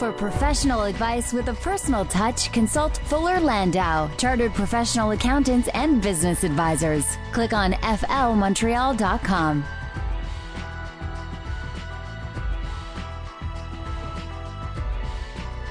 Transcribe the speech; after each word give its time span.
For 0.00 0.12
professional 0.12 0.84
advice 0.84 1.34
with 1.34 1.48
a 1.48 1.54
personal 1.54 2.06
touch, 2.06 2.50
consult 2.52 2.96
Fuller 3.04 3.38
Landau, 3.38 4.08
Chartered 4.16 4.54
Professional 4.54 5.10
Accountants 5.10 5.68
and 5.74 6.00
Business 6.00 6.42
Advisors. 6.42 7.04
Click 7.32 7.52
on 7.52 7.74
flmontreal.com. 7.74 9.64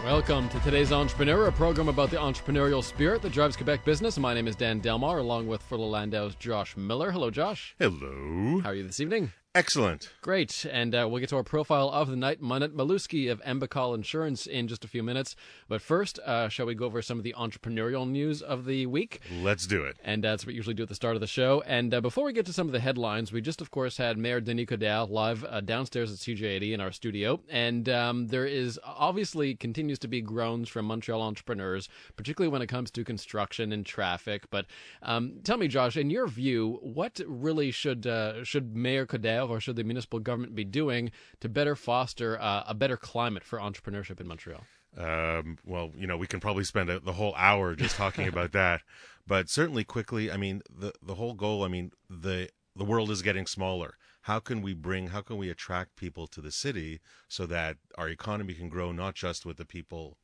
Welcome 0.05 0.50
to 0.50 0.59
today's 0.59 0.91
Entrepreneur, 0.91 1.48
a 1.48 1.52
program 1.52 1.89
about 1.89 2.11
the 2.11 2.18
entrepreneurial 2.18 2.84
spirit 2.84 3.23
that 3.23 3.32
drives 3.32 3.55
Quebec 3.55 3.84
business. 3.84 4.20
My 4.20 4.34
name 4.34 4.48
is 4.48 4.55
Dan 4.55 4.80
Delmar, 4.80 5.18
along 5.18 5.48
with 5.48 5.64
Fuller 5.64 5.88
Landau's 5.88 6.36
Josh 6.36 6.77
Miller. 6.77 7.11
Hello, 7.11 7.32
Josh. 7.32 7.75
Hello. 7.80 8.59
How 8.61 8.70
are 8.70 8.75
you 8.75 8.84
this 8.84 9.00
evening? 9.00 9.32
Excellent. 9.59 10.09
Great. 10.21 10.65
And 10.71 10.95
uh, 10.95 11.05
we'll 11.09 11.19
get 11.19 11.27
to 11.31 11.35
our 11.35 11.43
profile 11.43 11.89
of 11.89 12.07
the 12.07 12.15
night, 12.15 12.41
Monette 12.41 12.71
Malewski 12.71 13.29
of 13.29 13.41
M 13.43 13.59
Bacal 13.59 13.93
Insurance, 13.93 14.47
in 14.47 14.69
just 14.69 14.86
a 14.86 14.87
few 14.87 15.04
minutes. 15.04 15.36
But 15.67 15.81
first, 15.81 16.17
uh, 16.19 16.47
shall 16.47 16.65
we 16.65 16.75
go 16.75 16.86
over 16.86 17.01
some 17.01 17.17
of 17.17 17.25
the 17.25 17.36
entrepreneurial 17.37 18.09
news 18.09 18.41
of 18.41 18.64
the 18.64 18.86
week? 18.86 19.19
Let's 19.41 19.67
do 19.67 19.83
it. 19.83 19.97
And 20.01 20.23
that's 20.23 20.43
what 20.43 20.51
we 20.51 20.53
usually 20.53 20.75
do 20.75 20.83
at 20.83 20.89
the 20.89 20.95
start 20.95 21.15
of 21.15 21.19
the 21.19 21.27
show. 21.27 21.61
And 21.67 21.93
uh, 21.93 22.00
before 22.00 22.23
we 22.23 22.31
get 22.31 22.45
to 22.45 22.53
some 22.53 22.67
of 22.67 22.71
the 22.71 22.79
headlines, 22.79 23.33
we 23.33 23.41
just, 23.41 23.59
of 23.59 23.69
course, 23.69 23.97
had 23.97 24.17
Mayor 24.17 24.39
Denis 24.39 24.67
Coderre 24.67 25.09
live 25.09 25.43
uh, 25.43 25.59
downstairs 25.59 26.09
at 26.09 26.19
CJAD 26.19 26.71
in 26.71 26.79
our 26.79 26.93
studio. 26.93 27.41
And 27.50 27.89
um, 27.89 28.28
there 28.28 28.45
is 28.45 28.79
obviously 28.86 29.55
continues 29.55 30.00
to 30.00 30.07
be 30.07 30.21
groans 30.21 30.69
from 30.69 30.86
Montreal 30.86 31.21
entrepreneurs, 31.21 31.89
particularly 32.16 32.50
when 32.50 32.61
it 32.61 32.67
comes 32.67 32.91
to 32.91 33.03
construction 33.03 33.73
and 33.73 33.86
traffic. 33.86 34.50
But 34.52 34.67
um, 35.02 35.33
tell 35.44 35.58
me, 35.58 35.67
Josh, 35.67 35.97
in 35.97 36.09
your 36.09 36.28
view, 36.28 36.80
what 36.81 37.19
really 37.28 37.72
should 37.72 38.08
uh, 38.08 38.45
should 38.45 38.73
Mayor 38.73 39.05
Coderre 39.05 39.48
or 39.49 39.59
should 39.59 39.75
the 39.75 39.83
municipal 39.83 40.19
government 40.19 40.55
be 40.55 40.66
doing 40.66 41.11
to 41.39 41.49
better 41.49 41.75
foster 41.75 42.39
uh, 42.39 42.63
a 42.67 42.73
better 42.73 42.97
climate 42.97 43.44
for 43.44 43.59
entrepreneurship 43.59 44.19
in 44.19 44.28
Montreal? 44.28 44.64
Um, 44.97 45.58
well, 45.66 45.91
you 45.95 46.08
know, 46.08 46.17
we 46.17 46.28
can 46.28 46.39
probably 46.39 46.64
spend 46.64 46.89
a, 46.89 47.00
the 47.00 47.14
whole 47.14 47.36
hour 47.36 47.75
just 47.75 47.95
talking 47.95 48.28
about 48.33 48.52
that, 48.53 48.81
but 49.28 49.50
certainly 49.50 49.83
quickly. 49.83 50.31
I 50.31 50.38
mean, 50.38 50.61
the 50.69 50.94
the 51.02 51.16
whole 51.16 51.33
goal. 51.33 51.64
I 51.64 51.67
mean, 51.67 51.91
the 52.09 52.50
the 52.75 52.86
world 52.86 53.11
is 53.11 53.22
getting 53.22 53.45
smaller. 53.45 53.95
How 54.23 54.39
can 54.39 54.61
we 54.61 54.73
bring? 54.73 55.08
How 55.08 55.22
can 55.22 55.38
we 55.38 55.50
attract 55.50 55.95
people 55.95 56.28
to 56.28 56.41
the 56.41 56.52
city 56.52 57.00
so 57.28 57.45
that 57.45 57.78
our 57.97 58.09
economy 58.09 58.53
can 58.53 58.69
grow 58.69 58.91
not 58.91 59.16
just 59.16 59.45
with 59.45 59.58
the 59.58 59.66
people 59.66 60.17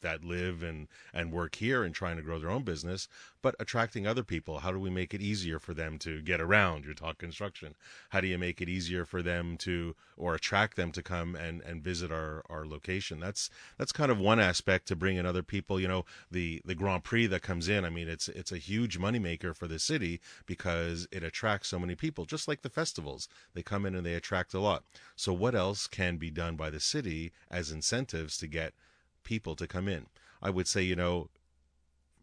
that 0.00 0.24
live 0.24 0.62
and 0.62 0.88
and 1.12 1.32
work 1.32 1.56
here 1.56 1.82
and 1.82 1.94
trying 1.94 2.16
to 2.16 2.22
grow 2.22 2.38
their 2.38 2.50
own 2.50 2.62
business, 2.62 3.08
but 3.42 3.54
attracting 3.58 4.06
other 4.06 4.22
people. 4.22 4.58
How 4.60 4.72
do 4.72 4.78
we 4.78 4.90
make 4.90 5.14
it 5.14 5.20
easier 5.20 5.58
for 5.58 5.74
them 5.74 5.98
to 6.00 6.20
get 6.22 6.40
around? 6.40 6.84
You 6.84 6.94
talk 6.94 7.18
construction. 7.18 7.74
How 8.10 8.20
do 8.20 8.26
you 8.26 8.38
make 8.38 8.60
it 8.60 8.68
easier 8.68 9.04
for 9.04 9.22
them 9.22 9.56
to 9.58 9.94
or 10.16 10.34
attract 10.34 10.76
them 10.76 10.92
to 10.92 11.02
come 11.02 11.34
and 11.34 11.62
and 11.62 11.82
visit 11.82 12.10
our 12.10 12.44
our 12.48 12.66
location? 12.66 13.20
That's 13.20 13.50
that's 13.78 13.92
kind 13.92 14.10
of 14.10 14.18
one 14.18 14.40
aspect 14.40 14.88
to 14.88 14.96
bring 14.96 15.16
in 15.16 15.26
other 15.26 15.42
people. 15.42 15.80
You 15.80 15.88
know, 15.88 16.04
the 16.30 16.62
the 16.64 16.74
Grand 16.74 17.04
Prix 17.04 17.26
that 17.26 17.42
comes 17.42 17.68
in. 17.68 17.84
I 17.84 17.90
mean, 17.90 18.08
it's 18.08 18.28
it's 18.28 18.52
a 18.52 18.58
huge 18.58 18.98
moneymaker 18.98 19.54
for 19.54 19.66
the 19.66 19.78
city 19.78 20.20
because 20.46 21.08
it 21.12 21.22
attracts 21.22 21.68
so 21.68 21.78
many 21.78 21.94
people. 21.94 22.24
Just 22.24 22.48
like 22.48 22.62
the 22.62 22.70
festivals, 22.70 23.28
they 23.54 23.62
come 23.62 23.86
in 23.86 23.94
and 23.94 24.04
they 24.04 24.14
attract 24.14 24.54
a 24.54 24.60
lot. 24.60 24.84
So 25.16 25.32
what 25.32 25.54
else 25.54 25.86
can 25.86 26.16
be 26.16 26.30
done 26.30 26.56
by 26.56 26.70
the 26.70 26.80
city 26.80 27.32
as 27.50 27.70
incentives 27.70 28.36
to 28.38 28.46
get 28.46 28.74
people 29.22 29.54
to 29.56 29.66
come 29.66 29.88
in. 29.88 30.06
I 30.42 30.50
would 30.50 30.66
say, 30.66 30.82
you 30.82 30.96
know, 30.96 31.28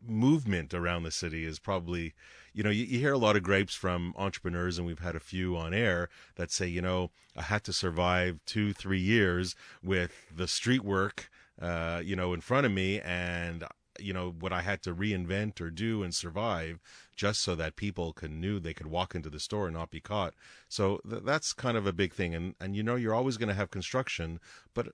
movement 0.06 0.74
around 0.74 1.04
the 1.04 1.12
city 1.12 1.46
is 1.46 1.60
probably, 1.60 2.14
you 2.54 2.64
know, 2.64 2.70
you, 2.70 2.86
you, 2.86 3.00
hear 3.00 3.14
a 3.14 3.18
lot 3.18 3.36
of 3.36 3.44
grapes 3.44 3.76
from 3.76 4.14
entrepreneurs, 4.18 4.78
and 4.78 4.88
we've 4.88 5.00
had 5.00 5.16
a 5.16 5.20
few 5.20 5.56
on 5.58 5.74
air 5.74 6.10
that 6.36 6.52
say, 6.52 6.68
you 6.68 6.82
know, 6.82 7.12
I 7.36 7.44
had 7.44 7.64
to 7.66 7.74
survive 7.74 8.40
two, 8.46 8.74
three 8.74 9.00
years 9.00 9.56
with 9.84 10.12
the 10.36 10.48
street 10.48 10.84
work, 10.84 11.30
uh, 11.62 12.02
you 12.04 12.16
know, 12.16 12.34
in 12.34 12.42
front 12.42 12.66
of 12.66 12.72
me, 12.72 13.00
and 13.02 13.64
you 14.00 14.14
know 14.14 14.36
what 14.40 14.54
I 14.54 14.62
had 14.62 14.82
to 14.84 14.94
reinvent 14.94 15.60
or 15.60 15.70
do 15.70 16.04
and 16.04 16.14
survive 16.14 16.80
just 17.16 17.42
so 17.42 17.56
that 17.56 17.76
people 17.76 18.14
can 18.14 18.40
knew 18.40 18.60
they 18.60 18.74
could 18.74 18.88
walk 18.88 19.16
into 19.16 19.30
the 19.30 19.40
store 19.40 19.68
and 19.68 19.76
not 19.76 19.90
be 19.90 20.00
caught. 20.00 20.36
So 20.70 21.00
th- 21.10 21.24
that's 21.24 21.54
kind 21.54 21.78
of 21.78 21.88
a 21.88 21.94
big 21.94 22.14
thing, 22.14 22.36
and 22.36 22.56
and 22.60 22.76
you 22.76 22.84
know 22.84 22.96
you're 22.96 23.16
always 23.16 23.38
going 23.38 23.50
to 23.50 23.56
have 23.56 23.72
construction, 23.72 24.40
but 24.74 24.90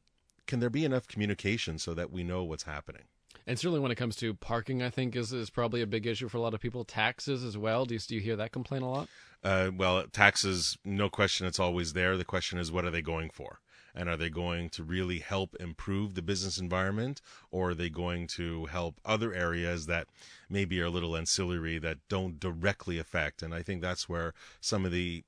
can 0.48 0.60
there 0.60 0.70
be 0.70 0.86
enough 0.86 1.08
communication 1.08 1.78
so 1.78 1.94
that 1.94 2.12
we 2.12 2.24
know 2.24 2.44
what's 2.44 2.64
happening? 2.64 3.04
And 3.46 3.60
certainly 3.60 3.82
when 3.82 3.92
it 3.92 3.96
comes 3.96 4.16
to 4.18 4.34
parking, 4.34 4.82
I 4.82 4.90
think 4.90 5.16
is 5.16 5.34
is 5.34 5.50
probably 5.50 5.82
a 5.82 5.88
big 5.88 6.06
issue 6.06 6.30
for 6.30 6.38
a 6.38 6.42
lot 6.42 6.54
of 6.54 6.62
people. 6.62 6.86
Taxes 6.86 7.44
as 7.44 7.58
well. 7.58 7.86
Do 7.86 7.96
you, 7.96 8.00
do 8.00 8.16
you 8.16 8.22
hear 8.22 8.36
that 8.38 8.52
complaint 8.52 8.84
a 8.84 8.88
lot? 8.88 9.10
Uh, 9.44 9.72
well, 9.76 10.06
taxes, 10.08 10.78
no 10.86 11.10
question, 11.10 11.46
it's 11.46 11.60
always 11.60 11.92
there. 11.94 12.16
The 12.16 12.24
question 12.24 12.58
is, 12.58 12.72
what 12.72 12.86
are 12.86 12.92
they 12.92 13.02
going 13.02 13.30
for? 13.30 13.60
And 13.94 14.10
are 14.10 14.18
they 14.18 14.30
going 14.30 14.70
to 14.70 14.84
really 14.84 15.20
help 15.20 15.56
improve 15.60 16.16
the 16.16 16.22
business 16.22 16.58
environment, 16.58 17.22
or 17.52 17.72
are 17.72 17.76
they 17.76 17.90
going 17.90 18.28
to 18.28 18.66
help 18.66 19.00
other 19.06 19.34
areas 19.34 19.86
that 19.86 20.08
maybe 20.50 20.82
are 20.82 20.86
a 20.86 20.90
little 20.90 21.16
ancillary 21.16 21.78
that 21.80 21.98
don't 22.08 22.40
directly 22.40 22.98
affect? 22.98 23.44
And 23.44 23.54
I 23.54 23.62
think 23.62 23.82
that's 23.82 24.08
where 24.08 24.34
some 24.62 24.86
of 24.86 24.92
the 24.92 25.26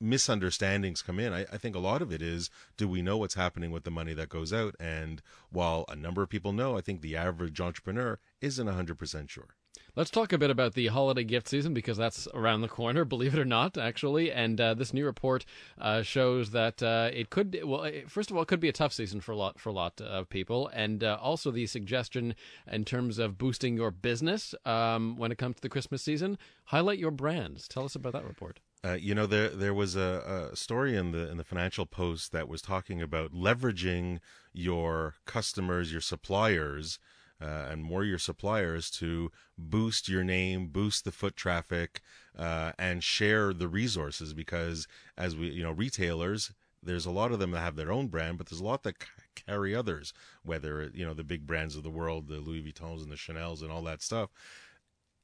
misunderstandings 0.00 1.02
come 1.02 1.18
in. 1.18 1.32
I, 1.32 1.42
I, 1.52 1.58
think 1.58 1.74
a 1.74 1.80
lot 1.80 2.02
of 2.02 2.12
it 2.12 2.22
is 2.22 2.50
do 2.76 2.88
we 2.88 3.02
know 3.02 3.18
what's 3.18 3.34
happening 3.34 3.70
with 3.70 3.84
the 3.84 3.90
money 3.90 4.14
that 4.14 4.28
goes 4.28 4.52
out? 4.52 4.74
And 4.78 5.22
while 5.50 5.84
a 5.88 5.96
number 5.96 6.22
of 6.22 6.28
people 6.28 6.52
know, 6.52 6.76
I 6.76 6.80
think 6.80 7.00
the 7.00 7.16
average 7.16 7.60
entrepreneur 7.60 8.18
isn't 8.40 8.66
100% 8.66 9.28
sure. 9.28 9.48
Let's 9.96 10.10
talk 10.10 10.32
a 10.32 10.38
bit 10.38 10.50
about 10.50 10.74
the 10.74 10.86
holiday 10.88 11.24
gift 11.24 11.48
season 11.48 11.74
because 11.74 11.96
that's 11.96 12.28
around 12.32 12.60
the 12.60 12.68
corner, 12.68 13.04
believe 13.06 13.34
it 13.34 13.40
or 13.40 13.44
not, 13.44 13.76
actually. 13.76 14.30
And 14.30 14.60
uh, 14.60 14.74
this 14.74 14.94
new 14.94 15.04
report 15.04 15.44
uh, 15.76 16.02
shows 16.02 16.50
that 16.52 16.82
uh, 16.82 17.10
it 17.12 17.30
could, 17.30 17.58
well, 17.64 17.90
first 18.06 18.30
of 18.30 18.36
all, 18.36 18.42
it 18.42 18.46
could 18.46 18.60
be 18.60 18.68
a 18.68 18.72
tough 18.72 18.92
season 18.92 19.20
for 19.20 19.32
a 19.32 19.36
lot 19.36 19.58
for 19.58 19.70
a 19.70 19.72
lot 19.72 20.00
of 20.00 20.28
people, 20.28 20.68
and 20.68 21.02
uh, 21.02 21.18
also 21.20 21.50
the 21.50 21.66
suggestion 21.66 22.36
in 22.70 22.84
terms 22.84 23.18
of 23.18 23.38
boosting 23.38 23.76
your 23.76 23.90
business 23.90 24.54
um, 24.64 25.16
when 25.16 25.32
it 25.32 25.38
comes 25.38 25.56
to 25.56 25.62
the 25.62 25.68
Christmas 25.68 26.02
season. 26.02 26.38
Highlight 26.66 27.00
your 27.00 27.10
brands. 27.10 27.66
Tell 27.66 27.84
us 27.84 27.96
about 27.96 28.12
that 28.12 28.24
report. 28.24 28.60
Uh, 28.84 28.92
you 28.92 29.14
know, 29.14 29.26
there 29.26 29.48
there 29.48 29.74
was 29.74 29.96
a, 29.96 30.50
a, 30.52 30.56
story 30.56 30.96
in 30.96 31.10
the 31.10 31.28
in 31.28 31.36
the 31.36 31.44
Financial 31.44 31.84
Post 31.84 32.30
that 32.32 32.48
was 32.48 32.62
talking 32.62 33.02
about 33.02 33.32
leveraging 33.32 34.20
your 34.52 35.16
customers, 35.26 35.90
your 35.90 36.00
suppliers, 36.00 37.00
uh, 37.42 37.66
and 37.70 37.82
more 37.82 38.04
your 38.04 38.18
suppliers 38.18 38.88
to 38.90 39.32
boost 39.56 40.08
your 40.08 40.22
name, 40.22 40.68
boost 40.68 41.04
the 41.04 41.10
foot 41.10 41.34
traffic, 41.34 42.02
uh, 42.38 42.72
and 42.78 43.02
share 43.02 43.52
the 43.52 43.66
resources. 43.66 44.32
Because 44.32 44.86
as 45.16 45.34
we, 45.34 45.48
you 45.48 45.64
know, 45.64 45.72
retailers, 45.72 46.52
there's 46.80 47.06
a 47.06 47.10
lot 47.10 47.32
of 47.32 47.40
them 47.40 47.50
that 47.50 47.60
have 47.60 47.74
their 47.74 47.90
own 47.90 48.06
brand, 48.06 48.38
but 48.38 48.48
there's 48.48 48.60
a 48.60 48.64
lot 48.64 48.84
that 48.84 49.02
c- 49.02 49.42
carry 49.46 49.74
others. 49.74 50.12
Whether 50.44 50.88
you 50.94 51.04
know 51.04 51.14
the 51.14 51.24
big 51.24 51.48
brands 51.48 51.74
of 51.74 51.82
the 51.82 51.90
world, 51.90 52.28
the 52.28 52.38
Louis 52.38 52.62
Vuittons 52.62 53.02
and 53.02 53.10
the 53.10 53.16
Chanel's 53.16 53.60
and 53.60 53.72
all 53.72 53.82
that 53.82 54.02
stuff 54.02 54.30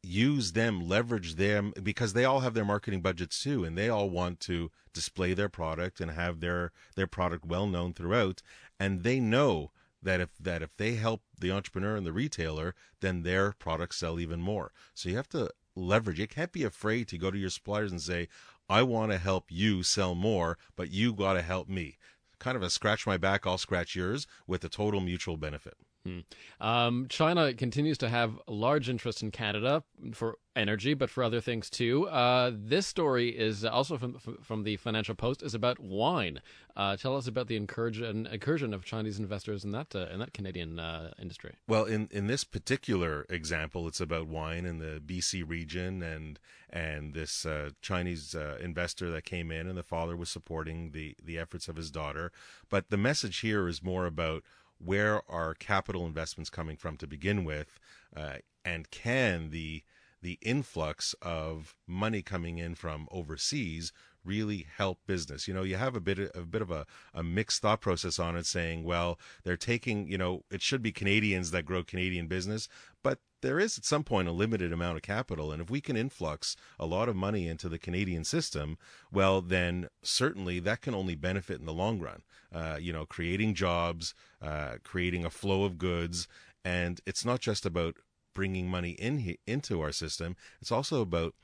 use 0.04 0.52
them, 0.52 0.86
leverage 0.86 1.34
them 1.34 1.72
because 1.82 2.12
they 2.12 2.24
all 2.24 2.40
have 2.40 2.54
their 2.54 2.64
marketing 2.64 3.00
budgets 3.00 3.42
too, 3.42 3.64
and 3.64 3.76
they 3.76 3.88
all 3.88 4.10
want 4.10 4.40
to 4.40 4.70
display 4.92 5.34
their 5.34 5.48
product 5.48 6.00
and 6.00 6.10
have 6.10 6.40
their 6.40 6.72
their 6.94 7.06
product 7.06 7.44
well 7.44 7.66
known 7.66 7.92
throughout. 7.94 8.42
And 8.78 9.02
they 9.02 9.20
know 9.20 9.72
that 10.02 10.20
if 10.20 10.30
that 10.38 10.62
if 10.62 10.76
they 10.76 10.94
help 10.94 11.22
the 11.38 11.50
entrepreneur 11.50 11.96
and 11.96 12.06
the 12.06 12.12
retailer, 12.12 12.74
then 13.00 13.22
their 13.22 13.52
products 13.52 13.96
sell 13.96 14.20
even 14.20 14.40
more. 14.40 14.72
So 14.94 15.08
you 15.08 15.16
have 15.16 15.28
to 15.30 15.50
leverage. 15.74 16.20
You 16.20 16.28
can't 16.28 16.52
be 16.52 16.62
afraid 16.62 17.08
to 17.08 17.18
go 17.18 17.30
to 17.30 17.38
your 17.38 17.50
suppliers 17.50 17.90
and 17.90 18.00
say, 18.00 18.28
"I 18.68 18.82
want 18.82 19.12
to 19.12 19.18
help 19.18 19.46
you 19.50 19.82
sell 19.82 20.14
more, 20.14 20.58
but 20.76 20.90
you 20.90 21.12
got 21.12 21.34
to 21.34 21.42
help 21.42 21.68
me." 21.68 21.98
Kind 22.38 22.56
of 22.56 22.62
a 22.62 22.70
scratch 22.70 23.06
my 23.06 23.16
back, 23.16 23.46
I'll 23.46 23.58
scratch 23.58 23.96
yours, 23.96 24.26
with 24.46 24.64
a 24.64 24.68
total 24.68 25.00
mutual 25.00 25.36
benefit. 25.36 25.78
Hmm. 26.04 26.20
Um, 26.60 27.06
China 27.08 27.54
continues 27.54 27.96
to 27.98 28.08
have 28.08 28.38
large 28.46 28.88
interest 28.90 29.22
in 29.22 29.30
Canada 29.30 29.82
for 30.12 30.38
energy, 30.54 30.94
but 30.94 31.08
for 31.08 31.24
other 31.24 31.40
things 31.40 31.70
too. 31.70 32.06
Uh, 32.08 32.52
this 32.54 32.86
story 32.86 33.30
is 33.30 33.64
also 33.64 33.96
from 33.96 34.18
from 34.42 34.64
the 34.64 34.76
Financial 34.76 35.14
Post 35.14 35.42
is 35.42 35.54
about 35.54 35.80
wine. 35.80 36.40
Uh, 36.76 36.96
tell 36.96 37.16
us 37.16 37.26
about 37.26 37.46
the 37.46 37.56
incursion 37.56 38.26
incursion 38.26 38.74
of 38.74 38.84
Chinese 38.84 39.18
investors 39.18 39.64
in 39.64 39.70
that 39.70 39.94
uh, 39.94 40.08
in 40.12 40.18
that 40.18 40.34
Canadian 40.34 40.78
uh, 40.78 41.12
industry. 41.18 41.54
Well, 41.66 41.84
in 41.84 42.08
in 42.10 42.26
this 42.26 42.44
particular 42.44 43.24
example, 43.30 43.88
it's 43.88 44.00
about 44.00 44.26
wine 44.26 44.66
in 44.66 44.78
the 44.78 45.00
BC 45.04 45.48
region 45.48 46.02
and 46.02 46.38
and 46.68 47.14
this 47.14 47.46
uh, 47.46 47.70
Chinese 47.80 48.34
uh, 48.34 48.58
investor 48.60 49.10
that 49.10 49.24
came 49.24 49.50
in, 49.50 49.66
and 49.66 49.78
the 49.78 49.82
father 49.82 50.16
was 50.16 50.28
supporting 50.28 50.90
the 50.90 51.16
the 51.22 51.38
efforts 51.38 51.66
of 51.68 51.76
his 51.76 51.90
daughter. 51.90 52.30
But 52.68 52.90
the 52.90 52.98
message 52.98 53.38
here 53.40 53.68
is 53.68 53.82
more 53.82 54.06
about 54.06 54.42
where 54.84 55.22
are 55.30 55.54
capital 55.54 56.06
investments 56.06 56.50
coming 56.50 56.76
from 56.76 56.96
to 56.98 57.06
begin 57.06 57.44
with, 57.44 57.78
uh, 58.16 58.36
and 58.64 58.90
can 58.90 59.50
the 59.50 59.82
the 60.22 60.38
influx 60.40 61.14
of 61.20 61.74
money 61.86 62.22
coming 62.22 62.56
in 62.56 62.74
from 62.74 63.06
overseas 63.12 63.92
really 64.24 64.66
help 64.76 64.98
business. 65.06 65.46
You 65.46 65.54
know, 65.54 65.62
you 65.62 65.76
have 65.76 65.94
a 65.94 66.00
bit 66.00 66.18
of, 66.18 66.30
a 66.34 66.46
bit 66.46 66.62
of 66.62 66.70
a, 66.70 66.86
a 67.12 67.22
mixed 67.22 67.60
thought 67.62 67.80
process 67.80 68.18
on 68.18 68.36
it 68.36 68.46
saying, 68.46 68.84
well, 68.84 69.18
they're 69.44 69.56
taking, 69.56 70.08
you 70.08 70.16
know, 70.16 70.42
it 70.50 70.62
should 70.62 70.82
be 70.82 70.92
Canadians 70.92 71.50
that 71.50 71.66
grow 71.66 71.84
Canadian 71.84 72.26
business, 72.26 72.68
there 73.44 73.60
is 73.60 73.76
at 73.76 73.84
some 73.84 74.02
point 74.02 74.26
a 74.26 74.32
limited 74.32 74.72
amount 74.72 74.96
of 74.96 75.02
capital, 75.02 75.52
and 75.52 75.60
if 75.60 75.68
we 75.68 75.82
can 75.82 75.98
influx 75.98 76.56
a 76.80 76.86
lot 76.86 77.10
of 77.10 77.14
money 77.14 77.46
into 77.46 77.68
the 77.68 77.78
Canadian 77.78 78.24
system, 78.24 78.78
well, 79.12 79.42
then 79.42 79.88
certainly 80.02 80.58
that 80.60 80.80
can 80.80 80.94
only 80.94 81.14
benefit 81.14 81.60
in 81.60 81.66
the 81.66 81.72
long 81.74 82.00
run. 82.00 82.22
Uh, 82.52 82.78
you 82.80 82.90
know, 82.90 83.04
creating 83.04 83.52
jobs, 83.52 84.14
uh, 84.40 84.76
creating 84.82 85.26
a 85.26 85.30
flow 85.30 85.64
of 85.64 85.76
goods, 85.76 86.26
and 86.64 87.02
it's 87.04 87.24
not 87.24 87.40
just 87.40 87.66
about 87.66 87.96
bringing 88.34 88.66
money 88.66 88.92
in 88.92 89.36
into 89.46 89.80
our 89.82 89.92
system. 89.92 90.36
It's 90.62 90.72
also 90.72 91.02
about 91.02 91.34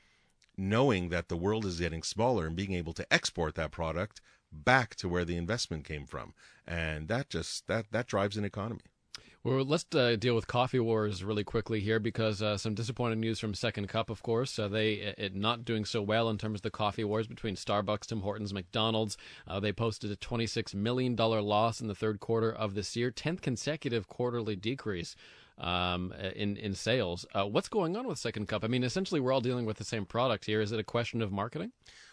knowing 0.57 1.09
that 1.09 1.29
the 1.29 1.37
world 1.37 1.65
is 1.65 1.79
getting 1.79 2.01
smaller 2.01 2.47
and 2.47 2.55
being 2.55 2.73
able 2.73 2.93
to 2.93 3.13
export 3.13 3.53
that 3.55 3.71
product 3.71 4.21
back 4.51 4.95
to 4.95 5.07
where 5.07 5.23
the 5.23 5.37
investment 5.37 5.85
came 5.85 6.07
from, 6.07 6.33
and 6.65 7.07
that 7.09 7.29
just 7.29 7.67
that 7.67 7.91
that 7.91 8.07
drives 8.07 8.37
an 8.37 8.43
economy. 8.45 8.81
Well, 9.43 9.65
let's 9.65 9.85
uh, 9.95 10.17
deal 10.17 10.35
with 10.35 10.45
coffee 10.45 10.79
wars 10.79 11.23
really 11.23 11.43
quickly 11.43 11.79
here 11.79 11.99
because 11.99 12.43
uh, 12.43 12.59
some 12.59 12.75
disappointing 12.75 13.19
news 13.19 13.39
from 13.39 13.55
Second 13.55 13.89
Cup, 13.89 14.11
of 14.11 14.21
course. 14.21 14.59
Uh, 14.59 14.67
they 14.67 15.15
it 15.17 15.33
not 15.33 15.65
doing 15.65 15.83
so 15.83 15.99
well 15.99 16.29
in 16.29 16.37
terms 16.37 16.59
of 16.59 16.61
the 16.61 16.69
coffee 16.69 17.03
wars 17.03 17.25
between 17.25 17.55
Starbucks, 17.55 18.05
Tim 18.05 18.21
Hortons, 18.21 18.53
McDonald's. 18.53 19.17
Uh, 19.47 19.59
they 19.59 19.73
posted 19.73 20.11
a 20.11 20.15
twenty-six 20.15 20.75
million 20.75 21.15
dollar 21.15 21.41
loss 21.41 21.81
in 21.81 21.87
the 21.87 21.95
third 21.95 22.19
quarter 22.19 22.53
of 22.53 22.75
this 22.75 22.95
year, 22.95 23.09
tenth 23.09 23.41
consecutive 23.41 24.07
quarterly 24.07 24.55
decrease 24.55 25.15
um, 25.57 26.13
in 26.35 26.55
in 26.55 26.75
sales. 26.75 27.25
Uh, 27.33 27.45
what's 27.45 27.67
going 27.67 27.97
on 27.97 28.05
with 28.07 28.19
Second 28.19 28.47
Cup? 28.47 28.63
I 28.63 28.67
mean, 28.67 28.83
essentially, 28.83 29.19
we're 29.19 29.31
all 29.31 29.41
dealing 29.41 29.65
with 29.65 29.77
the 29.77 29.83
same 29.83 30.05
product 30.05 30.45
here. 30.45 30.61
Is 30.61 30.71
it 30.71 30.79
a 30.79 30.83
question 30.83 31.19
of 31.19 31.31
marketing? 31.31 31.71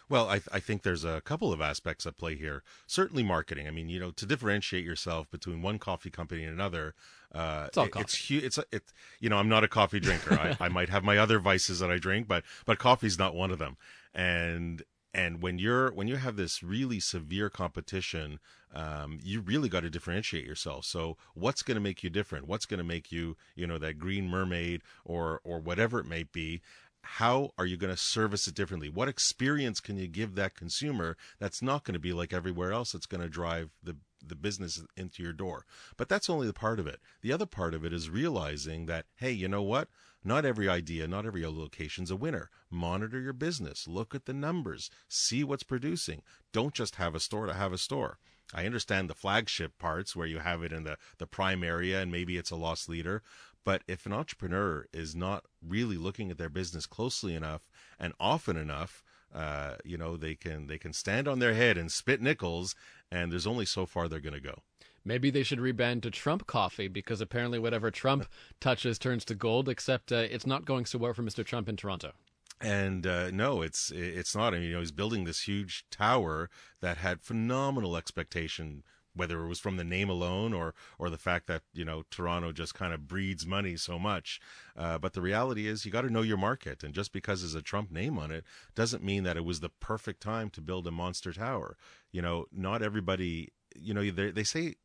Well, 0.09 0.27
I, 0.27 0.41
I, 0.51 0.59
think 0.59 0.81
there's 0.81 1.05
a 1.05 1.21
couple 1.21 1.53
of 1.53 1.61
aspects 1.61 2.07
at 2.07 2.17
play 2.17 2.35
here. 2.35 2.63
Certainly, 2.87 3.23
marketing. 3.23 3.67
I 3.67 3.71
mean, 3.71 3.89
you 3.89 3.99
know, 3.99 4.09
to 4.11 4.25
differentiate 4.25 4.83
yourself 4.83 5.29
between 5.29 5.61
one 5.61 5.77
coffee 5.77 6.09
company 6.09 6.43
and 6.43 6.53
another, 6.53 6.95
uh, 7.33 7.65
it's 7.67 7.77
all 7.77 7.85
it, 7.85 7.95
It's 7.95 8.27
hu- 8.27 8.41
It's 8.43 8.59
it. 8.71 8.83
You 9.19 9.29
know, 9.29 9.37
I'm 9.37 9.49
not 9.49 9.63
a 9.63 9.67
coffee 9.67 9.99
drinker. 9.99 10.33
I, 10.33 10.57
I 10.65 10.69
might 10.69 10.89
have 10.89 11.03
my 11.03 11.17
other 11.17 11.39
vices 11.39 11.79
that 11.79 11.91
I 11.91 11.97
drink, 11.97 12.27
but 12.27 12.43
but 12.65 12.79
coffee's 12.79 13.19
not 13.19 13.35
one 13.35 13.51
of 13.51 13.59
them. 13.59 13.77
And 14.13 14.83
and 15.13 15.41
when 15.41 15.57
you're 15.57 15.91
when 15.91 16.07
you 16.07 16.17
have 16.17 16.35
this 16.35 16.61
really 16.61 16.99
severe 16.99 17.49
competition 17.49 18.39
um, 18.73 19.19
you 19.23 19.41
really 19.41 19.67
got 19.67 19.81
to 19.81 19.89
differentiate 19.89 20.45
yourself 20.45 20.85
so 20.85 21.17
what's 21.33 21.63
going 21.63 21.75
to 21.75 21.81
make 21.81 22.03
you 22.03 22.09
different 22.09 22.47
what's 22.47 22.65
going 22.65 22.77
to 22.77 22.83
make 22.83 23.11
you 23.11 23.35
you 23.55 23.65
know 23.65 23.77
that 23.77 23.97
green 23.97 24.29
mermaid 24.29 24.81
or 25.03 25.41
or 25.43 25.59
whatever 25.59 25.99
it 25.99 26.05
may 26.05 26.23
be 26.23 26.61
how 27.01 27.51
are 27.57 27.65
you 27.65 27.77
going 27.77 27.93
to 27.93 27.97
service 27.97 28.47
it 28.47 28.55
differently 28.55 28.89
what 28.89 29.07
experience 29.07 29.79
can 29.79 29.97
you 29.97 30.07
give 30.07 30.35
that 30.35 30.55
consumer 30.55 31.17
that's 31.39 31.61
not 31.61 31.83
going 31.83 31.93
to 31.93 31.99
be 31.99 32.13
like 32.13 32.33
everywhere 32.33 32.71
else 32.71 32.91
that's 32.91 33.05
going 33.05 33.21
to 33.21 33.29
drive 33.29 33.69
the 33.83 33.95
the 34.25 34.35
business 34.35 34.83
into 34.97 35.23
your 35.23 35.31
door 35.31 35.65
but 35.95 36.09
that's 36.09 36.29
only 36.29 36.45
the 36.45 36.53
part 36.53 36.79
of 36.79 36.85
it 36.85 36.99
the 37.21 37.31
other 37.31 37.45
part 37.45 37.73
of 37.73 37.85
it 37.85 37.93
is 37.93 38.09
realizing 38.09 38.85
that 38.85 39.05
hey 39.15 39.31
you 39.31 39.47
know 39.47 39.63
what 39.63 39.87
not 40.23 40.43
every 40.43 40.67
idea, 40.67 41.07
not 41.07 41.25
every 41.25 41.45
location's 41.45 42.11
a 42.11 42.15
winner. 42.15 42.49
Monitor 42.69 43.21
your 43.21 43.33
business, 43.33 43.87
look 43.87 44.13
at 44.13 44.25
the 44.25 44.33
numbers, 44.33 44.89
see 45.07 45.45
what's 45.45 45.63
producing. 45.63 46.23
Don't 46.51 46.73
just 46.73 46.95
have 46.95 47.15
a 47.15 47.21
store 47.21 47.45
to 47.45 47.53
have 47.53 47.71
a 47.71 47.77
store. 47.77 48.19
I 48.53 48.65
understand 48.65 49.09
the 49.09 49.15
flagship 49.15 49.77
parts 49.77 50.15
where 50.15 50.27
you 50.27 50.39
have 50.39 50.63
it 50.63 50.73
in 50.73 50.83
the, 50.83 50.97
the 51.19 51.27
prime 51.27 51.63
area 51.63 52.01
and 52.01 52.11
maybe 52.11 52.35
it's 52.35 52.51
a 52.51 52.55
loss 52.55 52.89
leader. 52.89 53.21
But 53.69 53.83
if 53.87 54.07
an 54.07 54.13
entrepreneur 54.13 54.87
is 54.91 55.15
not 55.15 55.45
really 55.61 55.95
looking 55.95 56.31
at 56.31 56.39
their 56.39 56.49
business 56.49 56.87
closely 56.87 57.35
enough 57.35 57.69
and 57.99 58.13
often 58.19 58.57
enough, 58.57 59.03
uh, 59.31 59.75
you 59.85 59.95
know, 59.95 60.17
they 60.17 60.33
can 60.33 60.65
they 60.65 60.79
can 60.79 60.91
stand 60.91 61.27
on 61.27 61.37
their 61.37 61.53
head 61.53 61.77
and 61.77 61.91
spit 61.91 62.19
nickels, 62.19 62.73
and 63.11 63.31
there's 63.31 63.45
only 63.45 63.67
so 63.67 63.85
far 63.85 64.07
they're 64.07 64.19
going 64.19 64.33
to 64.33 64.39
go. 64.39 64.63
Maybe 65.05 65.29
they 65.29 65.43
should 65.43 65.59
rebrand 65.59 66.01
to 66.01 66.09
Trump 66.09 66.47
coffee 66.47 66.87
because 66.87 67.21
apparently 67.21 67.59
whatever 67.59 67.91
Trump 67.91 68.25
touches 68.59 68.97
turns 68.97 69.23
to 69.25 69.35
gold. 69.35 69.69
Except 69.69 70.11
uh, 70.11 70.15
it's 70.15 70.47
not 70.47 70.65
going 70.65 70.87
so 70.87 70.97
well 70.97 71.13
for 71.13 71.21
Mr. 71.21 71.45
Trump 71.45 71.69
in 71.69 71.77
Toronto. 71.77 72.13
And 72.59 73.05
uh, 73.05 73.29
no, 73.29 73.61
it's 73.61 73.91
it's 73.91 74.35
not. 74.35 74.55
I 74.55 74.57
mean, 74.57 74.69
you 74.69 74.73
know, 74.73 74.79
he's 74.79 74.91
building 74.91 75.25
this 75.25 75.41
huge 75.41 75.85
tower 75.91 76.49
that 76.81 76.97
had 76.97 77.21
phenomenal 77.21 77.95
expectation, 77.95 78.81
whether 79.19 79.43
it 79.43 79.47
was 79.47 79.59
from 79.59 79.77
the 79.77 79.83
name 79.83 80.09
alone 80.09 80.53
or 80.53 80.73
or 80.97 81.09
the 81.09 81.17
fact 81.17 81.45
that 81.47 81.61
you 81.73 81.85
know 81.85 82.03
Toronto 82.09 82.51
just 82.51 82.73
kind 82.73 82.93
of 82.93 83.07
breeds 83.07 83.45
money 83.45 83.75
so 83.75 83.99
much. 83.99 84.39
Uh, 84.75 84.97
but 84.97 85.13
the 85.13 85.21
reality 85.21 85.67
is, 85.67 85.85
you 85.85 85.91
got 85.91 86.01
to 86.01 86.09
know 86.09 86.21
your 86.21 86.37
market, 86.37 86.83
and 86.83 86.93
just 86.93 87.11
because 87.11 87.41
there's 87.41 87.53
a 87.53 87.61
Trump 87.61 87.91
name 87.91 88.17
on 88.17 88.31
it 88.31 88.43
doesn't 88.73 89.03
mean 89.03 89.23
that 89.23 89.37
it 89.37 89.45
was 89.45 89.59
the 89.59 89.69
perfect 89.69 90.21
time 90.21 90.49
to 90.49 90.61
build 90.61 90.87
a 90.87 90.91
monster 90.91 91.33
tower. 91.33 91.77
You 92.11 92.21
know, 92.21 92.45
not 92.51 92.81
everybody. 92.81 93.49
You 93.75 93.93
know, 93.93 94.09
they 94.09 94.31
they 94.31 94.43
say 94.43 94.75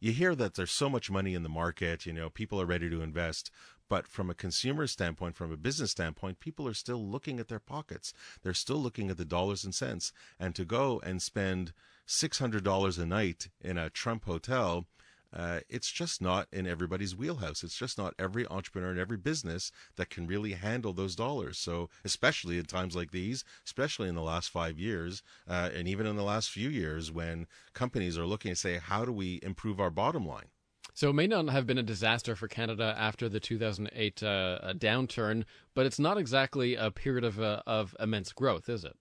you 0.00 0.12
hear 0.12 0.34
that 0.34 0.54
there's 0.54 0.70
so 0.70 0.90
much 0.90 1.10
money 1.10 1.34
in 1.34 1.42
the 1.42 1.48
market, 1.48 2.04
you 2.04 2.12
know, 2.12 2.28
people 2.28 2.60
are 2.60 2.66
ready 2.66 2.90
to 2.90 3.00
invest. 3.00 3.50
But 3.88 4.06
from 4.06 4.30
a 4.30 4.34
consumer 4.34 4.86
standpoint, 4.86 5.36
from 5.36 5.52
a 5.52 5.56
business 5.56 5.90
standpoint, 5.90 6.40
people 6.40 6.66
are 6.66 6.74
still 6.74 7.02
looking 7.02 7.38
at 7.38 7.48
their 7.48 7.60
pockets. 7.60 8.12
They're 8.42 8.54
still 8.54 8.78
looking 8.78 9.10
at 9.10 9.16
the 9.16 9.24
dollars 9.24 9.64
and 9.64 9.74
cents. 9.74 10.12
And 10.38 10.54
to 10.54 10.64
go 10.64 11.00
and 11.04 11.20
spend 11.20 11.72
$600 12.06 12.98
a 12.98 13.06
night 13.06 13.48
in 13.60 13.78
a 13.78 13.90
Trump 13.90 14.24
hotel 14.24 14.86
uh, 15.34 15.60
it's 15.68 15.90
just 15.90 16.22
not 16.22 16.46
in 16.52 16.66
everybody's 16.66 17.16
wheelhouse. 17.16 17.64
It's 17.64 17.76
just 17.76 17.98
not 17.98 18.14
every 18.18 18.46
entrepreneur 18.46 18.90
and 18.90 19.00
every 19.00 19.16
business 19.16 19.72
that 19.96 20.08
can 20.08 20.28
really 20.28 20.52
handle 20.52 20.92
those 20.92 21.16
dollars. 21.16 21.58
So, 21.58 21.90
especially 22.04 22.58
in 22.58 22.66
times 22.66 22.94
like 22.94 23.10
these, 23.10 23.44
especially 23.66 24.08
in 24.08 24.14
the 24.14 24.22
last 24.22 24.50
five 24.50 24.78
years, 24.78 25.22
uh, 25.48 25.70
and 25.74 25.88
even 25.88 26.06
in 26.06 26.14
the 26.14 26.22
last 26.22 26.50
few 26.50 26.68
years, 26.68 27.10
when 27.10 27.48
companies 27.72 28.16
are 28.16 28.26
looking 28.26 28.52
to 28.52 28.56
say, 28.56 28.78
how 28.78 29.04
do 29.04 29.12
we 29.12 29.40
improve 29.42 29.80
our 29.80 29.90
bottom 29.90 30.24
line? 30.24 30.46
So 30.96 31.10
it 31.10 31.14
may 31.14 31.26
not 31.26 31.48
have 31.48 31.66
been 31.66 31.78
a 31.78 31.82
disaster 31.82 32.36
for 32.36 32.46
Canada 32.46 32.94
after 32.96 33.28
the 33.28 33.40
2008 33.40 34.22
uh, 34.22 34.74
downturn, 34.76 35.42
but 35.74 35.86
it's 35.86 35.98
not 35.98 36.16
exactly 36.16 36.76
a 36.76 36.92
period 36.92 37.24
of, 37.24 37.40
uh, 37.40 37.62
of 37.66 37.96
immense 37.98 38.32
growth, 38.32 38.68
is 38.68 38.84
it? 38.84 38.96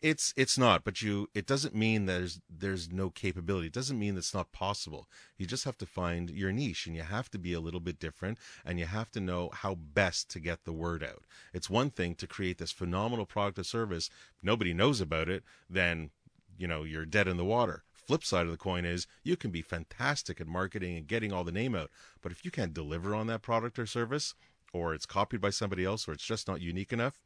It's 0.00 0.32
it's 0.36 0.56
not, 0.56 0.84
but 0.84 1.02
you 1.02 1.28
it 1.34 1.44
doesn't 1.44 1.74
mean 1.74 2.06
there's 2.06 2.40
there's 2.48 2.88
no 2.88 3.10
capability. 3.10 3.66
It 3.66 3.72
doesn't 3.72 3.98
mean 3.98 4.16
it's 4.16 4.32
not 4.32 4.52
possible. 4.52 5.08
You 5.36 5.44
just 5.44 5.64
have 5.64 5.76
to 5.78 5.86
find 5.86 6.30
your 6.30 6.52
niche 6.52 6.86
and 6.86 6.94
you 6.94 7.02
have 7.02 7.28
to 7.32 7.38
be 7.38 7.52
a 7.52 7.58
little 7.58 7.80
bit 7.80 7.98
different 7.98 8.38
and 8.64 8.78
you 8.78 8.86
have 8.86 9.10
to 9.12 9.20
know 9.20 9.50
how 9.52 9.74
best 9.74 10.28
to 10.30 10.40
get 10.40 10.64
the 10.64 10.72
word 10.72 11.02
out. 11.02 11.24
It's 11.52 11.68
one 11.68 11.90
thing 11.90 12.14
to 12.16 12.28
create 12.28 12.58
this 12.58 12.70
phenomenal 12.70 13.26
product 13.26 13.58
or 13.58 13.64
service, 13.64 14.08
nobody 14.40 14.72
knows 14.72 15.00
about 15.00 15.28
it, 15.28 15.42
then 15.68 16.10
you 16.56 16.68
know, 16.68 16.84
you're 16.84 17.04
dead 17.04 17.26
in 17.26 17.36
the 17.36 17.44
water. 17.44 17.82
Flip 17.92 18.24
side 18.24 18.46
of 18.46 18.52
the 18.52 18.56
coin 18.56 18.84
is 18.84 19.08
you 19.24 19.36
can 19.36 19.50
be 19.50 19.62
fantastic 19.62 20.40
at 20.40 20.46
marketing 20.46 20.96
and 20.96 21.08
getting 21.08 21.32
all 21.32 21.44
the 21.44 21.52
name 21.52 21.74
out, 21.74 21.90
but 22.22 22.30
if 22.30 22.44
you 22.44 22.52
can't 22.52 22.72
deliver 22.72 23.16
on 23.16 23.26
that 23.26 23.42
product 23.42 23.78
or 23.80 23.86
service 23.86 24.34
or 24.72 24.94
it's 24.94 25.06
copied 25.06 25.40
by 25.40 25.50
somebody 25.50 25.84
else 25.84 26.06
or 26.06 26.12
it's 26.12 26.24
just 26.24 26.46
not 26.46 26.60
unique 26.60 26.92
enough, 26.92 27.24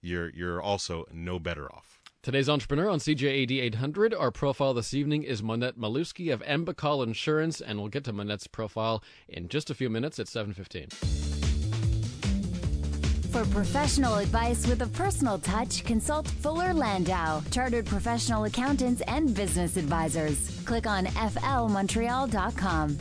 you're 0.00 0.30
you're 0.30 0.62
also 0.62 1.04
no 1.12 1.38
better 1.38 1.70
off. 1.70 2.00
Today's 2.24 2.48
entrepreneur 2.48 2.88
on 2.88 3.00
CJAD 3.00 3.60
800. 3.60 4.14
Our 4.14 4.30
profile 4.30 4.72
this 4.72 4.94
evening 4.94 5.24
is 5.24 5.42
Monette 5.42 5.78
Malewski 5.78 6.32
of 6.32 6.42
M 6.46 6.64
Bacal 6.64 7.06
Insurance, 7.06 7.60
and 7.60 7.78
we'll 7.78 7.90
get 7.90 8.02
to 8.04 8.14
Monette's 8.14 8.46
profile 8.46 9.04
in 9.28 9.48
just 9.48 9.68
a 9.68 9.74
few 9.74 9.90
minutes 9.90 10.18
at 10.18 10.26
7:15. 10.26 10.88
For 13.30 13.44
professional 13.52 14.14
advice 14.14 14.66
with 14.66 14.80
a 14.80 14.86
personal 14.86 15.38
touch, 15.38 15.84
consult 15.84 16.26
Fuller 16.26 16.72
Landau, 16.72 17.42
chartered 17.50 17.84
professional 17.84 18.44
accountants 18.44 19.02
and 19.02 19.34
business 19.34 19.76
advisors. 19.76 20.62
Click 20.64 20.86
on 20.86 21.04
flmontreal.com. 21.04 22.96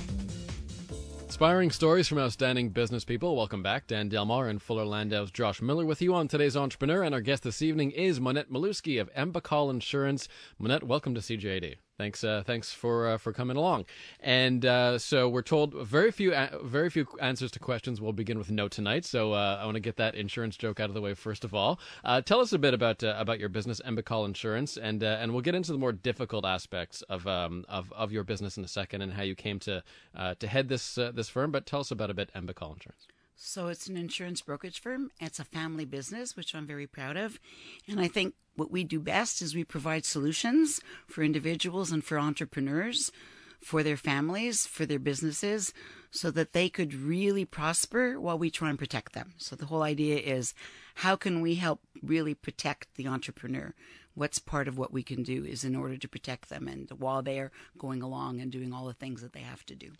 Inspiring 1.34 1.72
stories 1.72 2.08
from 2.08 2.20
outstanding 2.20 2.70
business 2.70 3.04
people. 3.04 3.36
Welcome 3.36 3.64
back. 3.64 3.88
Dan 3.88 4.08
Delmar 4.08 4.50
and 4.50 4.62
Fuller 4.62 4.86
Landau's 4.86 5.32
Josh 5.32 5.64
Miller 5.64 5.84
with 5.84 6.00
you 6.00 6.14
on 6.14 6.28
today's 6.28 6.56
Entrepreneur. 6.56 7.02
And 7.02 7.16
our 7.16 7.22
guest 7.22 7.42
this 7.42 7.64
evening 7.64 7.90
is 7.90 8.22
Monette 8.22 8.52
Malewski 8.52 9.02
of 9.02 9.10
M 9.16 9.34
Bacal 9.34 9.72
Insurance. 9.72 10.28
Monette, 10.60 10.84
welcome 10.84 11.16
to 11.16 11.22
CJAD. 11.22 11.78
Thanks, 12.04 12.22
uh, 12.26 12.44
thanks 12.46 12.74
for 12.74 13.08
uh, 13.08 13.18
for 13.18 13.32
coming 13.32 13.56
along. 13.56 13.86
And 14.20 14.66
uh, 14.66 14.98
so 14.98 15.30
we're 15.30 15.42
told 15.42 15.74
very 15.74 16.12
few 16.12 16.36
very 16.62 16.90
few 16.90 17.08
answers 17.22 17.50
to 17.52 17.60
questions. 17.60 18.02
We'll 18.02 18.12
begin 18.12 18.38
with 18.38 18.52
no 18.52 18.68
tonight. 18.68 19.06
So 19.06 19.32
uh, 19.32 19.58
I 19.62 19.64
want 19.64 19.76
to 19.76 19.80
get 19.80 19.96
that 19.96 20.14
insurance 20.14 20.58
joke 20.58 20.82
out 20.82 20.90
of 20.90 20.96
the 20.96 21.00
way 21.00 21.14
first 21.14 21.46
of 21.46 21.54
all. 21.54 21.80
Uh, 22.04 22.20
tell 22.20 22.42
us 22.42 22.52
a 22.52 22.60
bit 22.60 22.74
about 22.74 23.06
uh, 23.06 23.16
about 23.18 23.40
your 23.40 23.48
business, 23.48 23.80
M 23.86 23.96
Bacal 23.96 24.26
Insurance, 24.26 24.76
and 24.76 25.02
and 25.02 25.32
we'll 25.32 25.42
get 25.42 25.56
into 25.56 25.72
the 25.72 25.78
more 25.78 25.94
difficult 25.94 26.44
aspects 26.44 27.04
of 27.04 27.26
um, 27.26 27.64
of 27.70 27.94
of 27.94 28.12
your 28.12 28.26
business 28.26 28.58
in 28.58 28.66
a 28.66 28.68
second 28.68 29.02
and 29.02 29.14
how 29.14 29.24
you 29.24 29.34
came 29.34 29.58
to 29.60 29.82
to 30.40 30.46
head 30.46 30.68
this 30.68 30.96
this 30.96 31.30
firm. 31.30 31.52
But 31.52 31.66
tell 31.66 31.80
us 31.80 31.90
about 31.90 32.10
a 32.10 32.14
bit 32.14 32.32
M 32.36 32.46
Bacal 32.46 32.74
Insurance. 32.74 33.08
So 33.36 33.68
it's 33.68 33.88
an 33.88 33.98
insurance 33.98 34.42
brokerage 34.42 34.80
firm. 34.80 35.12
It's 35.20 35.40
a 35.40 35.44
family 35.44 35.86
business, 35.86 36.36
which 36.36 36.54
I'm 36.54 36.68
very 36.68 36.88
proud 36.88 37.18
of. 37.18 37.40
And 37.88 38.00
I 38.00 38.08
think 38.08 38.36
what 38.56 38.72
we 38.72 38.84
do 38.84 39.00
best 39.00 39.42
is 39.42 39.56
we 39.56 39.64
provide 39.64 40.06
solutions 40.06 40.80
for 41.08 41.24
individuals 41.24 41.92
and 41.92 42.04
for 42.04 42.20
entrepreneurs, 42.20 43.12
for 43.60 43.82
their 43.82 43.98
families, 43.98 44.68
for 44.68 44.86
their 44.86 45.00
businesses, 45.00 45.74
so 46.12 46.30
that 46.32 46.54
they 46.54 46.70
could 46.70 46.94
really 46.94 47.46
prosper 47.46 48.20
while 48.20 48.38
we 48.38 48.52
try 48.52 48.70
and 48.70 48.78
protect 48.78 49.14
them. 49.14 49.34
So 49.38 49.56
the 49.56 49.66
whole 49.66 49.82
idea 49.82 50.18
is 50.18 50.54
how 50.96 51.16
can 51.16 51.42
we 51.42 51.56
help 51.56 51.82
really 52.02 52.36
protect 52.36 52.96
the 52.96 53.08
entrepreneur? 53.08 53.74
What's 54.14 54.38
part 54.38 54.68
of 54.68 54.78
what 54.78 54.94
we 54.94 55.02
can 55.02 55.24
do 55.24 55.44
is 55.44 55.64
in 55.64 55.76
order 55.76 55.98
to 55.98 56.08
protect 56.08 56.50
them 56.50 56.68
and 56.68 56.88
while 56.92 57.24
they're 57.24 57.52
going 57.80 58.04
along 58.04 58.40
and 58.40 58.52
doing 58.52 58.72
all 58.72 58.86
the 58.86 58.94
things 58.94 59.22
that 59.22 59.34
they 59.34 59.40
have 59.42 59.66
to 59.66 59.76
do 59.76 59.94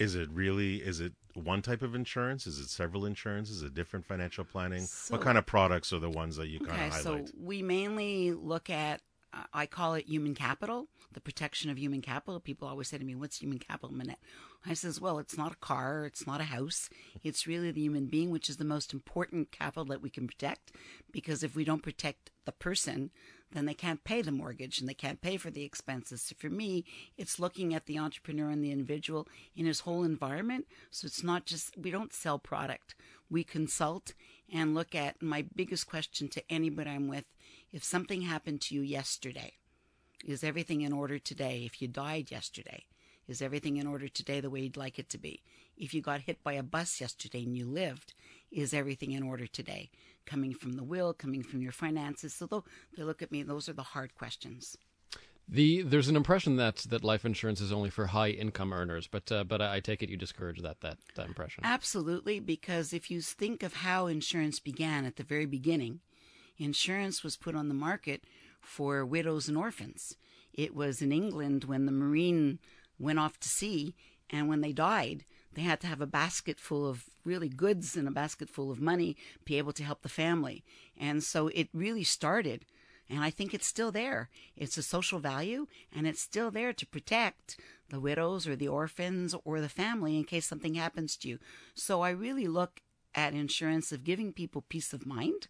Is 0.00 0.14
it 0.14 0.30
really? 0.32 0.76
Is 0.76 0.98
it 1.00 1.12
one 1.34 1.62
type 1.62 1.82
of 1.82 1.94
insurance? 1.94 2.46
Is 2.46 2.58
it 2.58 2.70
several 2.70 3.04
insurances? 3.04 3.58
Is 3.58 3.62
it 3.62 3.74
different 3.74 4.06
financial 4.06 4.44
planning? 4.44 4.80
So- 4.86 5.14
what 5.14 5.22
kind 5.22 5.36
of 5.38 5.46
products 5.46 5.92
are 5.92 5.98
the 6.00 6.10
ones 6.10 6.36
that 6.36 6.48
you 6.48 6.58
kind 6.58 6.72
Okay, 6.72 6.86
of 6.88 6.94
so 6.94 7.10
highlight? 7.12 7.30
we 7.38 7.62
mainly 7.62 8.32
look 8.32 8.70
at, 8.70 9.02
uh, 9.34 9.44
I 9.52 9.66
call 9.66 9.94
it 9.94 10.06
human 10.06 10.34
capital, 10.34 10.88
the 11.12 11.20
protection 11.20 11.70
of 11.70 11.78
human 11.78 12.00
capital. 12.00 12.40
People 12.40 12.66
always 12.66 12.88
say 12.88 12.96
to 12.98 13.04
me, 13.04 13.14
What's 13.14 13.36
human 13.42 13.58
capital, 13.58 13.94
Monette? 13.94 14.18
I 14.64 14.72
says, 14.74 15.00
Well, 15.00 15.18
it's 15.18 15.36
not 15.36 15.52
a 15.52 15.56
car, 15.56 16.06
it's 16.06 16.26
not 16.26 16.40
a 16.40 16.44
house. 16.44 16.88
It's 17.22 17.46
really 17.46 17.70
the 17.70 17.82
human 17.82 18.06
being, 18.06 18.30
which 18.30 18.48
is 18.48 18.56
the 18.56 18.64
most 18.64 18.92
important 18.94 19.52
capital 19.52 19.84
that 19.86 20.00
we 20.02 20.08
can 20.10 20.26
protect. 20.26 20.72
Because 21.12 21.42
if 21.42 21.54
we 21.54 21.64
don't 21.64 21.82
protect 21.82 22.30
the 22.46 22.52
person, 22.52 23.10
then 23.52 23.66
they 23.66 23.74
can't 23.74 24.04
pay 24.04 24.22
the 24.22 24.32
mortgage 24.32 24.78
and 24.78 24.88
they 24.88 24.94
can't 24.94 25.20
pay 25.20 25.36
for 25.36 25.50
the 25.50 25.64
expenses. 25.64 26.22
So 26.22 26.36
for 26.38 26.48
me, 26.48 26.84
it's 27.16 27.40
looking 27.40 27.74
at 27.74 27.86
the 27.86 27.98
entrepreneur 27.98 28.50
and 28.50 28.62
the 28.62 28.70
individual 28.70 29.26
in 29.56 29.66
his 29.66 29.80
whole 29.80 30.04
environment. 30.04 30.66
So 30.90 31.06
it's 31.06 31.24
not 31.24 31.46
just, 31.46 31.76
we 31.76 31.90
don't 31.90 32.12
sell 32.12 32.38
product. 32.38 32.94
We 33.28 33.44
consult 33.44 34.14
and 34.52 34.74
look 34.74 34.94
at 34.94 35.22
my 35.22 35.44
biggest 35.54 35.86
question 35.86 36.28
to 36.28 36.42
anybody 36.50 36.90
I'm 36.90 37.08
with. 37.08 37.24
If 37.72 37.84
something 37.84 38.22
happened 38.22 38.60
to 38.62 38.74
you 38.74 38.82
yesterday, 38.82 39.54
is 40.24 40.44
everything 40.44 40.82
in 40.82 40.92
order 40.92 41.18
today? 41.18 41.62
If 41.64 41.80
you 41.80 41.88
died 41.88 42.30
yesterday, 42.30 42.84
is 43.26 43.40
everything 43.40 43.76
in 43.76 43.86
order 43.86 44.08
today 44.08 44.40
the 44.40 44.50
way 44.50 44.60
you'd 44.60 44.76
like 44.76 44.98
it 44.98 45.08
to 45.10 45.18
be? 45.18 45.42
If 45.76 45.94
you 45.94 46.02
got 46.02 46.22
hit 46.22 46.42
by 46.42 46.54
a 46.54 46.62
bus 46.62 47.00
yesterday 47.00 47.44
and 47.44 47.56
you 47.56 47.64
lived, 47.64 48.12
is 48.50 48.74
everything 48.74 49.12
in 49.12 49.22
order 49.22 49.46
today? 49.46 49.90
Coming 50.26 50.54
from 50.54 50.74
the 50.74 50.84
will, 50.84 51.12
coming 51.12 51.42
from 51.42 51.60
your 51.62 51.72
finances. 51.72 52.34
So 52.34 52.46
though 52.46 52.64
they 52.96 53.02
look 53.02 53.22
at 53.22 53.32
me, 53.32 53.42
those 53.42 53.68
are 53.68 53.72
the 53.72 53.82
hard 53.82 54.14
questions. 54.14 54.76
The 55.48 55.82
there's 55.82 56.06
an 56.06 56.14
impression 56.14 56.56
that 56.56 56.76
that 56.90 57.02
life 57.02 57.24
insurance 57.24 57.60
is 57.60 57.72
only 57.72 57.90
for 57.90 58.06
high 58.06 58.30
income 58.30 58.72
earners, 58.72 59.08
but 59.08 59.32
uh, 59.32 59.42
but 59.42 59.60
I 59.60 59.76
I 59.76 59.80
take 59.80 60.00
it 60.00 60.08
you 60.08 60.16
discourage 60.16 60.62
that 60.62 60.80
that 60.82 60.98
that 61.16 61.26
impression. 61.26 61.64
Absolutely, 61.64 62.38
because 62.38 62.92
if 62.92 63.10
you 63.10 63.20
think 63.20 63.64
of 63.64 63.74
how 63.74 64.06
insurance 64.06 64.60
began 64.60 65.04
at 65.04 65.16
the 65.16 65.24
very 65.24 65.46
beginning, 65.46 66.00
insurance 66.56 67.24
was 67.24 67.36
put 67.36 67.56
on 67.56 67.68
the 67.68 67.74
market 67.74 68.22
for 68.60 69.04
widows 69.04 69.48
and 69.48 69.58
orphans. 69.58 70.16
It 70.52 70.74
was 70.74 71.02
in 71.02 71.10
England 71.10 71.64
when 71.64 71.86
the 71.86 71.92
Marine 71.92 72.60
went 72.98 73.18
off 73.18 73.40
to 73.40 73.48
sea, 73.48 73.96
and 74.28 74.48
when 74.48 74.60
they 74.60 74.72
died, 74.72 75.24
they 75.60 75.66
had 75.66 75.80
to 75.80 75.86
have 75.86 76.00
a 76.00 76.06
basket 76.06 76.58
full 76.58 76.88
of 76.88 77.04
really 77.22 77.50
goods 77.50 77.94
and 77.94 78.08
a 78.08 78.10
basket 78.10 78.48
full 78.48 78.70
of 78.70 78.80
money 78.80 79.14
be 79.44 79.58
able 79.58 79.74
to 79.74 79.84
help 79.84 80.00
the 80.00 80.08
family. 80.08 80.64
And 80.98 81.22
so 81.22 81.48
it 81.48 81.68
really 81.74 82.02
started. 82.02 82.64
And 83.10 83.20
I 83.20 83.28
think 83.28 83.52
it's 83.52 83.66
still 83.66 83.92
there. 83.92 84.30
It's 84.56 84.78
a 84.78 84.82
social 84.82 85.18
value, 85.18 85.66
and 85.94 86.06
it's 86.06 86.22
still 86.22 86.50
there 86.50 86.72
to 86.72 86.86
protect 86.86 87.60
the 87.90 88.00
widows 88.00 88.46
or 88.46 88.56
the 88.56 88.68
orphans 88.68 89.34
or 89.44 89.60
the 89.60 89.68
family 89.68 90.16
in 90.16 90.24
case 90.24 90.46
something 90.46 90.76
happens 90.76 91.14
to 91.18 91.28
you. 91.28 91.38
So 91.74 92.00
I 92.00 92.10
really 92.10 92.46
look 92.48 92.80
at 93.14 93.34
insurance 93.34 93.92
of 93.92 94.04
giving 94.04 94.32
people 94.32 94.64
peace 94.66 94.94
of 94.94 95.04
mind 95.04 95.48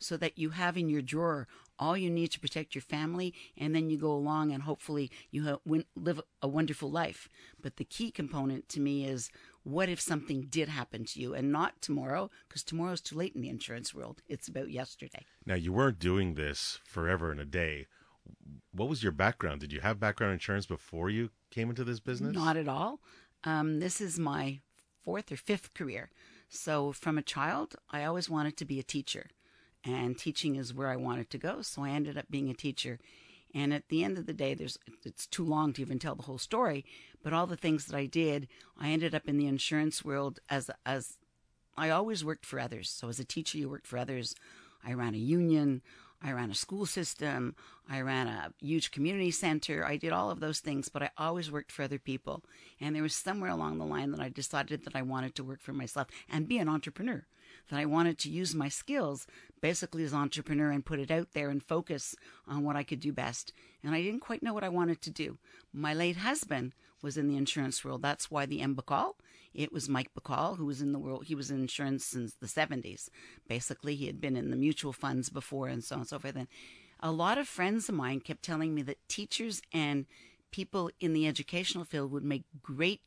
so 0.00 0.16
that 0.16 0.38
you 0.38 0.50
have 0.50 0.76
in 0.76 0.88
your 0.88 1.02
drawer 1.02 1.46
all 1.82 1.96
you 1.96 2.10
need 2.10 2.30
to 2.32 2.40
protect 2.44 2.74
your 2.74 2.82
family, 2.96 3.34
and 3.62 3.74
then 3.74 3.90
you 3.90 3.98
go 3.98 4.12
along 4.12 4.52
and 4.52 4.62
hopefully 4.62 5.10
you 5.30 5.40
ha- 5.48 5.58
win- 5.72 5.84
live 5.96 6.20
a 6.40 6.48
wonderful 6.58 6.90
life. 7.02 7.28
But 7.60 7.76
the 7.76 7.84
key 7.96 8.10
component 8.10 8.68
to 8.70 8.80
me 8.80 9.04
is 9.14 9.30
what 9.64 9.88
if 9.88 10.00
something 10.00 10.40
did 10.58 10.68
happen 10.68 11.04
to 11.06 11.20
you 11.20 11.34
and 11.34 11.50
not 11.50 11.72
tomorrow, 11.82 12.30
because 12.48 12.62
tomorrow's 12.62 13.00
too 13.00 13.16
late 13.16 13.34
in 13.34 13.42
the 13.42 13.48
insurance 13.56 13.94
world. 13.94 14.22
It's 14.28 14.48
about 14.48 14.70
yesterday. 14.70 15.24
Now, 15.44 15.54
you 15.64 15.72
weren't 15.72 15.98
doing 15.98 16.34
this 16.34 16.80
forever 16.84 17.32
in 17.32 17.38
a 17.38 17.44
day. 17.62 17.86
What 18.72 18.88
was 18.88 19.02
your 19.02 19.12
background? 19.12 19.60
Did 19.60 19.72
you 19.72 19.80
have 19.80 19.98
background 19.98 20.32
insurance 20.32 20.66
before 20.66 21.10
you 21.10 21.30
came 21.50 21.68
into 21.70 21.84
this 21.84 22.00
business? 22.00 22.34
Not 22.34 22.56
at 22.56 22.68
all. 22.68 23.00
Um, 23.44 23.80
this 23.80 24.00
is 24.00 24.18
my 24.18 24.60
fourth 25.04 25.32
or 25.32 25.36
fifth 25.36 25.74
career. 25.74 26.10
So 26.48 26.92
from 26.92 27.18
a 27.18 27.22
child, 27.22 27.74
I 27.90 28.04
always 28.04 28.28
wanted 28.30 28.56
to 28.58 28.64
be 28.64 28.78
a 28.78 28.84
teacher, 28.84 29.26
and 29.84 30.16
teaching 30.16 30.56
is 30.56 30.74
where 30.74 30.88
I 30.88 30.96
wanted 30.96 31.30
to 31.30 31.38
go. 31.38 31.62
So 31.62 31.82
I 31.82 31.90
ended 31.90 32.16
up 32.16 32.26
being 32.30 32.48
a 32.50 32.54
teacher. 32.54 32.98
And 33.54 33.74
at 33.74 33.88
the 33.88 34.02
end 34.02 34.16
of 34.16 34.26
the 34.26 34.32
day, 34.32 34.54
there's 34.54 34.78
it's 35.04 35.26
too 35.26 35.44
long 35.44 35.72
to 35.74 35.82
even 35.82 35.98
tell 35.98 36.14
the 36.14 36.22
whole 36.22 36.38
story. 36.38 36.84
But 37.22 37.32
all 37.32 37.46
the 37.46 37.56
things 37.56 37.86
that 37.86 37.96
I 37.96 38.06
did, 38.06 38.48
I 38.78 38.90
ended 38.90 39.14
up 39.14 39.28
in 39.28 39.36
the 39.36 39.46
insurance 39.46 40.04
world 40.04 40.40
as 40.48 40.70
as 40.86 41.18
I 41.76 41.90
always 41.90 42.24
worked 42.24 42.46
for 42.46 42.58
others. 42.58 42.90
So 42.90 43.08
as 43.08 43.20
a 43.20 43.24
teacher, 43.24 43.58
you 43.58 43.68
worked 43.68 43.86
for 43.86 43.98
others. 43.98 44.34
I 44.84 44.94
ran 44.94 45.14
a 45.14 45.18
union. 45.18 45.82
I 46.24 46.32
ran 46.32 46.50
a 46.50 46.54
school 46.54 46.86
system. 46.86 47.56
I 47.90 48.00
ran 48.00 48.28
a 48.28 48.52
huge 48.60 48.90
community 48.90 49.30
center. 49.30 49.84
I 49.84 49.96
did 49.96 50.12
all 50.12 50.30
of 50.30 50.40
those 50.40 50.60
things, 50.60 50.88
but 50.88 51.02
I 51.02 51.10
always 51.18 51.50
worked 51.50 51.72
for 51.72 51.82
other 51.82 51.98
people. 51.98 52.44
And 52.80 52.94
there 52.94 53.02
was 53.02 53.14
somewhere 53.14 53.50
along 53.50 53.78
the 53.78 53.84
line 53.84 54.12
that 54.12 54.20
I 54.20 54.28
decided 54.28 54.84
that 54.84 54.94
I 54.94 55.02
wanted 55.02 55.34
to 55.36 55.44
work 55.44 55.60
for 55.60 55.72
myself 55.72 56.06
and 56.30 56.48
be 56.48 56.58
an 56.58 56.68
entrepreneur. 56.68 57.26
That 57.70 57.78
I 57.78 57.86
wanted 57.86 58.18
to 58.18 58.30
use 58.30 58.54
my 58.54 58.68
skills 58.68 59.26
basically 59.60 60.04
as 60.04 60.12
an 60.12 60.18
entrepreneur 60.18 60.70
and 60.70 60.84
put 60.84 60.98
it 60.98 61.10
out 61.10 61.28
there 61.32 61.48
and 61.48 61.62
focus 61.62 62.14
on 62.46 62.64
what 62.64 62.76
I 62.76 62.82
could 62.82 63.00
do 63.00 63.12
best. 63.12 63.52
And 63.82 63.94
I 63.94 64.02
didn't 64.02 64.20
quite 64.20 64.42
know 64.42 64.52
what 64.52 64.64
I 64.64 64.68
wanted 64.68 65.00
to 65.02 65.10
do. 65.10 65.38
My 65.72 65.94
late 65.94 66.16
husband 66.16 66.74
was 67.02 67.16
in 67.16 67.28
the 67.28 67.36
insurance 67.36 67.84
world. 67.84 68.02
That's 68.02 68.30
why 68.30 68.46
the 68.46 68.60
M. 68.60 68.74
Bacal. 68.74 69.14
It 69.54 69.72
was 69.72 69.88
Mike 69.88 70.10
Bacal 70.14 70.56
who 70.56 70.66
was 70.66 70.80
in 70.80 70.92
the 70.92 70.98
world. 70.98 71.24
He 71.26 71.34
was 71.34 71.50
in 71.50 71.60
insurance 71.60 72.04
since 72.04 72.34
the 72.34 72.46
70s. 72.46 73.08
Basically, 73.48 73.94
he 73.94 74.06
had 74.06 74.20
been 74.20 74.36
in 74.36 74.50
the 74.50 74.56
mutual 74.56 74.92
funds 74.92 75.28
before 75.28 75.68
and 75.68 75.84
so 75.84 75.96
on 75.96 76.00
and 76.00 76.08
so 76.08 76.18
forth. 76.18 76.36
And 76.36 76.48
a 77.00 77.12
lot 77.12 77.38
of 77.38 77.48
friends 77.48 77.88
of 77.88 77.94
mine 77.94 78.20
kept 78.20 78.42
telling 78.42 78.74
me 78.74 78.82
that 78.82 79.08
teachers 79.08 79.60
and 79.72 80.06
people 80.50 80.90
in 81.00 81.12
the 81.12 81.26
educational 81.26 81.84
field 81.84 82.12
would 82.12 82.24
make 82.24 82.44
great 82.62 83.00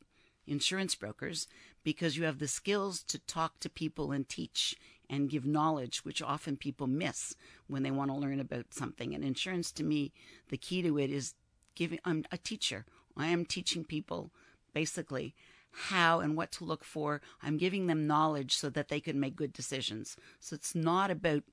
insurance 0.48 0.96
brokers 0.96 1.48
because 1.86 2.18
you 2.18 2.26
have 2.26 2.40
the 2.40 2.48
skills 2.48 3.04
to 3.04 3.20
talk 3.20 3.60
to 3.60 3.70
people 3.70 4.12
and 4.12 4.28
teach 4.28 4.76
and 5.08 5.30
give 5.30 5.46
knowledge, 5.46 6.00
which 6.00 6.20
often 6.20 6.58
people 6.58 6.88
miss 6.88 7.36
when 7.68 7.84
they 7.84 7.92
want 7.92 8.10
to 8.10 8.18
learn 8.18 8.40
about 8.40 8.74
something. 8.74 9.14
And 9.14 9.24
insurance, 9.24 9.72
to 9.74 9.84
me, 9.84 10.12
the 10.50 10.58
key 10.58 10.82
to 10.82 10.98
it 10.98 11.12
is 11.12 11.36
giving. 11.76 12.00
I'm 12.04 12.26
a 12.32 12.38
teacher. 12.38 12.86
I 13.16 13.28
am 13.28 13.46
teaching 13.46 13.84
people 13.84 14.32
basically 14.74 15.36
how 15.72 16.22
and 16.22 16.36
what 16.36 16.52
to 16.54 16.66
look 16.66 16.84
for. 16.84 17.22
I'm 17.44 17.58
giving 17.58 17.86
them 17.86 18.08
knowledge 18.08 18.58
so 18.58 18.70
that 18.72 18.88
they 18.88 19.00
can 19.00 19.20
make 19.20 19.36
good 19.36 19.54
decisions. 19.54 20.18
So 20.40 20.56
it's 20.56 20.74
not 20.74 21.12
about 21.12 21.44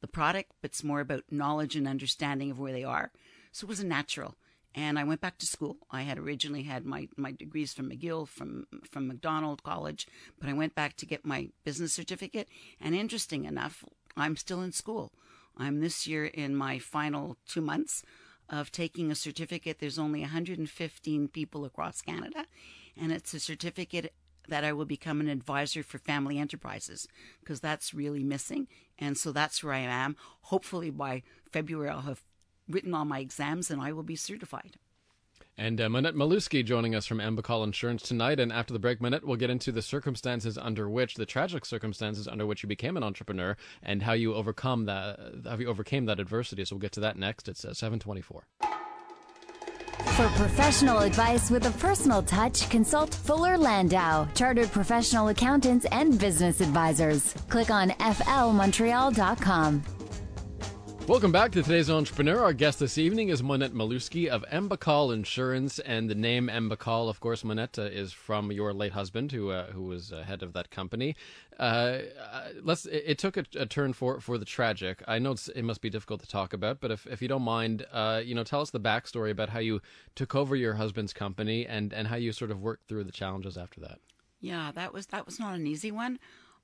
the 0.00 0.08
product, 0.08 0.52
but 0.62 0.70
it's 0.70 0.82
more 0.82 1.00
about 1.00 1.24
knowledge 1.30 1.76
and 1.76 1.86
understanding 1.86 2.50
of 2.50 2.58
where 2.58 2.72
they 2.72 2.84
are. 2.84 3.12
So 3.52 3.66
it 3.66 3.68
was 3.68 3.80
a 3.80 3.86
natural. 3.86 4.36
And 4.74 4.98
I 4.98 5.04
went 5.04 5.20
back 5.20 5.38
to 5.38 5.46
school. 5.46 5.76
I 5.90 6.02
had 6.02 6.18
originally 6.18 6.62
had 6.62 6.86
my, 6.86 7.08
my 7.16 7.32
degrees 7.32 7.74
from 7.74 7.90
McGill, 7.90 8.26
from 8.26 8.66
from 8.90 9.06
Macdonald 9.06 9.62
College, 9.62 10.06
but 10.40 10.48
I 10.48 10.54
went 10.54 10.74
back 10.74 10.96
to 10.96 11.06
get 11.06 11.26
my 11.26 11.50
business 11.64 11.92
certificate. 11.92 12.48
And 12.80 12.94
interesting 12.94 13.44
enough, 13.44 13.84
I'm 14.16 14.36
still 14.36 14.62
in 14.62 14.72
school. 14.72 15.12
I'm 15.56 15.80
this 15.80 16.06
year 16.06 16.24
in 16.24 16.56
my 16.56 16.78
final 16.78 17.36
two 17.46 17.60
months 17.60 18.02
of 18.48 18.72
taking 18.72 19.10
a 19.10 19.14
certificate. 19.14 19.78
There's 19.78 19.98
only 19.98 20.20
115 20.20 21.28
people 21.28 21.64
across 21.64 22.00
Canada, 22.00 22.46
and 22.96 23.12
it's 23.12 23.34
a 23.34 23.40
certificate 23.40 24.14
that 24.48 24.64
I 24.64 24.72
will 24.72 24.84
become 24.84 25.20
an 25.20 25.28
advisor 25.28 25.82
for 25.82 25.98
family 25.98 26.38
enterprises 26.38 27.06
because 27.40 27.60
that's 27.60 27.94
really 27.94 28.24
missing. 28.24 28.66
And 28.98 29.16
so 29.16 29.32
that's 29.32 29.62
where 29.62 29.74
I 29.74 29.80
am. 29.80 30.16
Hopefully 30.42 30.90
by 30.90 31.22
February, 31.50 31.90
I'll 31.90 32.02
have 32.02 32.22
written 32.72 32.94
on 32.94 33.06
my 33.06 33.20
exams 33.20 33.70
and 33.70 33.80
I 33.80 33.92
will 33.92 34.02
be 34.02 34.16
certified. 34.16 34.76
And 35.58 35.80
uh, 35.80 35.88
Monette 35.90 36.14
Malewski 36.14 36.64
joining 36.64 36.94
us 36.94 37.06
from 37.06 37.20
M 37.20 37.36
Bacal 37.36 37.62
Insurance 37.62 38.02
tonight. 38.02 38.40
And 38.40 38.52
after 38.52 38.72
the 38.72 38.78
break, 38.78 39.00
Monette, 39.00 39.24
we'll 39.24 39.36
get 39.36 39.50
into 39.50 39.70
the 39.70 39.82
circumstances 39.82 40.56
under 40.56 40.88
which, 40.88 41.14
the 41.14 41.26
tragic 41.26 41.66
circumstances 41.66 42.26
under 42.26 42.46
which 42.46 42.62
you 42.62 42.68
became 42.68 42.96
an 42.96 43.02
entrepreneur, 43.02 43.56
and 43.82 44.02
how 44.02 44.14
you 44.14 44.34
overcome 44.34 44.86
that, 44.86 45.20
how 45.44 45.58
you 45.58 45.68
overcame 45.68 46.06
that 46.06 46.18
adversity. 46.18 46.64
So 46.64 46.76
we'll 46.76 46.80
get 46.80 46.92
to 46.92 47.00
that 47.00 47.18
next. 47.18 47.48
It's 47.48 47.64
uh, 47.66 47.74
seven 47.74 47.98
twenty-four. 47.98 48.46
For 50.16 50.28
professional 50.30 51.00
advice 51.00 51.50
with 51.50 51.66
a 51.66 51.70
personal 51.72 52.22
touch, 52.22 52.68
consult 52.70 53.14
Fuller 53.14 53.56
Landau, 53.56 54.26
Chartered 54.34 54.72
Professional 54.72 55.28
Accountants 55.28 55.86
and 55.92 56.18
Business 56.18 56.60
Advisors. 56.60 57.34
Click 57.48 57.70
on 57.70 57.90
flmontreal.com. 57.90 59.82
Welcome 61.08 61.32
back 61.32 61.50
to 61.52 61.62
today's 61.64 61.90
entrepreneur. 61.90 62.40
Our 62.44 62.52
guest 62.52 62.78
this 62.78 62.96
evening 62.96 63.30
is 63.30 63.42
Monette 63.42 63.72
Malewski 63.72 64.28
of 64.28 64.44
M 64.48 64.68
Bacal 64.68 65.12
Insurance, 65.12 65.80
and 65.80 66.08
the 66.08 66.14
name 66.14 66.48
M 66.48 66.70
Bacal, 66.70 67.10
of 67.10 67.18
course, 67.18 67.42
Monette, 67.42 67.76
uh, 67.76 67.82
is 67.82 68.12
from 68.12 68.52
your 68.52 68.72
late 68.72 68.92
husband, 68.92 69.32
who 69.32 69.50
uh, 69.50 69.66
who 69.72 69.82
was 69.82 70.12
uh, 70.12 70.22
head 70.22 70.44
of 70.44 70.52
that 70.52 70.70
company. 70.70 71.16
Uh, 71.58 71.98
let's. 72.62 72.86
It, 72.86 73.02
it 73.04 73.18
took 73.18 73.36
a, 73.36 73.44
a, 73.56 73.66
turn 73.66 73.92
for 73.92 74.20
for 74.20 74.38
the 74.38 74.44
tragic. 74.44 75.02
I 75.08 75.18
know 75.18 75.34
it 75.54 75.64
must 75.64 75.80
be 75.80 75.90
difficult 75.90 76.20
to 76.20 76.28
talk 76.28 76.52
about, 76.52 76.80
but 76.80 76.92
if 76.92 77.04
if 77.08 77.20
you 77.20 77.26
don't 77.26 77.42
mind, 77.42 77.84
uh, 77.92 78.22
you 78.24 78.36
know, 78.36 78.44
tell 78.44 78.60
us 78.60 78.70
the 78.70 78.80
backstory 78.80 79.32
about 79.32 79.48
how 79.48 79.58
you 79.58 79.82
took 80.14 80.36
over 80.36 80.54
your 80.54 80.74
husband's 80.74 81.12
company 81.12 81.66
and 81.66 81.92
and 81.92 82.06
how 82.06 82.16
you 82.16 82.30
sort 82.30 82.52
of 82.52 82.62
worked 82.62 82.86
through 82.86 83.02
the 83.04 83.12
challenges 83.12 83.58
after 83.58 83.80
that. 83.80 83.98
Yeah, 84.40 84.70
that 84.76 84.92
was 84.92 85.06
that 85.06 85.26
was 85.26 85.40
not 85.40 85.56
an 85.56 85.66
easy 85.66 85.90
one. 85.90 86.20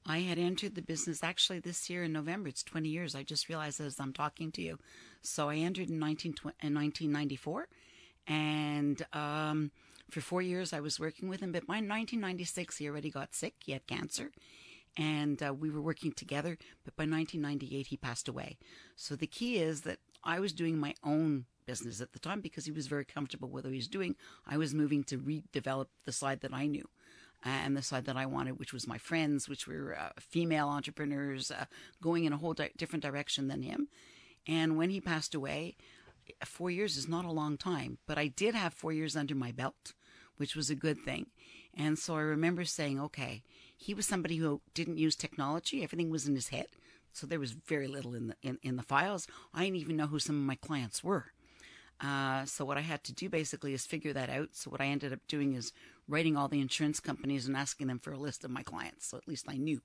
I 0.07 0.21
had 0.21 0.38
entered 0.38 0.75
the 0.75 0.83
business 0.83 1.23
actually 1.23 1.59
this 1.61 1.90
year 1.90 2.05
in 2.05 2.12
November. 2.12 2.49
It's 2.49 2.62
20 2.62 2.88
years. 2.88 3.14
I 3.14 3.23
just 3.23 3.49
realized 3.49 3.81
as 3.81 4.00
I'm 4.00 4.12
talking 4.12 4.50
to 4.52 4.62
you. 4.62 4.78
So 5.23 5.49
I 5.50 5.57
entered 5.57 5.90
in, 5.90 5.99
19, 5.99 6.35
in 6.62 6.75
1994 6.75 7.69
And 8.26 9.05
um, 9.12 9.71
for 10.11 10.21
four 10.21 10.43
years, 10.43 10.73
I 10.73 10.81
was 10.81 10.99
working 10.99 11.28
with 11.28 11.40
him. 11.40 11.52
But 11.52 11.67
by 11.67 11.75
1996, 11.75 12.78
he 12.78 12.88
already 12.88 13.11
got 13.11 13.35
sick. 13.35 13.55
He 13.64 13.73
had 13.73 13.87
cancer. 13.87 14.31
And 14.97 15.43
uh, 15.43 15.52
we 15.52 15.71
were 15.71 15.83
working 15.83 16.12
together. 16.12 16.57
But 16.85 16.97
by 16.97 17.02
1998, 17.02 17.88
he 17.88 17.97
passed 17.97 18.28
away. 18.28 18.59
So 18.97 19.14
the 19.14 19.26
key 19.26 19.59
is 19.59 19.83
that 19.83 19.99
I 20.25 20.40
was 20.40 20.52
doing 20.52 20.78
my 20.78 20.95
own 21.05 21.47
business 21.67 22.00
at 22.00 22.12
the 22.12 22.19
time 22.19 22.40
because 22.40 22.64
he 22.64 22.73
was 22.73 22.87
very 22.87 23.05
comfortable 23.05 23.49
with 23.50 23.64
what 23.64 23.73
he 23.73 23.78
was 23.78 23.88
doing. 23.88 24.17
I 24.47 24.57
was 24.57 24.75
moving 24.75 25.05
to 25.05 25.19
redevelop 25.19 25.87
the 26.07 26.12
side 26.12 26.40
that 26.40 26.55
I 26.55 26.67
knew. 26.67 26.88
Uh, 27.47 27.50
and 27.50 27.76
the 27.76 27.83
side 27.83 28.04
that 28.07 28.16
I 28.16 28.26
wanted, 28.26 28.59
which 28.59 28.73
was 28.73 28.88
my 28.88 28.99
friends, 28.99 29.49
which 29.49 29.68
were 29.68 29.97
uh, 29.97 30.11
female 30.18 30.68
entrepreneurs, 30.68 31.50
uh, 31.50 31.66
going 32.02 32.25
in 32.25 32.33
a 32.33 32.37
whole 32.37 32.54
di- 32.54 32.71
different 32.76 33.04
direction 33.04 33.47
than 33.47 33.62
him. 33.62 33.88
And 34.47 34.76
when 34.76 34.90
he 34.90 35.00
passed 35.00 35.35
away, 35.35 35.76
four 36.45 36.71
years 36.71 36.97
is 36.97 37.09
not 37.09 37.25
a 37.25 37.30
long 37.30 37.57
time, 37.57 37.99
but 38.07 38.18
I 38.18 38.26
did 38.28 38.54
have 38.54 38.75
four 38.75 38.92
years 38.92 39.16
under 39.16 39.35
my 39.35 39.52
belt, 39.52 39.95
which 40.37 40.57
was 40.57 40.68
a 40.68 40.75
good 40.75 40.99
thing. 41.04 41.26
And 41.76 41.99
so 41.99 42.16
I 42.16 42.21
remember 42.21 42.64
saying, 42.64 42.99
okay, 43.00 43.42
he 43.76 43.95
was 43.95 44.07
somebody 44.07 44.37
who 44.37 44.61
didn't 44.75 44.99
use 44.99 45.14
technology. 45.14 45.85
Everything 45.85 46.11
was 46.11 46.26
in 46.26 46.35
his 46.35 46.49
head. 46.49 46.66
So 47.12 47.26
there 47.26 47.40
was 47.40 47.52
very 47.52 47.87
little 47.87 48.14
in 48.14 48.28
the, 48.28 48.37
in, 48.42 48.59
in 48.62 48.76
the 48.76 48.83
files. 48.83 49.26
I 49.54 49.64
didn't 49.64 49.76
even 49.76 49.97
know 49.97 50.07
who 50.07 50.18
some 50.18 50.37
of 50.37 50.42
my 50.42 50.57
clients 50.57 51.04
were. 51.04 51.26
Uh, 52.00 52.45
so 52.45 52.64
what 52.64 52.78
I 52.78 52.83
had 52.83 53.02
to 53.04 53.12
do 53.12 53.28
basically 53.28 53.75
is 53.75 53.87
figure 53.87 54.12
that 54.12 54.30
out. 54.30 54.50
So 54.52 54.71
what 54.71 54.80
I 54.80 54.87
ended 54.87 55.12
up 55.12 55.21
doing 55.28 55.54
is 55.54 55.73
writing 56.09 56.37
all 56.37 56.49
the 56.49 56.61
insurance 56.61 57.00
companies 57.00 57.47
and 57.47 57.57
asking 57.57 57.87
them 57.88 57.99
for 57.99 58.12
a 58.12 58.19
list 58.19 58.45
of 58.45 58.50
my 58.50 58.62
clients. 58.62 59.07
So 59.07 59.17
at 59.19 59.29
least 59.29 59.47
I 59.49 59.57
knew 59.57 59.81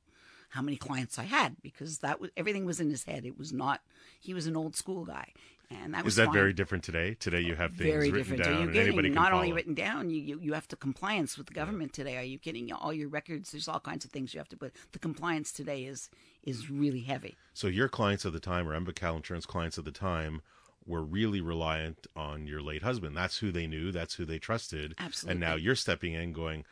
how 0.49 0.61
many 0.61 0.77
clients 0.77 1.17
I 1.19 1.23
had 1.23 1.55
because 1.61 1.99
that 1.99 2.19
was 2.21 2.29
everything 2.37 2.65
was 2.65 2.79
in 2.79 2.89
his 2.89 3.03
head. 3.03 3.25
It 3.25 3.37
was 3.37 3.51
not. 3.51 3.81
He 4.19 4.33
was 4.33 4.45
an 4.47 4.55
old 4.55 4.75
school 4.75 5.03
guy, 5.03 5.33
and 5.71 5.93
that 5.95 6.05
was 6.05 6.13
Is 6.13 6.17
that 6.17 6.25
fine. 6.25 6.33
very 6.33 6.53
different 6.53 6.83
today? 6.83 7.15
Today 7.15 7.41
you 7.41 7.55
have 7.55 7.71
things 7.71 7.89
very 7.89 8.11
written 8.11 8.37
different. 8.37 8.43
down 8.43 8.53
Are 8.55 8.65
you 8.65 8.71
getting 8.71 9.13
not 9.13 9.33
only 9.33 9.51
written 9.51 9.73
down? 9.73 10.09
You, 10.11 10.21
you 10.21 10.39
you 10.39 10.53
have 10.53 10.67
to 10.67 10.75
compliance 10.75 11.37
with 11.37 11.47
the 11.47 11.53
government 11.53 11.91
today. 11.93 12.17
Are 12.17 12.23
you 12.23 12.37
kidding? 12.37 12.71
All 12.71 12.93
your 12.93 13.09
records. 13.09 13.51
There's 13.51 13.67
all 13.67 13.79
kinds 13.79 14.05
of 14.05 14.11
things 14.11 14.33
you 14.33 14.39
have 14.39 14.49
to 14.49 14.57
put. 14.57 14.73
The 14.91 14.99
compliance 14.99 15.51
today 15.51 15.85
is 15.85 16.09
is 16.43 16.69
really 16.69 17.01
heavy. 17.01 17.35
So 17.53 17.67
your 17.67 17.89
clients 17.89 18.23
of 18.23 18.33
the 18.33 18.39
time, 18.39 18.69
or 18.69 18.75
M 18.75 18.85
Bacal 18.85 19.17
Insurance 19.17 19.47
clients 19.47 19.79
of 19.79 19.85
the 19.85 19.91
time, 19.91 20.41
were 20.85 21.03
really 21.03 21.41
reliant 21.41 22.07
on 22.15 22.47
your 22.47 22.61
late 22.61 22.83
husband. 22.83 23.15
That's 23.15 23.37
who 23.37 23.51
they 23.51 23.67
knew. 23.67 23.91
That's 23.91 24.15
who 24.15 24.25
they 24.25 24.39
trusted. 24.39 24.95
Absolutely. 24.97 25.31
And 25.31 25.39
now 25.39 25.55
you're 25.55 25.75
stepping 25.75 26.13
in, 26.13 26.33
going, 26.33 26.65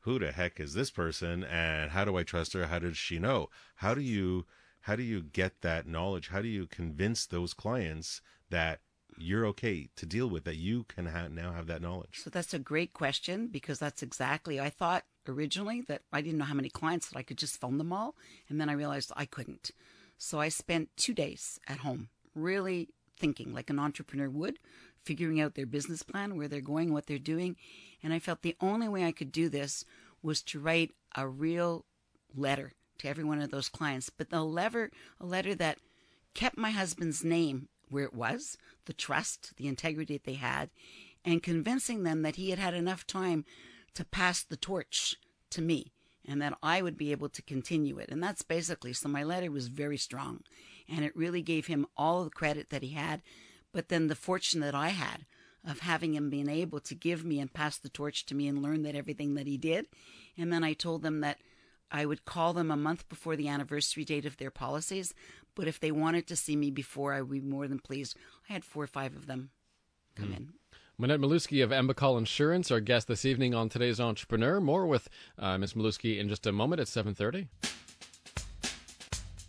"Who 0.00 0.18
the 0.18 0.32
heck 0.32 0.60
is 0.60 0.74
this 0.74 0.90
person? 0.90 1.44
And 1.44 1.90
how 1.90 2.04
do 2.04 2.16
I 2.16 2.22
trust 2.22 2.52
her? 2.54 2.66
How 2.66 2.78
does 2.78 2.96
she 2.96 3.18
know? 3.18 3.50
How 3.76 3.94
do 3.94 4.00
you 4.00 4.46
how 4.82 4.96
do 4.96 5.02
you 5.02 5.22
get 5.22 5.60
that 5.60 5.86
knowledge? 5.86 6.28
How 6.28 6.40
do 6.40 6.48
you 6.48 6.66
convince 6.66 7.26
those 7.26 7.52
clients 7.52 8.22
that 8.48 8.80
you're 9.18 9.44
okay 9.46 9.88
to 9.96 10.06
deal 10.06 10.28
with 10.28 10.44
that 10.44 10.56
you 10.56 10.84
can 10.84 11.06
ha- 11.06 11.28
now 11.28 11.52
have 11.52 11.66
that 11.66 11.82
knowledge?" 11.82 12.20
So 12.22 12.30
that's 12.30 12.54
a 12.54 12.58
great 12.58 12.92
question 12.92 13.48
because 13.48 13.78
that's 13.78 14.02
exactly 14.02 14.60
I 14.60 14.70
thought 14.70 15.04
originally 15.26 15.82
that 15.82 16.02
I 16.12 16.22
didn't 16.22 16.38
know 16.38 16.46
how 16.46 16.54
many 16.54 16.70
clients 16.70 17.08
that 17.08 17.18
I 17.18 17.22
could 17.22 17.38
just 17.38 17.60
phone 17.60 17.76
them 17.78 17.92
all, 17.92 18.16
and 18.48 18.60
then 18.60 18.70
I 18.70 18.72
realized 18.72 19.12
I 19.14 19.26
couldn't. 19.26 19.72
So 20.16 20.40
I 20.40 20.48
spent 20.48 20.96
two 20.96 21.14
days 21.14 21.60
at 21.68 21.78
home, 21.78 22.08
really 22.34 22.88
thinking 23.18 23.52
like 23.52 23.70
an 23.70 23.78
entrepreneur 23.78 24.28
would, 24.28 24.58
figuring 25.04 25.40
out 25.40 25.54
their 25.54 25.66
business 25.66 26.02
plan, 26.02 26.36
where 26.36 26.48
they're 26.48 26.60
going, 26.60 26.92
what 26.92 27.06
they're 27.06 27.18
doing, 27.18 27.56
and 28.02 28.12
I 28.12 28.18
felt 28.18 28.42
the 28.42 28.56
only 28.60 28.88
way 28.88 29.04
I 29.04 29.12
could 29.12 29.32
do 29.32 29.48
this 29.48 29.84
was 30.22 30.42
to 30.42 30.60
write 30.60 30.92
a 31.16 31.26
real 31.26 31.84
letter 32.34 32.72
to 32.98 33.08
every 33.08 33.24
one 33.24 33.40
of 33.40 33.50
those 33.50 33.68
clients, 33.68 34.10
but 34.10 34.28
a 34.32 34.42
letter, 34.42 34.90
a 35.20 35.26
letter 35.26 35.54
that 35.54 35.78
kept 36.34 36.58
my 36.58 36.70
husband's 36.70 37.24
name 37.24 37.68
where 37.90 38.04
it 38.04 38.14
was, 38.14 38.58
the 38.84 38.92
trust, 38.92 39.56
the 39.56 39.66
integrity 39.66 40.14
that 40.14 40.24
they 40.24 40.34
had, 40.34 40.70
and 41.24 41.42
convincing 41.42 42.02
them 42.02 42.22
that 42.22 42.36
he 42.36 42.50
had 42.50 42.58
had 42.58 42.74
enough 42.74 43.06
time 43.06 43.44
to 43.94 44.04
pass 44.04 44.42
the 44.42 44.56
torch 44.56 45.16
to 45.50 45.62
me 45.62 45.92
and 46.26 46.42
that 46.42 46.58
I 46.62 46.82
would 46.82 46.98
be 46.98 47.10
able 47.10 47.28
to 47.30 47.42
continue 47.42 47.98
it. 47.98 48.10
And 48.10 48.22
that's 48.22 48.42
basically 48.42 48.92
so 48.92 49.08
my 49.08 49.24
letter 49.24 49.50
was 49.50 49.68
very 49.68 49.96
strong 49.96 50.42
and 50.88 51.04
it 51.04 51.16
really 51.16 51.42
gave 51.42 51.66
him 51.66 51.86
all 51.96 52.24
the 52.24 52.30
credit 52.30 52.70
that 52.70 52.82
he 52.82 52.90
had, 52.90 53.22
but 53.72 53.88
then 53.88 54.06
the 54.06 54.14
fortune 54.14 54.60
that 54.60 54.74
I 54.74 54.88
had 54.88 55.26
of 55.66 55.80
having 55.80 56.14
him 56.14 56.30
being 56.30 56.48
able 56.48 56.80
to 56.80 56.94
give 56.94 57.24
me 57.24 57.40
and 57.40 57.52
pass 57.52 57.76
the 57.76 57.88
torch 57.88 58.24
to 58.26 58.34
me 58.34 58.46
and 58.46 58.62
learn 58.62 58.82
that 58.82 58.94
everything 58.94 59.34
that 59.34 59.46
he 59.46 59.56
did. 59.56 59.86
And 60.36 60.52
then 60.52 60.64
I 60.64 60.72
told 60.72 61.02
them 61.02 61.20
that 61.20 61.38
I 61.90 62.06
would 62.06 62.24
call 62.24 62.52
them 62.52 62.70
a 62.70 62.76
month 62.76 63.08
before 63.08 63.36
the 63.36 63.48
anniversary 63.48 64.04
date 64.04 64.26
of 64.26 64.36
their 64.36 64.50
policies, 64.50 65.14
but 65.54 65.66
if 65.66 65.80
they 65.80 65.90
wanted 65.90 66.26
to 66.28 66.36
see 66.36 66.56
me 66.56 66.70
before, 66.70 67.12
I 67.12 67.22
would 67.22 67.30
be 67.30 67.40
more 67.40 67.66
than 67.66 67.80
pleased. 67.80 68.16
I 68.48 68.52
had 68.52 68.64
four 68.64 68.84
or 68.84 68.88
five 68.88 69.16
of 69.16 69.26
them 69.26 69.50
come 70.14 70.32
in. 70.32 70.52
Monette 71.00 71.20
Malewski 71.20 71.62
of 71.62 71.70
M 71.70 71.88
Bacal 71.88 72.18
Insurance, 72.18 72.70
our 72.70 72.80
guest 72.80 73.06
this 73.06 73.24
evening 73.24 73.54
on 73.54 73.68
today's 73.68 74.00
Entrepreneur. 74.00 74.60
More 74.60 74.86
with 74.86 75.08
uh, 75.38 75.56
Ms. 75.56 75.74
Malewski 75.74 76.18
in 76.18 76.28
just 76.28 76.46
a 76.46 76.52
moment 76.52 76.80
at 76.80 76.88
7.30. 76.88 77.46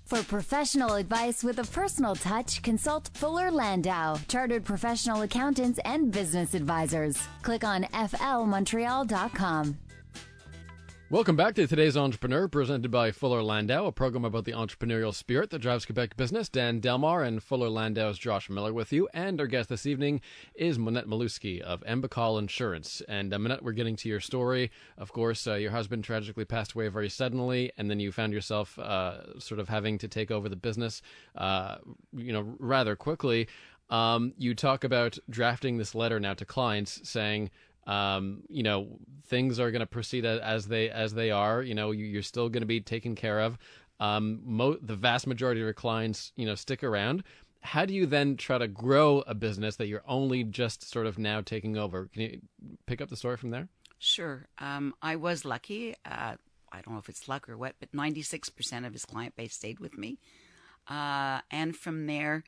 For 0.09 0.23
professional 0.23 0.95
advice 0.95 1.43
with 1.43 1.59
a 1.59 1.63
personal 1.65 2.15
touch, 2.15 2.63
consult 2.63 3.11
Fuller 3.13 3.51
Landau, 3.51 4.17
Chartered 4.27 4.65
Professional 4.65 5.21
Accountants 5.21 5.79
and 5.85 6.11
Business 6.11 6.55
Advisors. 6.55 7.15
Click 7.43 7.63
on 7.63 7.83
flmontreal.com. 7.83 9.77
Welcome 11.11 11.35
back 11.35 11.55
to 11.55 11.65
today's 11.65 11.97
Entrepreneur, 11.97 12.47
presented 12.47 12.91
by 12.91 13.11
Fuller 13.11 13.41
Landau, 13.41 13.87
a 13.87 13.91
program 13.91 14.25
about 14.25 14.45
the 14.45 14.51
entrepreneurial 14.51 15.11
spirit 15.11 15.49
that 15.49 15.57
drives 15.57 15.83
Quebec 15.83 16.15
business. 16.15 16.49
Dan 16.49 16.79
Delmar 16.79 17.23
and 17.23 17.41
Fuller 17.41 17.67
Landau's 17.67 18.19
Josh 18.19 18.47
Miller 18.47 18.71
with 18.71 18.93
you. 18.93 19.09
And 19.11 19.41
our 19.41 19.47
guest 19.47 19.69
this 19.69 19.87
evening 19.87 20.21
is 20.53 20.77
Monette 20.77 21.07
Malewski 21.07 21.61
of 21.61 21.83
M 21.87 22.03
Bacal 22.03 22.37
Insurance. 22.37 23.01
And 23.09 23.33
uh, 23.33 23.39
Monette, 23.39 23.63
we're 23.63 23.71
getting 23.71 23.95
to 23.95 24.07
your 24.07 24.19
story. 24.19 24.69
Of 24.99 25.11
course, 25.11 25.47
uh, 25.47 25.55
your 25.55 25.71
husband 25.71 26.03
tragically 26.03 26.45
passed 26.45 26.73
away 26.73 26.89
very 26.89 27.09
suddenly, 27.09 27.71
and 27.75 27.89
then 27.89 27.99
you 27.99 28.11
found 28.11 28.31
yourself 28.31 28.77
uh, 28.77 29.39
sort 29.39 29.59
of 29.59 29.67
having 29.67 29.97
to 29.97 30.07
take 30.07 30.29
over 30.29 30.47
the 30.47 30.55
business, 30.55 31.01
uh, 31.35 31.77
you 32.15 32.33
know, 32.33 32.53
rather 32.59 32.95
quickly. 32.95 33.47
Um, 33.89 34.33
you 34.37 34.53
talk 34.53 34.83
about 34.83 35.17
drafting 35.27 35.79
this 35.79 35.95
letter 35.95 36.19
now 36.19 36.35
to 36.35 36.45
clients 36.45 37.09
saying, 37.09 37.49
um, 37.89 38.43
you 38.49 38.63
know, 38.63 38.99
things 39.27 39.59
are 39.59 39.71
going 39.71 39.79
to 39.81 39.85
proceed 39.87 40.25
as 40.25 40.67
they 40.67 40.89
as 40.89 41.13
they 41.13 41.31
are. 41.31 41.61
You 41.63 41.73
know, 41.75 41.91
you- 41.91 42.05
you're 42.05 42.21
still 42.23 42.49
going 42.49 42.61
to 42.61 42.67
be 42.67 42.81
taken 42.81 43.15
care 43.15 43.39
of. 43.41 43.57
Um, 43.99 44.41
mo- 44.45 44.77
the 44.81 44.95
vast 44.95 45.27
majority 45.27 45.59
of 45.61 45.65
your 45.65 45.73
clients, 45.73 46.31
you 46.35 46.45
know, 46.45 46.55
stick 46.55 46.83
around. 46.83 47.23
How 47.61 47.85
do 47.85 47.93
you 47.93 48.05
then 48.05 48.37
try 48.37 48.57
to 48.57 48.67
grow 48.67 49.19
a 49.27 49.33
business 49.33 49.75
that 49.77 49.87
you're 49.87 50.03
only 50.07 50.43
just 50.45 50.89
sort 50.89 51.05
of 51.07 51.17
now 51.19 51.41
taking 51.41 51.75
over? 51.77 52.07
Can 52.13 52.21
you 52.21 52.41
pick 52.85 53.01
up 53.01 53.09
the 53.09 53.17
story 53.17 53.35
from 53.35 53.49
there? 53.49 53.67
Sure. 53.97 54.47
Um, 54.59 54.93
I 55.01 55.17
was 55.17 55.43
lucky. 55.43 55.95
Uh, 56.05 56.35
I 56.71 56.81
don't 56.81 56.93
know 56.93 56.99
if 56.99 57.09
it's 57.09 57.27
luck 57.27 57.49
or 57.49 57.57
what, 57.57 57.75
but 57.79 57.91
96% 57.91 58.85
of 58.87 58.93
his 58.93 59.03
client 59.03 59.35
base 59.35 59.53
stayed 59.55 59.79
with 59.79 59.97
me. 59.97 60.19
Uh, 60.87 61.41
and 61.51 61.75
from 61.75 62.05
there, 62.07 62.43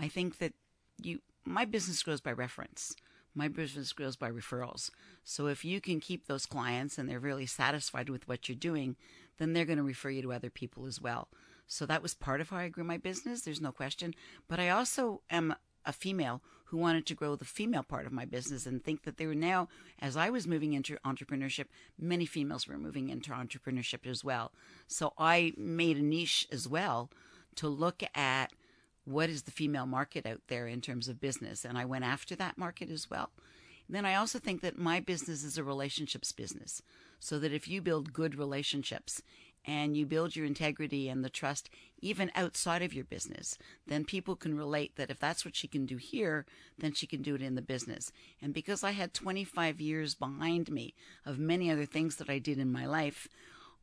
I 0.00 0.08
think 0.08 0.38
that 0.38 0.54
you, 1.00 1.20
my 1.44 1.64
business 1.64 2.02
grows 2.02 2.20
by 2.20 2.32
reference. 2.32 2.96
My 3.36 3.48
business 3.48 3.92
grows 3.92 4.16
by 4.16 4.30
referrals. 4.30 4.90
So 5.22 5.46
if 5.46 5.62
you 5.62 5.78
can 5.78 6.00
keep 6.00 6.26
those 6.26 6.46
clients 6.46 6.96
and 6.96 7.06
they're 7.06 7.20
really 7.20 7.44
satisfied 7.44 8.08
with 8.08 8.26
what 8.26 8.48
you're 8.48 8.56
doing, 8.56 8.96
then 9.36 9.52
they're 9.52 9.66
going 9.66 9.76
to 9.76 9.84
refer 9.84 10.08
you 10.08 10.22
to 10.22 10.32
other 10.32 10.48
people 10.48 10.86
as 10.86 11.02
well. 11.02 11.28
So 11.66 11.84
that 11.84 12.02
was 12.02 12.14
part 12.14 12.40
of 12.40 12.48
how 12.48 12.56
I 12.56 12.68
grew 12.68 12.82
my 12.82 12.96
business. 12.96 13.42
There's 13.42 13.60
no 13.60 13.72
question. 13.72 14.14
But 14.48 14.58
I 14.58 14.70
also 14.70 15.20
am 15.28 15.54
a 15.84 15.92
female 15.92 16.40
who 16.64 16.78
wanted 16.78 17.04
to 17.06 17.14
grow 17.14 17.36
the 17.36 17.44
female 17.44 17.82
part 17.82 18.06
of 18.06 18.12
my 18.12 18.24
business 18.24 18.64
and 18.64 18.82
think 18.82 19.02
that 19.04 19.18
there 19.18 19.28
were 19.28 19.34
now, 19.34 19.68
as 20.00 20.16
I 20.16 20.30
was 20.30 20.46
moving 20.46 20.72
into 20.72 20.96
entrepreneurship, 21.04 21.66
many 21.98 22.24
females 22.24 22.66
were 22.66 22.78
moving 22.78 23.10
into 23.10 23.32
entrepreneurship 23.32 24.06
as 24.06 24.24
well. 24.24 24.50
So 24.86 25.12
I 25.18 25.52
made 25.58 25.98
a 25.98 26.02
niche 26.02 26.48
as 26.50 26.66
well 26.66 27.10
to 27.56 27.68
look 27.68 28.02
at 28.14 28.50
what 29.06 29.30
is 29.30 29.44
the 29.44 29.50
female 29.50 29.86
market 29.86 30.26
out 30.26 30.42
there 30.48 30.66
in 30.66 30.80
terms 30.80 31.08
of 31.08 31.20
business. 31.20 31.64
And 31.64 31.78
I 31.78 31.84
went 31.84 32.04
after 32.04 32.34
that 32.36 32.58
market 32.58 32.90
as 32.90 33.08
well. 33.08 33.30
Then 33.88 34.04
I 34.04 34.16
also 34.16 34.38
think 34.40 34.62
that 34.62 34.78
my 34.78 34.98
business 35.00 35.44
is 35.44 35.56
a 35.56 35.64
relationships 35.64 36.32
business. 36.32 36.82
So 37.20 37.38
that 37.38 37.52
if 37.52 37.68
you 37.68 37.80
build 37.80 38.12
good 38.12 38.34
relationships 38.34 39.22
and 39.64 39.96
you 39.96 40.06
build 40.06 40.36
your 40.36 40.44
integrity 40.44 41.08
and 41.08 41.24
the 41.24 41.30
trust 41.30 41.70
even 42.00 42.30
outside 42.34 42.82
of 42.82 42.92
your 42.92 43.04
business, 43.04 43.58
then 43.86 44.04
people 44.04 44.36
can 44.36 44.56
relate 44.56 44.96
that 44.96 45.10
if 45.10 45.18
that's 45.18 45.44
what 45.44 45.56
she 45.56 45.66
can 45.66 45.86
do 45.86 45.96
here, 45.96 46.44
then 46.78 46.92
she 46.92 47.06
can 47.06 47.22
do 47.22 47.34
it 47.34 47.42
in 47.42 47.54
the 47.54 47.62
business. 47.62 48.12
And 48.42 48.52
because 48.52 48.84
I 48.84 48.90
had 48.90 49.14
25 49.14 49.80
years 49.80 50.14
behind 50.14 50.70
me 50.70 50.94
of 51.24 51.38
many 51.38 51.70
other 51.70 51.86
things 51.86 52.16
that 52.16 52.28
I 52.28 52.38
did 52.38 52.58
in 52.58 52.70
my 52.70 52.86
life, 52.86 53.28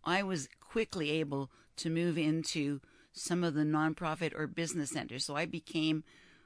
I 0.04 0.22
was 0.22 0.50
quickly 0.60 1.12
able 1.12 1.50
to 1.78 1.90
move 1.90 2.18
into 2.18 2.82
some 3.14 3.44
of 3.44 3.54
the 3.54 3.62
nonprofit 3.62 4.38
or 4.38 4.48
business 4.48 4.92
centers. 4.92 5.26
So 5.26 5.36
I 5.36 5.46
became 5.46 6.04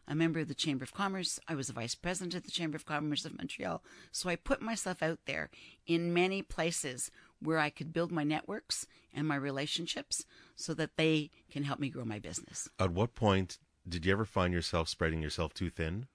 a 0.08 0.16
member 0.16 0.40
of 0.40 0.48
the 0.48 0.54
Chamber 0.54 0.84
of 0.84 0.94
Commerce. 0.94 1.40
I 1.48 1.56
was 1.56 1.70
a 1.70 1.74
vice 1.74 1.96
president 1.96 2.36
of 2.36 2.44
the 2.44 2.52
Chamber 2.52 2.76
of 2.76 2.86
Commerce 2.86 3.26
of 3.26 3.38
Montreal. 3.38 3.84
So 4.12 4.30
I 4.30 4.36
put 4.36 4.62
myself 4.62 5.02
out 5.02 5.20
there 5.26 5.50
in 5.86 6.14
many 6.14 6.42
places 6.42 7.12
where 7.42 7.58
I 7.58 7.70
could 7.70 7.94
build 7.94 8.12
my 8.12 8.24
networks 8.24 8.88
and 9.14 9.28
my 9.28 9.36
relationships 9.36 10.26
so 10.56 10.74
that 10.76 10.98
they 10.98 11.32
can 11.52 11.64
help 11.64 11.80
me 11.80 11.90
grow 11.90 12.06
my 12.06 12.20
business. 12.20 12.70
At 12.80 12.92
what 12.92 13.16
point 13.16 13.58
did 13.88 14.06
you 14.06 14.12
ever 14.12 14.26
find 14.26 14.54
yourself 14.54 14.90
spreading 14.90 15.22
yourself 15.22 15.54
too 15.54 15.70
thin? 15.70 16.08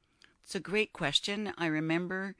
It's 0.45 0.55
a 0.55 0.61
great 0.61 0.93
question. 0.93 1.53
I 1.57 1.67
remember 1.67 2.35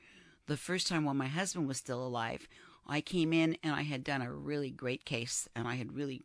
the 0.47 0.57
first 0.57 0.87
time 0.87 1.05
when 1.05 1.17
my 1.17 1.29
husband 1.29 1.69
was 1.69 1.79
still 1.79 2.05
alive, 2.05 2.49
I 2.87 3.01
came 3.01 3.33
in 3.33 3.57
and 3.63 3.75
I 3.75 3.83
had 3.83 4.03
done 4.03 4.23
a 4.23 4.33
really 4.33 4.71
great 4.71 5.05
case 5.05 5.49
and 5.55 5.69
I 5.69 5.77
had 5.77 5.95
really 5.95 6.23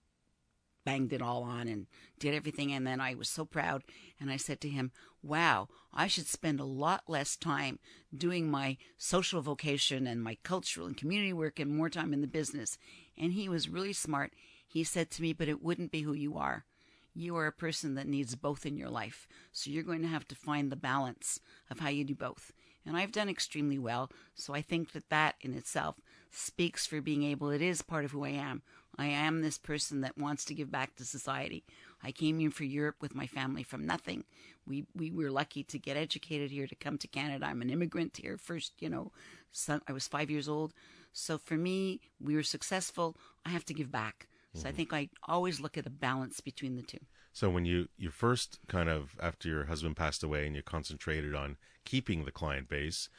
banged 0.88 1.12
it 1.12 1.22
all 1.22 1.44
on 1.44 1.68
and 1.68 1.86
did 2.18 2.34
everything. 2.34 2.72
And 2.72 2.88
then 2.88 3.02
I 3.02 3.14
was 3.14 3.28
so 3.28 3.44
proud. 3.44 3.84
And 4.22 4.32
I 4.32 4.38
said 4.38 4.62
to 4.62 4.70
him, 4.70 4.94
Wow, 5.22 5.68
I 5.94 6.08
should 6.08 6.28
spend 6.28 6.62
a 6.62 6.66
lot 6.66 7.04
less 7.10 7.36
time 7.36 7.80
doing 8.16 8.50
my 8.50 8.78
social 8.98 9.42
vocation 9.42 10.08
and 10.08 10.24
my 10.24 10.38
cultural 10.44 10.88
and 10.88 10.96
community 10.96 11.34
work 11.34 11.60
and 11.60 11.76
more 11.76 11.90
time 11.90 12.14
in 12.14 12.22
the 12.22 12.28
business. 12.28 12.78
And 13.18 13.34
he 13.34 13.50
was 13.50 13.68
really 13.68 13.92
smart. 13.92 14.32
He 14.66 14.86
said 14.86 15.12
to 15.12 15.22
me, 15.22 15.34
But 15.34 15.50
it 15.50 15.62
wouldn't 15.62 15.92
be 15.92 16.04
who 16.04 16.14
you 16.14 16.38
are. 16.38 16.64
You 17.14 17.36
are 17.36 17.48
a 17.48 17.52
person 17.52 17.96
that 17.96 18.08
needs 18.08 18.36
both 18.36 18.66
in 18.66 18.78
your 18.78 18.90
life. 18.90 19.28
So 19.52 19.70
you're 19.70 19.84
going 19.84 20.04
to 20.04 20.08
have 20.08 20.26
to 20.30 20.36
find 20.36 20.72
the 20.72 20.78
balance 20.78 21.42
of 21.70 21.80
how 21.80 21.90
you 21.90 22.06
do 22.06 22.16
both. 22.16 22.54
And 22.86 22.96
I've 22.96 23.12
done 23.12 23.28
extremely 23.28 23.78
well. 23.78 24.10
So 24.36 24.54
I 24.54 24.62
think 24.62 24.94
that 24.94 25.10
that 25.10 25.36
in 25.42 25.54
itself 25.54 26.00
speaks 26.32 26.86
for 26.86 27.02
being 27.02 27.24
able, 27.24 27.50
it 27.50 27.62
is 27.62 27.82
part 27.82 28.06
of 28.06 28.12
who 28.12 28.24
I 28.24 28.30
am. 28.30 28.62
I 28.98 29.08
am 29.08 29.42
this 29.42 29.58
person 29.58 30.02
that 30.02 30.18
wants 30.18 30.44
to 30.46 30.56
give 30.56 30.72
back 30.72 30.96
to 30.96 31.06
society. 31.06 31.64
I 32.04 32.12
came 32.12 32.40
here 32.40 32.52
for 32.52 32.64
Europe 32.64 32.98
with 33.02 33.16
my 33.16 33.28
family 33.28 33.64
from 33.64 33.86
nothing. 33.86 34.24
We 34.66 34.86
we 34.96 35.12
were 35.12 35.32
lucky 35.32 35.64
to 35.64 35.80
get 35.80 35.98
educated 35.98 36.52
here 36.52 36.68
to 36.68 36.76
come 36.76 36.98
to 37.00 37.08
Canada. 37.08 37.46
I'm 37.46 37.62
an 37.62 37.70
immigrant 37.70 38.18
here 38.18 38.38
first, 38.38 38.74
you 38.80 38.90
know. 38.90 39.12
Son, 39.52 39.82
I 39.88 39.94
was 39.94 40.08
5 40.08 40.30
years 40.30 40.50
old. 40.50 40.74
So 41.14 41.38
for 41.38 41.56
me, 41.56 42.02
we 42.20 42.36
were 42.36 42.44
successful. 42.44 43.16
I 43.46 43.50
have 43.50 43.66
to 43.66 43.74
give 43.74 43.92
back. 43.92 44.28
So 44.54 44.60
mm-hmm. 44.60 44.68
I 44.68 44.72
think 44.72 44.94
I 44.94 45.10
always 45.24 45.60
look 45.60 45.78
at 45.78 45.86
a 45.86 45.92
balance 45.92 46.42
between 46.42 46.76
the 46.76 46.82
two. 46.82 47.00
So 47.32 47.50
when 47.50 47.66
you 47.66 47.88
you 47.98 48.10
first 48.10 48.60
kind 48.68 48.90
of 48.90 49.16
after 49.20 49.48
your 49.48 49.66
husband 49.66 49.96
passed 49.96 50.24
away 50.24 50.48
and 50.48 50.56
you 50.56 50.64
concentrated 50.64 51.36
on 51.36 51.58
keeping 51.86 52.26
the 52.26 52.32
client 52.32 52.68
base, 52.68 53.10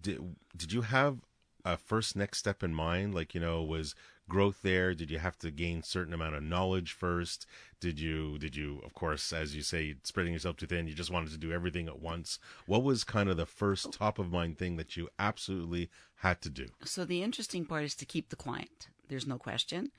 did 0.00 0.36
did 0.56 0.72
you 0.72 0.82
have 0.82 1.18
a 1.64 1.76
first 1.76 2.14
next 2.14 2.38
step 2.38 2.62
in 2.62 2.74
mind? 2.74 3.14
Like 3.14 3.34
you 3.34 3.40
know, 3.40 3.62
was 3.62 3.94
growth 4.28 4.60
there? 4.62 4.94
Did 4.94 5.10
you 5.10 5.18
have 5.18 5.38
to 5.38 5.50
gain 5.50 5.82
certain 5.82 6.14
amount 6.14 6.34
of 6.34 6.42
knowledge 6.42 6.92
first? 6.92 7.46
Did 7.80 7.98
you 7.98 8.38
did 8.38 8.56
you 8.56 8.80
of 8.84 8.94
course 8.94 9.32
as 9.32 9.54
you 9.54 9.62
say 9.62 9.96
spreading 10.04 10.32
yourself 10.32 10.56
too 10.56 10.66
thin, 10.66 10.86
you 10.86 10.94
just 10.94 11.10
wanted 11.10 11.30
to 11.32 11.38
do 11.38 11.52
everything 11.52 11.88
at 11.88 12.00
once? 12.00 12.38
What 12.66 12.82
was 12.82 13.04
kind 13.04 13.28
of 13.28 13.36
the 13.36 13.46
first 13.46 13.92
top 13.92 14.18
of 14.18 14.32
mind 14.32 14.58
thing 14.58 14.76
that 14.76 14.96
you 14.96 15.08
absolutely 15.18 15.90
had 16.16 16.40
to 16.42 16.50
do? 16.50 16.66
So 16.84 17.04
the 17.04 17.22
interesting 17.22 17.64
part 17.64 17.84
is 17.84 17.94
to 17.96 18.06
keep 18.06 18.30
the 18.30 18.36
client. 18.36 18.88
There's 19.08 19.26
no 19.26 19.38
question. 19.38 19.90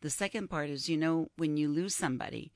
The 0.00 0.10
second 0.10 0.48
part 0.48 0.70
is 0.70 0.88
you 0.88 0.96
know 0.96 1.28
when 1.36 1.56
you 1.56 1.68
lose 1.68 1.94
somebody, 1.94 2.52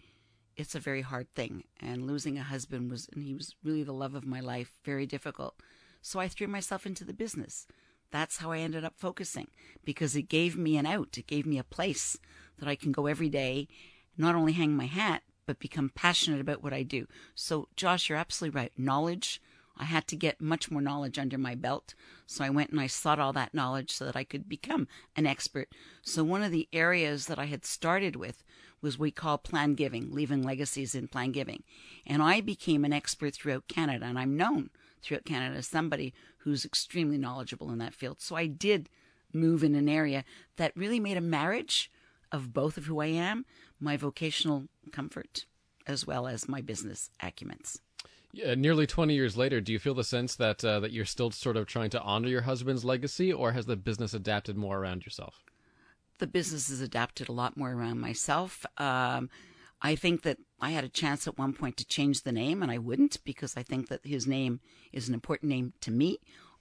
it's 0.56 0.74
a 0.74 0.80
very 0.80 1.02
hard 1.02 1.32
thing 1.34 1.64
and 1.80 2.06
losing 2.06 2.38
a 2.38 2.42
husband 2.42 2.90
was 2.90 3.08
and 3.12 3.22
he 3.22 3.34
was 3.34 3.54
really 3.62 3.82
the 3.82 3.92
love 3.92 4.14
of 4.14 4.26
my 4.26 4.40
life, 4.40 4.72
very 4.84 5.06
difficult. 5.06 5.54
So 6.00 6.20
I 6.20 6.28
threw 6.28 6.46
myself 6.46 6.86
into 6.86 7.04
the 7.04 7.12
business 7.12 7.66
that's 8.10 8.38
how 8.38 8.52
I 8.52 8.58
ended 8.58 8.84
up 8.84 8.94
focusing 8.96 9.48
because 9.84 10.16
it 10.16 10.22
gave 10.22 10.56
me 10.56 10.76
an 10.76 10.86
out. 10.86 11.18
It 11.18 11.26
gave 11.26 11.46
me 11.46 11.58
a 11.58 11.64
place 11.64 12.18
that 12.58 12.68
I 12.68 12.74
can 12.74 12.92
go 12.92 13.06
every 13.06 13.28
day, 13.28 13.68
not 14.16 14.34
only 14.34 14.52
hang 14.52 14.76
my 14.76 14.86
hat, 14.86 15.22
but 15.46 15.58
become 15.58 15.90
passionate 15.94 16.40
about 16.40 16.62
what 16.62 16.72
I 16.72 16.82
do. 16.82 17.06
So, 17.34 17.68
Josh, 17.76 18.08
you're 18.08 18.18
absolutely 18.18 18.58
right. 18.58 18.72
Knowledge, 18.76 19.40
I 19.76 19.84
had 19.84 20.06
to 20.08 20.16
get 20.16 20.40
much 20.40 20.70
more 20.70 20.82
knowledge 20.82 21.18
under 21.18 21.38
my 21.38 21.54
belt. 21.54 21.94
So, 22.26 22.44
I 22.44 22.50
went 22.50 22.70
and 22.70 22.80
I 22.80 22.86
sought 22.86 23.18
all 23.18 23.32
that 23.32 23.54
knowledge 23.54 23.90
so 23.90 24.04
that 24.04 24.16
I 24.16 24.24
could 24.24 24.48
become 24.48 24.88
an 25.16 25.26
expert. 25.26 25.68
So, 26.02 26.22
one 26.22 26.42
of 26.42 26.52
the 26.52 26.68
areas 26.72 27.26
that 27.26 27.38
I 27.38 27.46
had 27.46 27.64
started 27.64 28.16
with 28.16 28.44
was 28.80 28.98
we 28.98 29.10
call 29.10 29.38
plan 29.38 29.74
giving, 29.74 30.12
leaving 30.12 30.42
legacies 30.42 30.94
in 30.94 31.08
plan 31.08 31.32
giving. 31.32 31.62
And 32.06 32.22
I 32.22 32.40
became 32.40 32.84
an 32.84 32.92
expert 32.92 33.34
throughout 33.34 33.68
Canada, 33.68 34.06
and 34.06 34.18
I'm 34.18 34.36
known 34.36 34.70
throughout 35.02 35.24
Canada 35.24 35.56
as 35.56 35.66
somebody 35.66 36.12
who's 36.48 36.64
extremely 36.64 37.18
knowledgeable 37.18 37.70
in 37.70 37.78
that 37.78 37.94
field. 37.94 38.20
So 38.20 38.36
I 38.36 38.46
did 38.46 38.88
move 39.32 39.62
in 39.62 39.74
an 39.74 39.88
area 39.88 40.24
that 40.56 40.76
really 40.76 41.00
made 41.00 41.16
a 41.16 41.22
marriage 41.22 41.90
of 42.32 42.52
both 42.52 42.76
of 42.76 42.86
who 42.86 43.00
I 43.00 43.06
am, 43.06 43.44
my 43.80 43.96
vocational 43.96 44.64
comfort, 44.92 45.46
as 45.86 46.06
well 46.06 46.26
as 46.26 46.48
my 46.48 46.60
business 46.60 47.10
acumens. 47.22 47.78
Yeah, 48.32 48.54
nearly 48.54 48.86
20 48.86 49.14
years 49.14 49.36
later, 49.36 49.60
do 49.60 49.72
you 49.72 49.78
feel 49.78 49.94
the 49.94 50.04
sense 50.04 50.36
that 50.36 50.62
uh, 50.62 50.80
that 50.80 50.92
you're 50.92 51.06
still 51.06 51.30
sort 51.30 51.56
of 51.56 51.66
trying 51.66 51.90
to 51.90 52.02
honor 52.02 52.28
your 52.28 52.42
husband's 52.42 52.84
legacy, 52.84 53.32
or 53.32 53.52
has 53.52 53.66
the 53.66 53.76
business 53.76 54.12
adapted 54.12 54.56
more 54.56 54.78
around 54.78 55.04
yourself? 55.04 55.42
The 56.18 56.26
business 56.26 56.68
has 56.68 56.80
adapted 56.80 57.28
a 57.28 57.32
lot 57.32 57.56
more 57.56 57.72
around 57.72 58.00
myself. 58.00 58.66
Um, 58.76 59.30
I 59.80 59.94
think 59.94 60.22
that 60.22 60.38
I 60.60 60.70
had 60.70 60.84
a 60.84 60.88
chance 60.88 61.26
at 61.26 61.38
one 61.38 61.52
point 61.52 61.76
to 61.76 61.86
change 61.86 62.22
the 62.22 62.32
name, 62.32 62.62
and 62.62 62.70
I 62.70 62.78
wouldn't 62.78 63.22
because 63.24 63.56
I 63.56 63.62
think 63.62 63.88
that 63.88 64.04
his 64.04 64.26
name 64.26 64.60
is 64.92 65.08
an 65.08 65.14
important 65.14 65.50
name 65.50 65.72
to 65.82 65.90
me. 65.90 66.18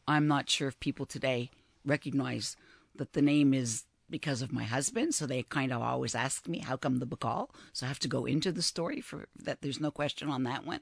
I'm 0.08 0.28
not 0.28 0.50
sure 0.50 0.68
if 0.68 0.80
people 0.80 1.06
today 1.06 1.50
recognize 1.84 2.56
that 2.96 3.14
the 3.14 3.22
name 3.22 3.54
is 3.54 3.86
because 4.10 4.42
of 4.42 4.52
my 4.52 4.64
husband. 4.64 5.14
So 5.14 5.26
they 5.26 5.44
kind 5.44 5.72
of 5.72 5.82
always 5.82 6.16
ask 6.16 6.48
me, 6.48 6.60
how 6.60 6.78
come 6.78 6.98
the 6.98 7.08
Bacal? 7.08 7.50
So 7.74 7.86
I 7.86 7.90
have 7.90 8.00
to 8.00 8.08
go 8.08 8.26
into 8.26 8.52
the 8.52 8.62
story 8.62 9.02
for 9.02 9.28
that. 9.44 9.62
There's 9.62 9.80
no 9.80 9.92
question 9.92 10.30
on 10.30 10.44
that 10.44 10.66
one. 10.66 10.82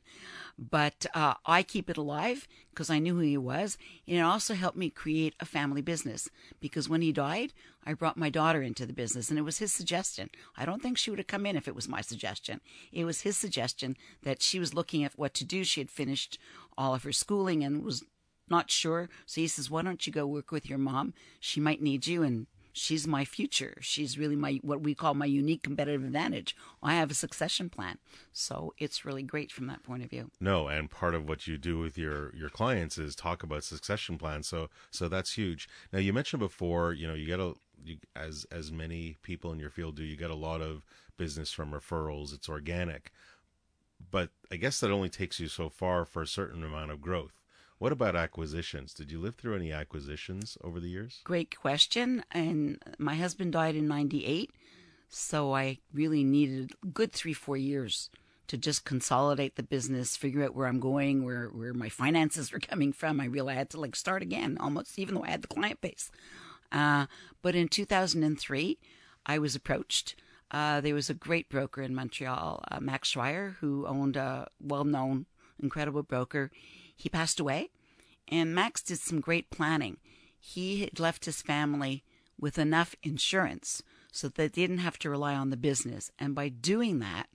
But 0.57 1.05
uh, 1.13 1.35
I 1.45 1.63
keep 1.63 1.89
it 1.89 1.97
alive 1.97 2.47
because 2.69 2.89
I 2.89 2.99
knew 2.99 3.15
who 3.15 3.21
he 3.21 3.37
was. 3.37 3.77
And 4.07 4.17
it 4.17 4.21
also 4.21 4.53
helped 4.53 4.77
me 4.77 4.89
create 4.89 5.35
a 5.39 5.45
family 5.45 5.81
business 5.81 6.29
because 6.59 6.87
when 6.87 7.01
he 7.01 7.11
died, 7.11 7.53
I 7.85 7.93
brought 7.93 8.17
my 8.17 8.29
daughter 8.29 8.61
into 8.61 8.85
the 8.85 8.93
business 8.93 9.29
and 9.29 9.37
it 9.37 9.43
was 9.43 9.59
his 9.59 9.71
suggestion. 9.71 10.29
I 10.57 10.65
don't 10.65 10.81
think 10.81 10.97
she 10.97 11.09
would 11.09 11.19
have 11.19 11.27
come 11.27 11.45
in 11.45 11.55
if 11.55 11.67
it 11.67 11.75
was 11.75 11.87
my 11.87 12.01
suggestion. 12.01 12.61
It 12.91 13.05
was 13.05 13.21
his 13.21 13.37
suggestion 13.37 13.95
that 14.23 14.41
she 14.41 14.59
was 14.59 14.73
looking 14.73 15.03
at 15.03 15.17
what 15.17 15.33
to 15.35 15.45
do. 15.45 15.63
She 15.63 15.81
had 15.81 15.91
finished 15.91 16.39
all 16.77 16.95
of 16.95 17.03
her 17.03 17.11
schooling 17.11 17.63
and 17.63 17.83
was 17.83 18.03
not 18.49 18.71
sure. 18.71 19.09
So 19.25 19.41
he 19.41 19.47
says, 19.47 19.69
why 19.69 19.81
don't 19.81 20.05
you 20.05 20.13
go 20.13 20.27
work 20.27 20.51
with 20.51 20.69
your 20.69 20.77
mom? 20.77 21.13
She 21.39 21.59
might 21.59 21.81
need 21.81 22.07
you. 22.07 22.23
And 22.23 22.47
she's 22.75 23.07
my 23.07 23.23
future. 23.23 23.77
She's 23.79 24.17
really 24.17 24.35
my 24.35 24.59
what 24.61 24.81
we 24.81 24.93
call 24.93 25.13
my 25.13 25.25
unique 25.25 25.63
competitive 25.63 26.03
advantage. 26.03 26.55
I 26.83 26.95
have 26.95 27.09
a 27.09 27.15
succession 27.15 27.69
plan, 27.69 27.97
so 28.33 28.73
it's 28.77 29.05
really 29.05 29.23
great 29.23 29.51
from 29.51 29.67
that 29.67 29.81
point 29.81 30.03
of 30.03 30.09
view. 30.09 30.29
No, 30.39 30.67
and 30.67 30.91
part 30.91 31.15
of 31.15 31.27
what 31.27 31.47
you 31.47 31.57
do 31.57 31.79
with 31.79 31.97
your 31.97 32.35
your 32.35 32.49
clients 32.49 32.97
is 32.97 33.15
talk 33.15 33.41
about 33.41 33.63
succession 33.63 34.17
plans. 34.17 34.47
So 34.47 34.69
so 34.91 35.07
that's 35.07 35.33
huge. 35.33 35.67
Now 35.91 35.99
you 35.99 36.13
mentioned 36.13 36.41
before, 36.41 36.93
you 36.93 37.07
know, 37.07 37.15
you 37.15 37.25
get 37.25 37.39
a 37.39 37.53
you, 37.83 37.97
as 38.15 38.45
as 38.51 38.71
many 38.71 39.17
people 39.23 39.51
in 39.51 39.59
your 39.59 39.69
field 39.69 39.95
do, 39.95 40.03
you 40.03 40.17
get 40.17 40.29
a 40.29 40.35
lot 40.35 40.61
of 40.61 40.85
business 41.17 41.51
from 41.51 41.71
referrals. 41.71 42.33
It's 42.33 42.49
organic, 42.49 43.11
but 44.11 44.29
I 44.51 44.57
guess 44.57 44.79
that 44.81 44.91
only 44.91 45.09
takes 45.09 45.39
you 45.39 45.47
so 45.47 45.69
far 45.69 46.05
for 46.05 46.21
a 46.21 46.27
certain 46.27 46.63
amount 46.63 46.91
of 46.91 47.01
growth. 47.01 47.39
What 47.77 47.91
about 47.91 48.15
acquisitions? 48.15 48.93
Did 48.93 49.11
you 49.11 49.19
live 49.19 49.35
through 49.35 49.55
any 49.55 49.71
acquisitions 49.71 50.57
over 50.63 50.79
the 50.79 50.89
years? 50.89 51.19
Great 51.23 51.55
question. 51.59 52.23
And 52.31 52.81
my 52.97 53.15
husband 53.15 53.53
died 53.53 53.75
in 53.75 53.87
98. 53.87 54.51
So 55.09 55.53
I 55.53 55.79
really 55.93 56.23
needed 56.23 56.71
good 56.93 57.11
three, 57.11 57.33
four 57.33 57.57
years 57.57 58.09
to 58.47 58.57
just 58.57 58.85
consolidate 58.85 59.55
the 59.55 59.63
business, 59.63 60.15
figure 60.15 60.43
out 60.43 60.55
where 60.55 60.67
I'm 60.67 60.79
going, 60.79 61.25
where, 61.25 61.47
where 61.47 61.73
my 61.73 61.89
finances 61.89 62.51
were 62.53 62.59
coming 62.59 62.93
from. 62.93 63.19
I 63.19 63.25
really 63.25 63.55
had 63.55 63.69
to 63.71 63.79
like 63.79 63.95
start 63.95 64.21
again 64.21 64.57
almost, 64.59 64.97
even 64.97 65.15
though 65.15 65.23
I 65.23 65.31
had 65.31 65.41
the 65.41 65.47
client 65.47 65.81
base. 65.81 66.11
Uh, 66.71 67.07
but 67.41 67.55
in 67.55 67.67
2003, 67.67 68.77
I 69.25 69.39
was 69.39 69.55
approached. 69.55 70.15
Uh, 70.51 70.79
there 70.79 70.95
was 70.95 71.09
a 71.09 71.13
great 71.13 71.49
broker 71.49 71.81
in 71.81 71.95
Montreal, 71.95 72.63
uh, 72.71 72.79
Max 72.79 73.13
Schreier, 73.13 73.55
who 73.55 73.85
owned 73.87 74.15
a 74.15 74.47
well 74.61 74.83
known, 74.83 75.25
incredible 75.61 76.03
broker. 76.03 76.51
He 76.95 77.09
passed 77.09 77.39
away, 77.39 77.69
and 78.27 78.55
Max 78.55 78.81
did 78.81 78.99
some 78.99 79.19
great 79.19 79.49
planning. 79.49 79.97
He 80.39 80.81
had 80.81 80.99
left 80.99 81.25
his 81.25 81.41
family 81.41 82.03
with 82.39 82.57
enough 82.57 82.95
insurance 83.03 83.81
so 84.11 84.27
that 84.27 84.35
they 84.35 84.47
didn't 84.47 84.79
have 84.79 84.97
to 84.99 85.09
rely 85.09 85.35
on 85.35 85.49
the 85.49 85.57
business. 85.57 86.11
And 86.17 86.33
by 86.35 86.49
doing 86.49 86.99
that, 86.99 87.27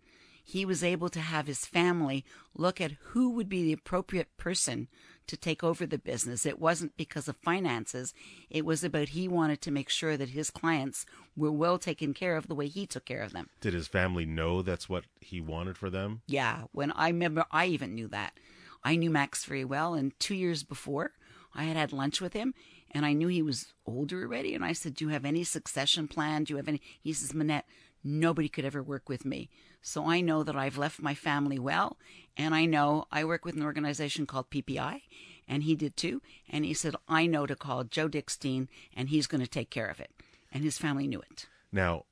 he 0.43 0.65
was 0.65 0.83
able 0.83 1.09
to 1.11 1.21
have 1.21 1.47
his 1.47 1.67
family 1.67 2.25
look 2.57 2.81
at 2.81 2.97
who 3.01 3.31
would 3.31 3.49
be 3.49 3.63
the 3.63 3.73
appropriate 3.73 4.37
person 4.37 4.89
to 5.27 5.37
take 5.37 5.63
over 5.63 5.87
the 5.87 5.99
business. 5.99 6.45
It 6.45 6.59
wasn't 6.59 6.97
because 6.97 7.29
of 7.29 7.37
finances. 7.37 8.13
It 8.49 8.65
was 8.65 8.83
about 8.83 9.11
he 9.11 9.29
wanted 9.29 9.61
to 9.63 9.71
make 9.71 9.89
sure 9.89 10.17
that 10.17 10.31
his 10.31 10.51
clients 10.51 11.07
were 11.37 11.53
well 11.53 11.79
taken 11.79 12.15
care 12.15 12.37
of 12.37 12.49
the 12.49 12.55
way 12.55 12.67
he 12.67 12.87
took 12.87 13.05
care 13.05 13.23
of 13.23 13.33
them. 13.33 13.49
Did 13.61 13.75
his 13.75 13.87
family 13.87 14.27
know 14.27 14.63
that's 14.63 14.89
what 14.89 15.05
he 15.21 15.41
wanted 15.41 15.79
for 15.79 15.89
them? 15.89 16.23
Yeah. 16.27 16.65
When 16.73 16.91
I 16.93 17.09
remember, 17.09 17.45
I 17.53 17.67
even 17.67 17.95
knew 17.95 18.09
that. 18.09 18.33
I 18.83 18.97
knew 18.97 19.11
Max 19.11 19.45
very 19.45 19.65
well, 19.65 19.95
and 19.95 20.19
two 20.19 20.35
years 20.35 20.63
before, 20.63 21.13
I 21.55 21.65
had 21.65 21.77
had 21.77 21.93
lunch 21.93 22.21
with 22.21 22.33
him, 22.33 22.55
and 22.91 23.05
I 23.05 23.13
knew 23.13 23.29
he 23.29 23.43
was 23.43 23.73
older 23.87 24.23
already. 24.23 24.55
And 24.55 24.65
I 24.65 24.73
said, 24.73 24.95
"Do 24.95 25.05
you 25.05 25.11
have 25.11 25.25
any 25.25 25.45
succession 25.45 26.09
plan? 26.09 26.45
Do 26.45 26.53
you 26.53 26.57
have 26.57 26.69
any?" 26.69 26.81
He 27.03 27.13
says, 27.13 27.35
"Monette, 27.35 27.67
nobody 28.03 28.49
could 28.49 28.65
ever 28.65 28.83
work 28.83 29.09
with 29.09 29.25
me. 29.25 29.51
So 29.83 30.07
I 30.07 30.21
know 30.21 30.43
that 30.43 30.57
I've 30.57 30.79
left 30.79 31.01
my 31.01 31.15
family 31.15 31.59
well, 31.59 31.99
and 32.37 32.55
I 32.55 32.67
know 32.67 33.07
I 33.11 33.25
work 33.25 33.45
with 33.45 33.57
an 33.57 33.63
organization 33.63 34.27
called 34.27 34.51
PPI, 34.51 35.03
and 35.49 35.63
he 35.63 35.75
did 35.75 35.97
too. 35.97 36.23
And 36.49 36.65
he 36.65 36.75
said, 36.75 36.95
I 37.09 37.27
know 37.27 37.47
to 37.47 37.57
call 37.57 37.85
Joe 37.85 38.09
Dickstein, 38.09 38.69
and 38.95 39.09
he's 39.09 39.27
going 39.27 39.41
to 39.41 39.47
take 39.47 39.71
care 39.71 39.89
of 39.89 40.01
it. 40.01 40.13
And 40.53 40.65
his 40.65 40.79
family 40.79 41.07
knew 41.07 41.21
it. 41.21 41.47
Now, 41.73 42.05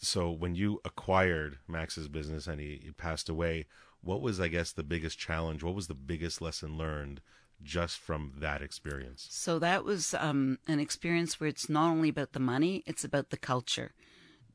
so 0.00 0.30
when 0.30 0.54
you 0.54 0.80
acquired 0.84 1.58
Max's 1.68 2.08
business 2.08 2.46
and 2.46 2.60
he, 2.60 2.80
he 2.82 2.90
passed 2.90 3.28
away, 3.28 3.66
what 4.06 4.22
was 4.22 4.40
I 4.40 4.48
guess 4.48 4.72
the 4.72 4.82
biggest 4.82 5.18
challenge? 5.18 5.62
What 5.62 5.74
was 5.74 5.88
the 5.88 5.94
biggest 5.94 6.40
lesson 6.40 6.78
learned 6.78 7.20
just 7.62 7.98
from 7.98 8.34
that 8.38 8.62
experience? 8.62 9.26
So 9.30 9.58
that 9.58 9.84
was 9.84 10.14
um, 10.14 10.58
an 10.68 10.78
experience 10.78 11.40
where 11.40 11.48
it's 11.48 11.68
not 11.68 11.90
only 11.90 12.08
about 12.08 12.32
the 12.32 12.40
money, 12.40 12.82
it's 12.86 13.04
about 13.04 13.30
the 13.30 13.36
culture. 13.36 13.92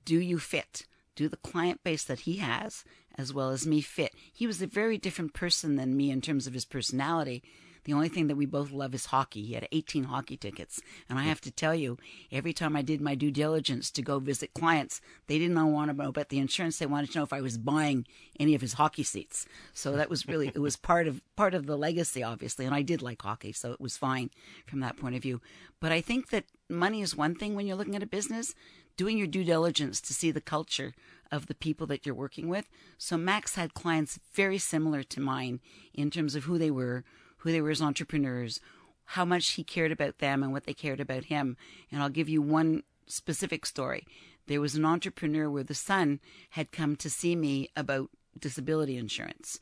Do 0.05 0.19
you 0.19 0.39
fit? 0.39 0.85
Do 1.15 1.27
the 1.27 1.37
client 1.37 1.83
base 1.83 2.05
that 2.05 2.21
he 2.21 2.37
has, 2.37 2.85
as 3.17 3.33
well 3.33 3.49
as 3.49 3.67
me, 3.67 3.81
fit? 3.81 4.13
He 4.31 4.47
was 4.47 4.61
a 4.61 4.67
very 4.67 4.97
different 4.97 5.33
person 5.33 5.75
than 5.75 5.97
me 5.97 6.09
in 6.09 6.21
terms 6.21 6.47
of 6.47 6.53
his 6.53 6.65
personality. 6.65 7.43
The 7.83 7.93
only 7.93 8.09
thing 8.09 8.27
that 8.27 8.35
we 8.35 8.45
both 8.45 8.71
love 8.71 8.93
is 8.93 9.07
hockey. 9.07 9.43
He 9.43 9.53
had 9.53 9.67
18 9.71 10.05
hockey 10.05 10.37
tickets. 10.37 10.81
And 11.09 11.17
I 11.17 11.23
have 11.23 11.41
to 11.41 11.51
tell 11.51 11.73
you, 11.73 11.97
every 12.31 12.53
time 12.53 12.75
I 12.75 12.81
did 12.81 13.01
my 13.01 13.15
due 13.15 13.31
diligence 13.31 13.89
to 13.91 14.01
go 14.01 14.19
visit 14.19 14.53
clients, 14.53 15.01
they 15.27 15.39
didn't 15.39 15.71
want 15.71 15.89
to 15.89 15.97
know 15.97 16.09
about 16.09 16.29
the 16.29 16.39
insurance. 16.39 16.77
They 16.77 16.85
wanted 16.85 17.11
to 17.11 17.19
know 17.19 17.23
if 17.23 17.33
I 17.33 17.41
was 17.41 17.57
buying 17.57 18.05
any 18.39 18.53
of 18.55 18.61
his 18.61 18.73
hockey 18.73 19.03
seats. 19.03 19.45
So 19.73 19.93
that 19.93 20.09
was 20.09 20.27
really, 20.27 20.49
it 20.53 20.59
was 20.59 20.75
part 20.75 21.07
of, 21.07 21.21
part 21.35 21.53
of 21.53 21.65
the 21.65 21.77
legacy, 21.77 22.23
obviously. 22.23 22.65
And 22.65 22.75
I 22.75 22.81
did 22.83 23.01
like 23.01 23.21
hockey, 23.21 23.51
so 23.51 23.71
it 23.71 23.81
was 23.81 23.97
fine 23.97 24.29
from 24.67 24.79
that 24.81 24.97
point 24.97 25.15
of 25.15 25.21
view. 25.21 25.41
But 25.79 25.91
I 25.91 26.01
think 26.01 26.29
that 26.29 26.45
money 26.69 27.01
is 27.01 27.15
one 27.15 27.35
thing 27.35 27.55
when 27.55 27.65
you're 27.65 27.77
looking 27.77 27.95
at 27.95 28.03
a 28.03 28.07
business, 28.07 28.53
doing 28.97 29.17
your 29.17 29.27
due 29.27 29.43
diligence 29.43 29.99
to 30.01 30.13
see 30.13 30.29
the 30.31 30.41
culture 30.41 30.93
of 31.31 31.47
the 31.47 31.55
people 31.55 31.87
that 31.87 32.05
you're 32.05 32.13
working 32.13 32.49
with. 32.49 32.69
So 32.97 33.17
Max 33.17 33.55
had 33.55 33.73
clients 33.73 34.19
very 34.33 34.57
similar 34.57 35.01
to 35.03 35.19
mine 35.19 35.61
in 35.93 36.11
terms 36.11 36.35
of 36.35 36.43
who 36.43 36.57
they 36.57 36.69
were, 36.69 37.03
who 37.41 37.51
they 37.51 37.61
were 37.61 37.71
as 37.71 37.81
entrepreneurs, 37.81 38.59
how 39.05 39.25
much 39.25 39.49
he 39.51 39.63
cared 39.63 39.91
about 39.91 40.19
them 40.19 40.43
and 40.43 40.53
what 40.53 40.65
they 40.65 40.73
cared 40.73 40.99
about 40.99 41.25
him. 41.25 41.57
And 41.91 42.01
I'll 42.01 42.09
give 42.09 42.29
you 42.29 42.41
one 42.41 42.83
specific 43.07 43.65
story. 43.65 44.05
There 44.47 44.61
was 44.61 44.75
an 44.75 44.85
entrepreneur 44.85 45.49
where 45.49 45.63
the 45.63 45.73
son 45.73 46.19
had 46.51 46.71
come 46.71 46.95
to 46.97 47.09
see 47.09 47.35
me 47.35 47.69
about 47.75 48.09
disability 48.39 48.97
insurance. 48.97 49.59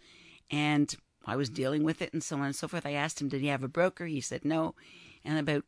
And 0.52 0.94
I 1.26 1.36
was 1.36 1.50
dealing 1.50 1.84
with 1.84 2.02
it 2.02 2.14
and 2.14 2.24
so 2.24 2.38
on 2.38 2.46
and 2.46 2.56
so 2.56 2.68
forth. 2.68 2.86
I 2.86 2.94
asked 2.94 3.22
him, 3.22 3.30
did 3.30 3.42
he 3.42 3.48
have 3.48 3.64
a 3.64 3.68
broker? 3.68 4.06
He 4.06 4.22
said 4.22 4.46
no. 4.46 4.76
And 5.24 5.38
about 5.38 5.64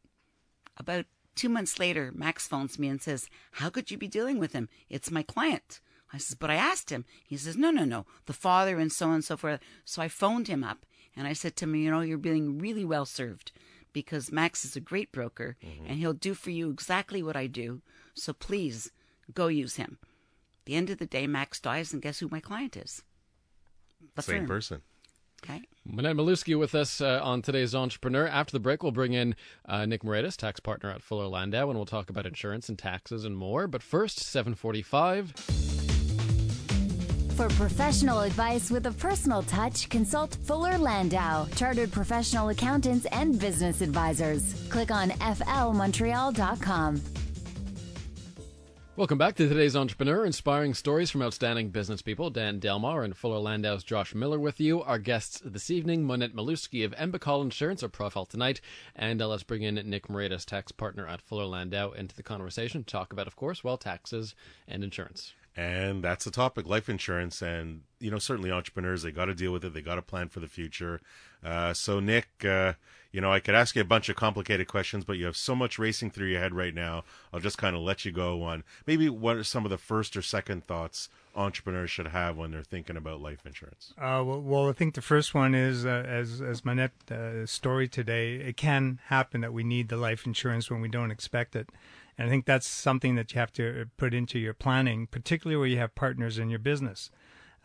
about 0.78 1.06
two 1.36 1.50
months 1.50 1.80
later, 1.80 2.12
Max 2.14 2.48
phones 2.48 2.80
me 2.80 2.88
and 2.88 3.02
says, 3.02 3.30
How 3.54 3.70
could 3.70 3.92
you 3.92 3.98
be 3.98 4.08
dealing 4.08 4.40
with 4.40 4.54
him? 4.54 4.70
It's 4.90 5.12
my 5.12 5.24
client. 5.24 5.82
I 6.14 6.18
says, 6.18 6.36
But 6.36 6.50
I 6.50 6.56
asked 6.56 6.90
him. 6.90 7.06
He 7.26 7.38
says, 7.38 7.58
No, 7.58 7.72
no, 7.72 7.86
no. 7.86 8.06
The 8.26 8.34
father 8.34 8.80
and 8.80 8.92
so 8.92 9.08
on 9.08 9.16
and 9.16 9.24
so 9.24 9.38
forth. 9.38 9.60
So 9.86 10.02
I 10.02 10.08
phoned 10.08 10.48
him 10.48 10.64
up 10.64 10.86
and 11.16 11.28
I 11.28 11.34
said 11.34 11.56
to 11.58 11.66
him, 11.66 11.76
You 11.76 11.92
know, 11.92 12.02
you're 12.02 12.18
being 12.18 12.60
really 12.60 12.86
well 12.86 13.06
served 13.06 13.52
because 13.94 14.32
Max 14.32 14.64
is 14.64 14.76
a 14.76 14.82
great 14.82 15.12
broker 15.12 15.58
mm-hmm. 15.64 15.86
and 15.86 15.98
he'll 16.00 16.14
do 16.14 16.34
for 16.34 16.52
you 16.52 16.70
exactly 16.70 17.22
what 17.22 17.36
I 17.36 17.48
do. 17.48 17.82
So 18.14 18.34
please 18.34 18.92
go 19.34 19.48
use 19.48 19.76
him. 19.76 19.98
At 20.02 20.66
the 20.66 20.76
end 20.76 20.90
of 20.90 20.98
the 20.98 21.06
day, 21.06 21.28
Max 21.28 21.60
dies, 21.60 21.92
and 21.92 22.02
guess 22.02 22.20
who 22.20 22.30
my 22.30 22.40
client 22.40 22.78
is? 22.78 23.04
The 24.16 24.22
Same 24.22 24.40
firm. 24.40 24.48
person. 24.48 24.82
Okay. 25.44 25.64
Monette 25.84 26.16
Malewski 26.16 26.58
with 26.58 26.76
us 26.76 27.02
uh, 27.02 27.20
on 27.24 27.42
today's 27.42 27.74
Entrepreneur. 27.74 28.28
After 28.28 28.52
the 28.54 28.60
break, 28.60 28.84
we'll 28.84 28.92
bring 28.92 29.14
in 29.14 29.36
uh, 29.66 29.88
Nick 29.88 30.04
Moraitis, 30.04 30.38
tax 30.38 30.60
partner 30.60 30.92
at 30.92 31.02
Fuller 31.02 31.26
Landau, 31.26 31.70
and 31.70 31.78
we'll 31.78 31.86
talk 31.88 32.12
about 32.12 32.28
insurance 32.28 32.70
and 32.70 32.78
taxes 32.78 33.26
and 33.26 33.36
more. 33.36 33.68
But 33.68 33.82
first, 33.82 34.20
745. 34.20 35.71
For 37.42 37.50
professional 37.56 38.20
advice 38.20 38.70
with 38.70 38.86
a 38.86 38.92
personal 38.92 39.42
touch, 39.42 39.90
consult 39.90 40.38
Fuller 40.44 40.78
Landau, 40.78 41.48
chartered 41.56 41.92
professional 41.92 42.50
accountants 42.50 43.08
and 43.08 43.40
business 43.40 43.82
advisors. 43.82 44.54
Click 44.70 44.92
on 44.92 45.10
flmontreal.com. 45.10 47.02
Welcome 48.96 49.18
back 49.18 49.34
to 49.38 49.50
today's 49.50 49.76
Entrepreneur, 49.76 50.24
inspiring 50.24 50.76
stories 50.76 51.10
from 51.10 51.24
outstanding 51.24 51.72
business 51.72 52.04
people. 52.04 52.30
Dan 52.30 52.60
Delmar 52.60 53.02
and 53.02 53.18
Fuller 53.18 53.40
Landau's 53.40 53.84
Josh 53.84 54.14
Miller 54.14 54.38
with 54.38 54.60
you. 54.60 54.84
Our 54.84 55.00
guests 55.00 55.42
this 55.44 55.72
evening, 55.72 56.06
Monette 56.06 56.36
Malewski 56.36 56.86
of 56.86 56.94
M 56.96 57.12
Bacal 57.12 57.42
Insurance, 57.42 57.82
our 57.82 57.90
profile 57.90 58.28
tonight. 58.28 58.62
And 58.96 59.20
uh, 59.20 59.28
let's 59.28 59.42
bring 59.42 59.64
in 59.64 59.74
Nick 59.90 60.10
Moraitis, 60.10 60.46
tax 60.46 60.72
partner 60.72 61.08
at 61.08 61.24
Fuller 61.24 61.46
Landau, 61.46 61.90
into 61.90 62.16
the 62.16 62.22
conversation. 62.22 62.84
To 62.84 62.92
talk 62.92 63.12
about, 63.12 63.26
of 63.26 63.36
course, 63.36 63.64
well, 63.64 63.78
taxes 63.78 64.36
and 64.68 64.84
insurance. 64.84 65.34
And 65.56 66.04
that's 66.04 66.24
the 66.26 66.32
topic, 66.32 66.66
life 66.66 66.88
insurance. 66.88 67.42
And, 67.42 67.82
you 68.00 68.10
know, 68.10 68.20
certainly 68.20 68.52
entrepreneurs, 68.52 69.04
they 69.04 69.12
got 69.12 69.26
to 69.26 69.36
deal 69.36 69.52
with 69.52 69.66
it. 69.66 69.74
They 69.74 69.82
got 69.82 69.96
to 69.96 70.02
plan 70.02 70.30
for 70.30 70.40
the 70.40 70.48
future. 70.48 71.02
Uh, 71.44 71.74
so, 71.74 72.00
Nick, 72.00 72.28
uh, 72.46 72.74
you 73.12 73.20
know, 73.20 73.32
I 73.32 73.42
could 73.42 73.56
ask 73.56 73.76
you 73.76 73.82
a 73.82 73.86
bunch 73.86 74.08
of 74.08 74.16
complicated 74.16 74.68
questions, 74.68 75.04
but 75.04 75.18
you 75.18 75.26
have 75.26 75.36
so 75.36 75.54
much 75.54 75.78
racing 75.78 76.12
through 76.12 76.28
your 76.28 76.40
head 76.40 76.54
right 76.54 76.74
now. 76.74 77.04
I'll 77.34 77.42
just 77.42 77.58
kind 77.58 77.76
of 77.76 77.82
let 77.82 78.06
you 78.06 78.12
go 78.12 78.44
on 78.44 78.64
maybe 78.86 79.10
what 79.10 79.36
are 79.36 79.44
some 79.44 79.66
of 79.66 79.72
the 79.72 79.78
first 79.78 80.16
or 80.16 80.22
second 80.22 80.66
thoughts 80.68 81.10
entrepreneurs 81.36 81.90
should 81.90 82.08
have 82.08 82.38
when 82.38 82.52
they're 82.52 82.64
thinking 82.64 82.98
about 82.98 83.22
life 83.22 83.46
insurance? 83.46 83.94
Uh, 83.98 84.24
well, 84.26 84.42
well, 84.42 84.70
I 84.70 84.74
think 84.74 84.96
the 84.96 85.02
first 85.02 85.34
one 85.34 85.56
is, 85.56 85.86
uh, 85.86 86.04
as 86.08 86.42
as 86.42 86.66
Monette 86.66 86.92
uh, 87.10 87.46
story 87.46 87.88
today, 87.88 88.36
it 88.36 88.58
can 88.58 89.00
happen 89.06 89.42
that 89.42 89.54
we 89.54 89.64
need 89.64 89.90
the 89.90 89.98
life 89.98 90.26
insurance 90.26 90.70
when 90.70 90.82
we 90.82 90.90
don't 90.90 91.12
expect 91.12 91.56
it. 91.56 91.70
And 92.18 92.28
I 92.28 92.30
think 92.30 92.46
that's 92.46 92.68
something 92.68 93.16
that 93.16 93.34
you 93.34 93.40
have 93.40 93.54
to 93.54 93.86
put 93.98 94.14
into 94.14 94.38
your 94.38 94.54
planning, 94.54 95.08
particularly 95.08 95.58
where 95.58 95.68
you 95.68 95.78
have 95.78 95.96
partners 95.96 96.38
in 96.38 96.50
your 96.50 96.60
business. 96.60 97.10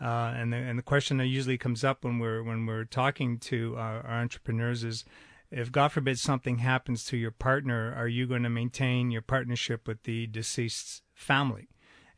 Uh, 0.00 0.32
and 0.36 0.52
the 0.52 0.56
and 0.56 0.78
the 0.78 0.82
question 0.82 1.16
that 1.16 1.26
usually 1.26 1.56
comes 1.56 1.82
up 1.82 2.04
when 2.04 2.18
we're 2.18 2.42
when 2.42 2.66
we're 2.66 2.84
talking 2.84 3.38
to 3.38 3.74
our, 3.76 4.06
our 4.06 4.20
entrepreneurs 4.20 4.84
is, 4.84 5.04
if 5.50 5.72
God 5.72 5.92
forbid 5.92 6.18
something 6.18 6.58
happens 6.58 7.04
to 7.06 7.16
your 7.16 7.30
partner, 7.30 7.94
are 7.96 8.08
you 8.08 8.26
going 8.26 8.42
to 8.42 8.50
maintain 8.50 9.10
your 9.10 9.22
partnership 9.22 9.88
with 9.88 10.02
the 10.02 10.26
deceased's 10.26 11.02
family? 11.14 11.68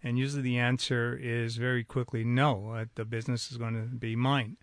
And 0.03 0.19
usually 0.19 0.43
the 0.43 0.59
answer 0.59 1.19
is 1.21 1.57
very 1.57 1.85
quickly 1.85 2.25
no. 2.25 2.71
Uh, 2.71 2.85
the 2.95 3.05
business 3.05 3.51
is 3.51 3.59
going 3.59 3.75
to 3.75 3.97
be 3.97 4.17
mine. 4.17 4.57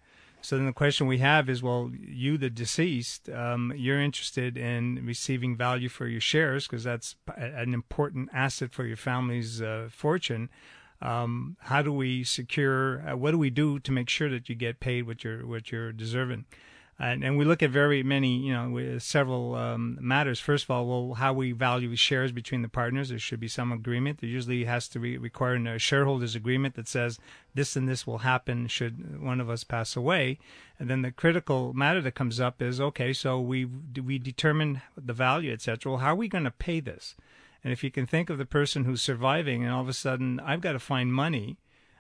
So 0.45 0.58
then 0.58 0.67
the 0.67 0.73
question 0.73 1.08
we 1.08 1.17
have 1.17 1.49
is, 1.49 1.63
well, 1.63 1.91
you, 1.99 2.38
the 2.38 2.51
deceased, 2.51 3.29
um, 3.29 3.73
you're 3.75 3.99
interested 3.99 4.58
in 4.58 5.03
receiving 5.03 5.58
value 5.58 5.89
for 5.89 6.05
your 6.05 6.21
shares 6.21 6.67
because 6.67 6.84
that's 6.84 7.15
an 7.36 7.73
important 7.73 8.29
asset 8.31 8.71
for 8.71 8.86
your 8.86 8.95
family's 8.95 9.60
uh, 9.60 9.89
fortune. 9.91 10.51
Um, 11.01 11.58
how 11.62 11.81
do 11.81 11.91
we 11.91 12.23
secure? 12.23 13.01
Uh, 13.10 13.17
what 13.17 13.31
do 13.31 13.39
we 13.39 13.49
do 13.49 13.79
to 13.79 13.91
make 13.91 14.08
sure 14.08 14.29
that 14.29 14.47
you 14.47 14.53
get 14.53 14.79
paid 14.79 15.08
what 15.08 15.23
you're 15.23 15.47
what 15.47 15.71
you're 15.71 15.91
deserving? 15.91 16.45
And, 16.97 17.25
and 17.25 17.38
we 17.38 17.43
look 17.43 17.62
at 17.62 17.71
very 17.71 18.03
many, 18.03 18.38
you 18.38 18.53
know, 18.53 18.97
several 18.99 19.55
um, 19.55 19.97
matters. 19.99 20.39
First 20.39 20.63
of 20.63 20.71
all, 20.71 20.88
well, 20.88 21.15
how 21.15 21.34
we 21.34 21.51
value 21.51 21.93
shares 21.97 22.31
between 22.31 22.62
the 22.62 22.69
partners. 22.69 23.10
There 23.10 23.19
should 23.19 23.41
be 23.41 23.49
some 23.49 23.73
agreement. 23.73 24.21
There 24.21 24.29
usually 24.29 24.63
has 24.63 24.88
to 24.89 24.99
be 24.99 25.17
require 25.17 25.55
a 25.55 25.77
shareholders 25.77 26.36
agreement 26.36 26.75
that 26.75 26.88
says 26.88 27.19
this 27.53 27.75
and 27.75 27.89
this 27.89 28.08
will 28.08 28.19
happen 28.19 28.67
should 28.67 29.21
one 29.21 29.41
of 29.41 29.49
us 29.49 29.65
pass 29.65 29.97
away. 29.97 30.39
And 30.79 30.89
then 30.89 31.01
the 31.01 31.12
critical 31.12 31.73
matter 31.73 31.99
that 32.01 32.15
comes 32.15 32.39
up 32.39 32.62
is 32.62 32.79
okay, 32.79 33.12
so 33.12 33.41
we 33.41 33.65
we 33.65 34.17
determine 34.17 34.81
the 34.95 35.13
value, 35.13 35.51
etc. 35.51 35.91
Well, 35.91 36.01
how 36.01 36.13
are 36.13 36.15
we 36.15 36.29
going 36.29 36.43
to 36.45 36.51
pay 36.51 36.79
this? 36.79 37.15
And 37.62 37.73
if 37.73 37.84
you 37.84 37.91
can 37.91 38.08
think 38.08 38.29
of 38.29 38.38
the 38.38 38.45
person 38.45 38.86
who's 38.86 39.01
surviving, 39.01 39.63
and 39.63 39.73
all 39.73 39.81
of 39.81 39.89
a 39.89 39.93
sudden 39.93 40.39
I've 40.39 40.62
got 40.62 40.73
to 40.73 40.79
find 40.79 41.13
money 41.13 41.58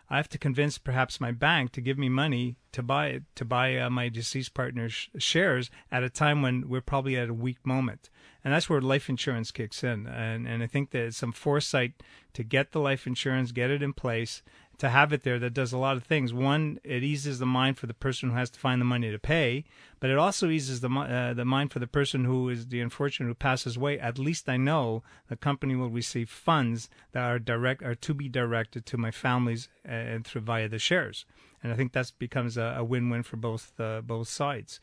I 0.09 0.17
have 0.17 0.29
to 0.29 0.37
convince 0.37 0.77
perhaps 0.77 1.19
my 1.19 1.31
bank 1.31 1.71
to 1.71 1.81
give 1.81 1.97
me 1.97 2.09
money 2.09 2.57
to 2.73 2.83
buy 2.83 3.21
to 3.35 3.45
buy 3.45 3.77
uh, 3.77 3.89
my 3.89 4.09
deceased 4.09 4.53
partner's 4.53 5.09
shares 5.17 5.71
at 5.91 6.03
a 6.03 6.09
time 6.09 6.41
when 6.41 6.69
we're 6.69 6.81
probably 6.81 7.17
at 7.17 7.29
a 7.29 7.33
weak 7.33 7.65
moment, 7.65 8.09
and 8.45 8.53
that's 8.53 8.69
where 8.69 8.79
life 8.79 9.09
insurance 9.09 9.51
kicks 9.51 9.83
in. 9.83 10.05
And 10.05 10.47
and 10.47 10.61
I 10.61 10.67
think 10.67 10.91
there's 10.91 11.17
some 11.17 11.31
foresight 11.31 11.93
to 12.33 12.43
get 12.43 12.71
the 12.71 12.79
life 12.79 13.07
insurance, 13.07 13.51
get 13.51 13.71
it 13.71 13.81
in 13.81 13.91
place, 13.91 14.43
to 14.77 14.89
have 14.89 15.11
it 15.11 15.23
there 15.23 15.39
that 15.39 15.53
does 15.53 15.73
a 15.73 15.79
lot 15.79 15.97
of 15.97 16.03
things. 16.03 16.31
One, 16.31 16.79
it 16.83 17.03
eases 17.03 17.39
the 17.39 17.45
mind 17.47 17.79
for 17.79 17.87
the 17.87 17.93
person 17.95 18.29
who 18.29 18.35
has 18.35 18.51
to 18.51 18.59
find 18.59 18.79
the 18.79 18.85
money 18.85 19.09
to 19.09 19.17
pay, 19.17 19.65
but 19.99 20.11
it 20.11 20.17
also 20.19 20.49
eases 20.49 20.81
the 20.81 20.89
uh, 20.89 21.33
the 21.33 21.43
mind 21.43 21.73
for 21.73 21.79
the 21.79 21.87
person 21.87 22.25
who 22.25 22.47
is 22.49 22.67
the 22.67 22.81
unfortunate 22.81 23.27
who 23.27 23.33
passes 23.33 23.77
away. 23.77 23.99
At 23.99 24.19
least 24.19 24.47
I 24.47 24.57
know 24.57 25.01
the 25.27 25.35
company 25.35 25.75
will 25.75 25.89
receive 25.89 26.29
funds 26.29 26.87
that 27.13 27.23
are 27.23 27.39
direct 27.39 27.81
are 27.81 27.95
to 27.95 28.13
be 28.13 28.29
directed 28.29 28.85
to 28.85 28.97
my 28.97 29.09
families 29.09 29.69
uh, 29.87 29.91
and 29.91 30.23
through 30.23 30.41
via 30.41 30.69
the 30.69 30.77
shares. 30.77 31.25
And 31.63 31.73
I 31.73 31.75
think 31.75 31.93
that 31.93 32.11
becomes 32.19 32.57
a, 32.57 32.75
a 32.77 32.83
win-win 32.83 33.23
for 33.23 33.37
both 33.37 33.73
uh, 33.79 34.01
both 34.01 34.27
sides. 34.27 34.79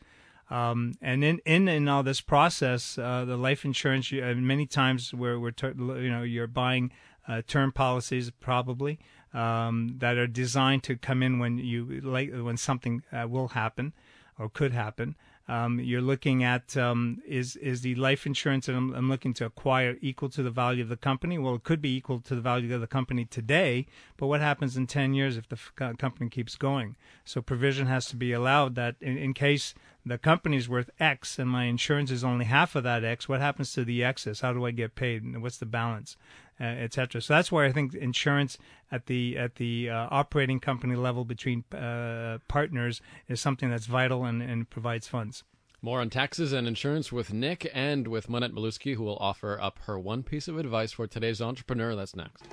Um, 0.53 0.93
and 1.01 1.23
in, 1.23 1.39
in 1.45 1.67
in 1.67 1.87
all 1.87 2.03
this 2.03 2.21
process, 2.21 2.99
uh, 2.99 3.25
the 3.25 3.37
life 3.37 3.65
insurance, 3.65 4.13
uh, 4.13 4.35
many 4.37 4.67
times 4.67 5.11
where 5.11 5.39
we're 5.39 5.55
you 5.65 6.11
know 6.11 6.21
you're 6.21 6.45
buying 6.45 6.91
uh, 7.27 7.41
term 7.47 7.71
policies 7.71 8.29
probably 8.39 8.99
um, 9.33 9.95
that 9.97 10.15
are 10.17 10.27
designed 10.27 10.83
to 10.83 10.95
come 10.95 11.23
in 11.23 11.39
when 11.39 11.57
you 11.57 11.99
like 12.03 12.31
when 12.31 12.57
something 12.57 13.01
uh, 13.11 13.27
will 13.27 13.49
happen 13.49 13.93
or 14.37 14.47
could 14.47 14.73
happen. 14.73 15.15
Um, 15.47 15.79
you're 15.81 16.01
looking 16.01 16.41
at 16.41 16.77
um, 16.77 17.21
is 17.27 17.57
is 17.57 17.81
the 17.81 17.95
life 17.95 18.25
insurance 18.25 18.67
that 18.67 18.75
I'm, 18.75 18.93
I'm, 18.93 19.09
looking 19.09 19.33
to 19.35 19.45
acquire 19.45 19.97
equal 19.99 20.29
to 20.29 20.41
the 20.41 20.49
value 20.49 20.81
of 20.81 20.87
the 20.87 20.95
company? 20.95 21.37
Well, 21.37 21.55
it 21.55 21.65
could 21.65 21.81
be 21.81 21.97
equal 21.97 22.21
to 22.21 22.35
the 22.35 22.39
value 22.39 22.73
of 22.73 22.79
the 22.79 22.87
company 22.87 23.25
today, 23.25 23.85
but 24.15 24.27
what 24.27 24.39
happens 24.39 24.77
in 24.77 24.87
10 24.87 25.13
years 25.13 25.35
if 25.35 25.49
the 25.49 25.57
f- 25.57 25.97
company 25.97 26.29
keeps 26.29 26.55
going? 26.55 26.95
So 27.25 27.41
provision 27.41 27.87
has 27.87 28.05
to 28.07 28.15
be 28.15 28.31
allowed 28.31 28.75
that 28.75 28.95
in, 29.01 29.17
in 29.17 29.33
case 29.33 29.75
the 30.05 30.17
company's 30.17 30.69
worth 30.69 30.89
X 30.97 31.37
and 31.37 31.49
my 31.49 31.65
insurance 31.65 32.09
is 32.09 32.23
only 32.23 32.45
half 32.45 32.73
of 32.75 32.83
that 32.83 33.03
X, 33.03 33.27
what 33.27 33.41
happens 33.41 33.73
to 33.73 33.83
the 33.83 34.01
excess? 34.01 34.39
How 34.39 34.53
do 34.53 34.65
I 34.65 34.71
get 34.71 34.95
paid? 34.95 35.37
What's 35.41 35.57
the 35.57 35.65
balance? 35.65 36.15
Uh, 36.61 36.65
etc. 36.65 37.19
So 37.19 37.33
that's 37.33 37.51
where 37.51 37.65
I 37.65 37.71
think 37.71 37.95
insurance 37.95 38.59
at 38.91 39.07
the 39.07 39.39
at 39.39 39.55
the 39.55 39.89
uh, 39.89 40.07
operating 40.11 40.59
company 40.59 40.95
level 40.95 41.25
between 41.25 41.63
uh, 41.73 42.37
partners 42.47 43.01
is 43.27 43.41
something 43.41 43.71
that's 43.71 43.87
vital 43.87 44.23
and, 44.23 44.41
and 44.43 44.69
provides 44.69 45.07
funds. 45.07 45.43
More 45.81 45.99
on 45.99 46.11
taxes 46.11 46.53
and 46.53 46.67
insurance 46.67 47.11
with 47.11 47.33
Nick 47.33 47.69
and 47.73 48.07
with 48.07 48.29
Monette 48.29 48.53
Malewski, 48.53 48.95
who 48.95 49.03
will 49.03 49.17
offer 49.17 49.59
up 49.59 49.79
her 49.85 49.97
one 49.97 50.21
piece 50.21 50.47
of 50.47 50.57
advice 50.59 50.91
for 50.91 51.07
today's 51.07 51.41
entrepreneur. 51.41 51.95
That's 51.95 52.15
next. 52.15 52.45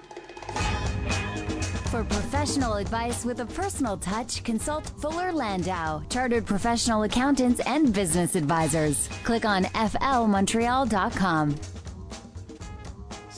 For 1.91 2.03
professional 2.05 2.75
advice 2.75 3.25
with 3.25 3.41
a 3.41 3.47
personal 3.47 3.97
touch, 3.99 4.43
consult 4.45 4.87
Fuller 5.01 5.31
Landau, 5.33 6.03
chartered 6.09 6.47
professional 6.47 7.03
accountants 7.03 7.61
and 7.67 7.93
business 7.93 8.35
advisors. 8.35 9.09
Click 9.25 9.45
on 9.45 9.65
flmontreal.com. 9.65 11.57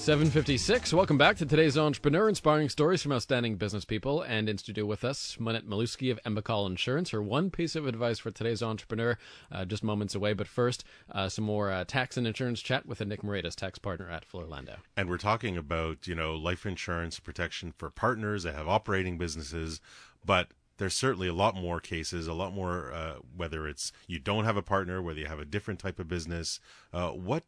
756. 0.03 0.93
Welcome 0.93 1.17
back 1.17 1.37
to 1.37 1.47
today's 1.47 1.79
Entrepreneur, 1.79 2.29
inspiring 2.29 2.69
stories 2.69 3.01
from 3.01 3.13
outstanding 3.13 3.55
business 3.55 3.85
people. 3.85 4.21
And 4.23 4.49
in 4.49 4.59
studio 4.59 4.85
with 4.85 5.05
us, 5.05 5.37
Monette 5.39 5.65
Malewski 5.65 6.11
of 6.11 6.19
M 6.25 6.35
Bacal 6.35 6.67
Insurance. 6.67 7.11
Her 7.11 7.23
one 7.23 7.51
piece 7.51 7.77
of 7.77 7.87
advice 7.87 8.19
for 8.19 8.33
today's 8.33 8.65
entrepreneur, 8.65 9.17
uh, 9.53 9.65
just 9.65 9.85
moments 9.85 10.17
away. 10.17 10.33
But 10.33 10.49
first, 10.49 10.83
uh, 11.13 11.29
some 11.29 11.45
more 11.45 11.71
uh, 11.71 11.85
tax 11.85 12.17
and 12.17 12.27
insurance 12.27 12.61
chat 12.61 12.85
with 12.85 13.01
a 13.01 13.05
Nick 13.05 13.23
Moraitis, 13.23 13.55
tax 13.55 13.79
partner 13.79 14.11
at 14.11 14.25
Fuller 14.25 14.49
Landau. 14.49 14.75
And 14.97 15.09
we're 15.09 15.19
talking 15.19 15.57
about, 15.57 16.09
you 16.09 16.17
know, 16.17 16.35
life 16.35 16.67
insurance 16.67 17.21
protection 17.21 17.73
for 17.79 17.89
partners 17.89 18.43
that 18.43 18.57
have 18.57 18.67
operating 18.67 19.19
businesses, 19.19 19.81
but 20.27 20.49
there's 20.79 20.95
certainly 20.95 21.29
a 21.29 21.35
lot 21.35 21.55
more 21.55 21.79
cases, 21.79 22.27
a 22.27 22.35
lot 22.35 22.53
more, 22.53 22.93
uh, 22.93 23.15
whether 23.37 23.69
it's 23.69 23.93
you 24.09 24.19
don't 24.19 24.47
have 24.47 24.57
a 24.57 24.63
partner, 24.63 25.01
whether 25.01 25.21
you 25.21 25.27
have 25.27 25.39
a 25.39 25.45
different 25.45 25.79
type 25.79 26.01
of 26.01 26.09
business. 26.09 26.59
Uh, 26.93 27.11
what 27.11 27.45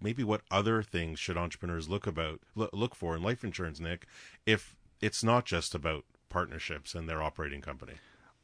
maybe 0.00 0.24
what 0.24 0.42
other 0.50 0.82
things 0.82 1.18
should 1.18 1.36
entrepreneurs 1.36 1.88
look 1.88 2.06
about 2.06 2.40
look 2.54 2.94
for 2.94 3.16
in 3.16 3.22
life 3.22 3.44
insurance, 3.44 3.80
Nick, 3.80 4.06
if 4.44 4.76
it's 5.00 5.22
not 5.22 5.44
just 5.44 5.74
about 5.74 6.04
partnerships 6.28 6.94
and 6.94 7.08
their 7.08 7.22
operating 7.22 7.60
company? 7.60 7.94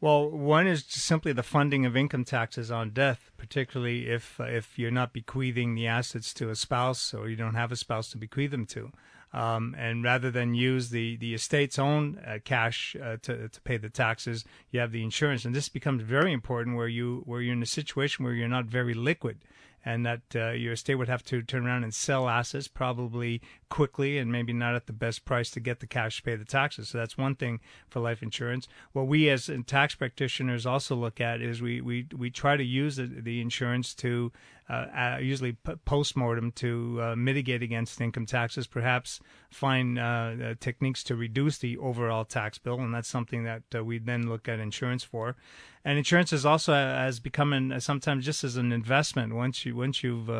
Well, 0.00 0.28
one 0.28 0.66
is 0.66 0.84
simply 0.88 1.32
the 1.32 1.44
funding 1.44 1.86
of 1.86 1.96
income 1.96 2.24
taxes 2.24 2.72
on 2.72 2.90
death, 2.90 3.30
particularly 3.36 4.08
if 4.08 4.40
if 4.40 4.78
you're 4.78 4.90
not 4.90 5.12
bequeathing 5.12 5.74
the 5.74 5.86
assets 5.86 6.34
to 6.34 6.50
a 6.50 6.56
spouse 6.56 7.14
or 7.14 7.28
you 7.28 7.36
don't 7.36 7.54
have 7.54 7.70
a 7.70 7.76
spouse 7.76 8.10
to 8.10 8.18
bequeath 8.18 8.50
them 8.50 8.66
to. 8.66 8.90
Um, 9.32 9.74
and 9.78 10.04
rather 10.04 10.30
than 10.30 10.54
use 10.54 10.90
the, 10.90 11.16
the 11.16 11.32
estate's 11.32 11.78
own 11.78 12.18
uh, 12.26 12.38
cash 12.44 12.94
uh, 13.02 13.16
to, 13.22 13.48
to 13.48 13.60
pay 13.62 13.78
the 13.78 13.88
taxes, 13.88 14.44
you 14.70 14.80
have 14.80 14.92
the 14.92 15.02
insurance, 15.02 15.46
and 15.46 15.54
this 15.54 15.70
becomes 15.70 16.02
very 16.02 16.34
important 16.34 16.76
where 16.76 16.88
you 16.88 17.22
where 17.24 17.40
you're 17.40 17.54
in 17.54 17.62
a 17.62 17.66
situation 17.66 18.24
where 18.24 18.34
you're 18.34 18.48
not 18.48 18.66
very 18.66 18.94
liquid 18.94 19.38
and 19.84 20.06
that 20.06 20.20
uh, 20.34 20.50
your 20.50 20.72
estate 20.72 20.94
would 20.94 21.08
have 21.08 21.24
to 21.24 21.42
turn 21.42 21.66
around 21.66 21.84
and 21.84 21.94
sell 21.94 22.28
assets 22.28 22.68
probably 22.68 23.40
quickly 23.68 24.18
and 24.18 24.30
maybe 24.30 24.52
not 24.52 24.74
at 24.74 24.86
the 24.86 24.92
best 24.92 25.24
price 25.24 25.50
to 25.50 25.60
get 25.60 25.80
the 25.80 25.86
cash 25.86 26.16
to 26.16 26.22
pay 26.22 26.36
the 26.36 26.44
taxes. 26.44 26.90
So 26.90 26.98
that's 26.98 27.18
one 27.18 27.34
thing 27.34 27.60
for 27.88 28.00
life 28.00 28.22
insurance. 28.22 28.68
What 28.92 29.06
we 29.06 29.28
as 29.28 29.50
tax 29.66 29.94
practitioners 29.94 30.66
also 30.66 30.94
look 30.94 31.20
at 31.20 31.40
is 31.40 31.62
we, 31.62 31.80
we, 31.80 32.06
we 32.16 32.30
try 32.30 32.56
to 32.56 32.64
use 32.64 32.96
the, 32.96 33.06
the 33.06 33.40
insurance 33.40 33.94
to 33.96 34.32
uh, 34.68 34.72
uh, 34.72 35.18
usually 35.20 35.52
post-mortem 35.84 36.52
to 36.52 36.98
uh, 37.02 37.16
mitigate 37.16 37.62
against 37.62 38.00
income 38.00 38.26
taxes, 38.26 38.66
perhaps 38.66 39.20
find 39.50 39.98
uh, 39.98 40.54
techniques 40.60 41.02
to 41.04 41.16
reduce 41.16 41.58
the 41.58 41.76
overall 41.78 42.24
tax 42.24 42.58
bill, 42.58 42.80
and 42.80 42.94
that's 42.94 43.08
something 43.08 43.44
that 43.44 43.62
we 43.84 43.98
then 43.98 44.28
look 44.28 44.48
at 44.48 44.60
insurance 44.60 45.02
for. 45.02 45.36
And 45.84 45.98
insurance 45.98 46.32
is 46.32 46.46
also 46.46 46.72
has 46.72 47.18
become 47.18 47.52
an, 47.52 47.80
sometimes 47.80 48.24
just 48.24 48.44
as 48.44 48.56
an 48.56 48.72
investment. 48.72 49.34
Once 49.34 49.66
you 49.66 49.74
once 49.74 50.02
you've 50.02 50.30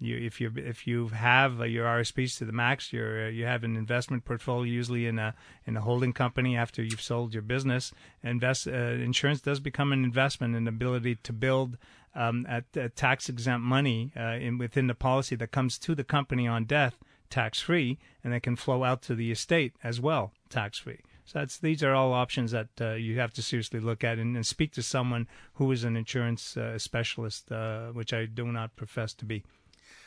you, 0.00 0.16
if 0.16 0.40
you 0.40 0.52
if 0.56 0.86
you 0.86 1.08
have 1.08 1.58
your 1.66 1.86
RSPs 1.86 2.38
to 2.38 2.44
the 2.44 2.52
max, 2.52 2.92
you 2.92 3.04
you 3.26 3.46
have 3.46 3.64
an 3.64 3.76
investment 3.76 4.24
portfolio 4.24 4.70
usually 4.70 5.06
in 5.06 5.18
a 5.18 5.34
in 5.66 5.76
a 5.76 5.80
holding 5.80 6.12
company 6.12 6.56
after 6.56 6.82
you've 6.82 7.00
sold 7.00 7.32
your 7.32 7.42
business. 7.42 7.92
Invest 8.22 8.66
uh, 8.66 8.70
insurance 8.72 9.40
does 9.40 9.60
become 9.60 9.92
an 9.92 10.04
investment, 10.04 10.56
an 10.56 10.68
ability 10.68 11.16
to 11.22 11.32
build 11.32 11.78
um, 12.14 12.46
at, 12.48 12.64
at 12.76 12.96
tax 12.96 13.28
exempt 13.28 13.64
money 13.64 14.12
uh, 14.16 14.36
in 14.40 14.58
within 14.58 14.86
the 14.86 14.94
policy 14.94 15.36
that 15.36 15.50
comes 15.50 15.78
to 15.78 15.94
the 15.94 16.04
company 16.04 16.46
on 16.46 16.64
death 16.64 16.96
tax 17.30 17.60
free, 17.60 17.98
and 18.22 18.32
that 18.32 18.42
can 18.42 18.56
flow 18.56 18.84
out 18.84 19.02
to 19.02 19.14
the 19.14 19.32
estate 19.32 19.74
as 19.82 20.00
well 20.00 20.32
tax 20.48 20.78
free. 20.78 21.00
So 21.24 21.38
that's 21.38 21.58
these 21.58 21.82
are 21.82 21.94
all 21.94 22.12
options 22.12 22.50
that 22.50 22.68
uh, 22.80 22.92
you 22.92 23.18
have 23.18 23.32
to 23.34 23.42
seriously 23.42 23.80
look 23.80 24.04
at 24.04 24.18
and, 24.18 24.36
and, 24.36 24.46
speak 24.46 24.72
to 24.72 24.82
someone 24.82 25.26
who 25.54 25.72
is 25.72 25.82
an 25.82 25.96
insurance 25.96 26.56
uh, 26.56 26.78
specialist, 26.78 27.50
uh, 27.50 27.88
which 27.88 28.12
I 28.12 28.26
do 28.26 28.52
not 28.52 28.76
profess 28.76 29.14
to 29.14 29.24
be. 29.24 29.42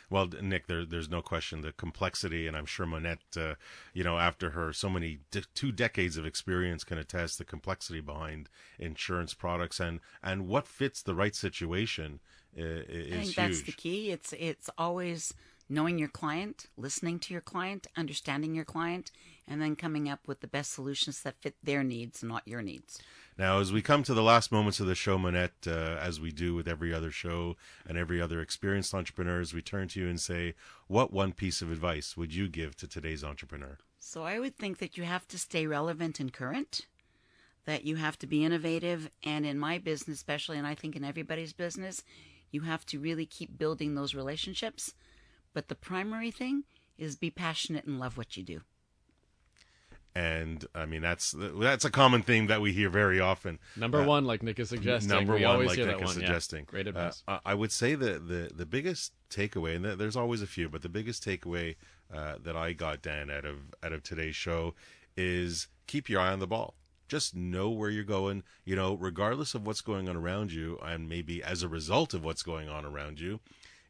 Well, 0.09 0.27
Nick, 0.41 0.67
there, 0.67 0.85
there's 0.85 1.09
no 1.09 1.21
question 1.21 1.61
the 1.61 1.73
complexity, 1.73 2.47
and 2.47 2.55
I'm 2.55 2.65
sure 2.65 2.85
Monette, 2.85 3.19
uh, 3.35 3.55
you 3.93 4.03
know, 4.03 4.17
after 4.17 4.51
her 4.51 4.71
so 4.71 4.89
many 4.89 5.19
de- 5.31 5.43
two 5.53 5.71
decades 5.71 6.15
of 6.17 6.25
experience, 6.25 6.83
can 6.83 6.97
attest 6.97 7.37
the 7.37 7.45
complexity 7.45 7.99
behind 7.99 8.49
insurance 8.79 9.33
products 9.33 9.79
and 9.79 9.99
and 10.23 10.47
what 10.47 10.67
fits 10.67 11.01
the 11.01 11.15
right 11.15 11.35
situation 11.35 12.19
uh, 12.57 12.61
is 12.61 13.07
I 13.07 13.15
think 13.17 13.23
huge. 13.23 13.35
that's 13.35 13.61
the 13.63 13.71
key. 13.73 14.11
It's 14.11 14.33
it's 14.37 14.69
always 14.77 15.33
knowing 15.69 15.99
your 15.99 16.07
client, 16.07 16.67
listening 16.77 17.19
to 17.19 17.33
your 17.33 17.41
client, 17.41 17.87
understanding 17.97 18.55
your 18.55 18.65
client, 18.65 19.11
and 19.47 19.61
then 19.61 19.75
coming 19.75 20.09
up 20.09 20.27
with 20.27 20.41
the 20.41 20.47
best 20.47 20.73
solutions 20.73 21.21
that 21.21 21.41
fit 21.41 21.55
their 21.63 21.83
needs, 21.83 22.23
not 22.23 22.47
your 22.47 22.61
needs. 22.61 22.99
Now, 23.37 23.59
as 23.59 23.71
we 23.71 23.81
come 23.81 24.03
to 24.03 24.13
the 24.13 24.23
last 24.23 24.51
moments 24.51 24.79
of 24.79 24.87
the 24.87 24.95
show, 24.95 25.17
Monette, 25.17 25.67
uh, 25.67 25.97
as 26.01 26.19
we 26.19 26.31
do 26.31 26.55
with 26.55 26.67
every 26.67 26.93
other 26.93 27.11
show 27.11 27.55
and 27.85 27.97
every 27.97 28.19
other 28.19 28.41
experienced 28.41 28.93
entrepreneurs, 28.93 29.53
we 29.53 29.61
turn 29.61 29.87
to 29.89 29.99
you 29.99 30.07
and 30.09 30.19
say, 30.19 30.55
what 30.87 31.13
one 31.13 31.33
piece 31.33 31.61
of 31.61 31.71
advice 31.71 32.17
would 32.17 32.33
you 32.33 32.47
give 32.49 32.75
to 32.77 32.87
today's 32.87 33.23
entrepreneur? 33.23 33.77
So 33.99 34.23
I 34.23 34.39
would 34.39 34.57
think 34.57 34.79
that 34.79 34.97
you 34.97 35.03
have 35.03 35.27
to 35.27 35.37
stay 35.37 35.67
relevant 35.67 36.19
and 36.19 36.33
current, 36.33 36.87
that 37.65 37.85
you 37.85 37.97
have 37.97 38.17
to 38.19 38.27
be 38.27 38.43
innovative, 38.43 39.11
and 39.23 39.45
in 39.45 39.59
my 39.59 39.77
business, 39.77 40.17
especially, 40.17 40.57
and 40.57 40.65
I 40.65 40.73
think 40.73 40.95
in 40.95 41.03
everybody's 41.03 41.53
business, 41.53 42.03
you 42.49 42.61
have 42.61 42.85
to 42.87 42.99
really 42.99 43.25
keep 43.25 43.57
building 43.57 43.93
those 43.93 44.15
relationships. 44.15 44.93
But 45.53 45.67
the 45.67 45.75
primary 45.75 46.31
thing 46.31 46.63
is 46.97 47.15
be 47.15 47.29
passionate 47.29 47.85
and 47.85 47.99
love 47.99 48.17
what 48.17 48.35
you 48.35 48.43
do 48.43 48.61
and 50.17 50.65
I 50.73 50.87
mean 50.87 51.03
that's 51.03 51.35
that's 51.37 51.85
a 51.85 51.91
common 51.91 52.23
theme 52.23 52.47
that 52.47 52.59
we 52.59 52.73
hear 52.73 52.89
very 52.89 53.19
often. 53.19 53.59
Number 53.75 54.01
uh, 54.01 54.05
one, 54.05 54.25
like 54.25 54.41
Nick 54.41 54.57
is 54.57 54.69
suggesting. 54.69 55.09
Number 55.09 55.35
we 55.35 55.45
one, 55.45 55.63
like 55.63 55.77
Nick 55.77 55.97
is 55.97 56.01
one. 56.01 56.13
suggesting. 56.13 56.61
Yeah. 56.61 56.71
Great 56.71 56.87
advice. 56.87 57.21
Uh, 57.27 57.37
I 57.45 57.53
would 57.53 57.71
say 57.71 57.93
that 57.93 58.27
the 58.27 58.49
the 58.53 58.65
biggest 58.65 59.13
takeaway, 59.29 59.75
and 59.75 59.85
there's 59.99 60.15
always 60.15 60.41
a 60.41 60.47
few, 60.47 60.69
but 60.69 60.81
the 60.81 60.89
biggest 60.89 61.23
takeaway 61.23 61.75
uh, 62.11 62.35
that 62.43 62.57
I 62.57 62.73
got 62.73 63.03
Dan 63.03 63.29
out 63.29 63.45
of 63.45 63.57
out 63.83 63.93
of 63.93 64.01
today's 64.01 64.35
show 64.35 64.73
is 65.15 65.67
keep 65.85 66.09
your 66.09 66.19
eye 66.19 66.31
on 66.31 66.39
the 66.39 66.47
ball. 66.47 66.73
Just 67.07 67.35
know 67.35 67.69
where 67.69 67.91
you're 67.91 68.03
going. 68.03 68.41
You 68.65 68.75
know, 68.75 68.95
regardless 68.95 69.53
of 69.53 69.67
what's 69.67 69.81
going 69.81 70.09
on 70.09 70.15
around 70.15 70.51
you, 70.51 70.79
and 70.83 71.07
maybe 71.07 71.43
as 71.43 71.61
a 71.61 71.67
result 71.67 72.15
of 72.15 72.25
what's 72.25 72.41
going 72.41 72.69
on 72.69 72.85
around 72.85 73.19
you, 73.19 73.39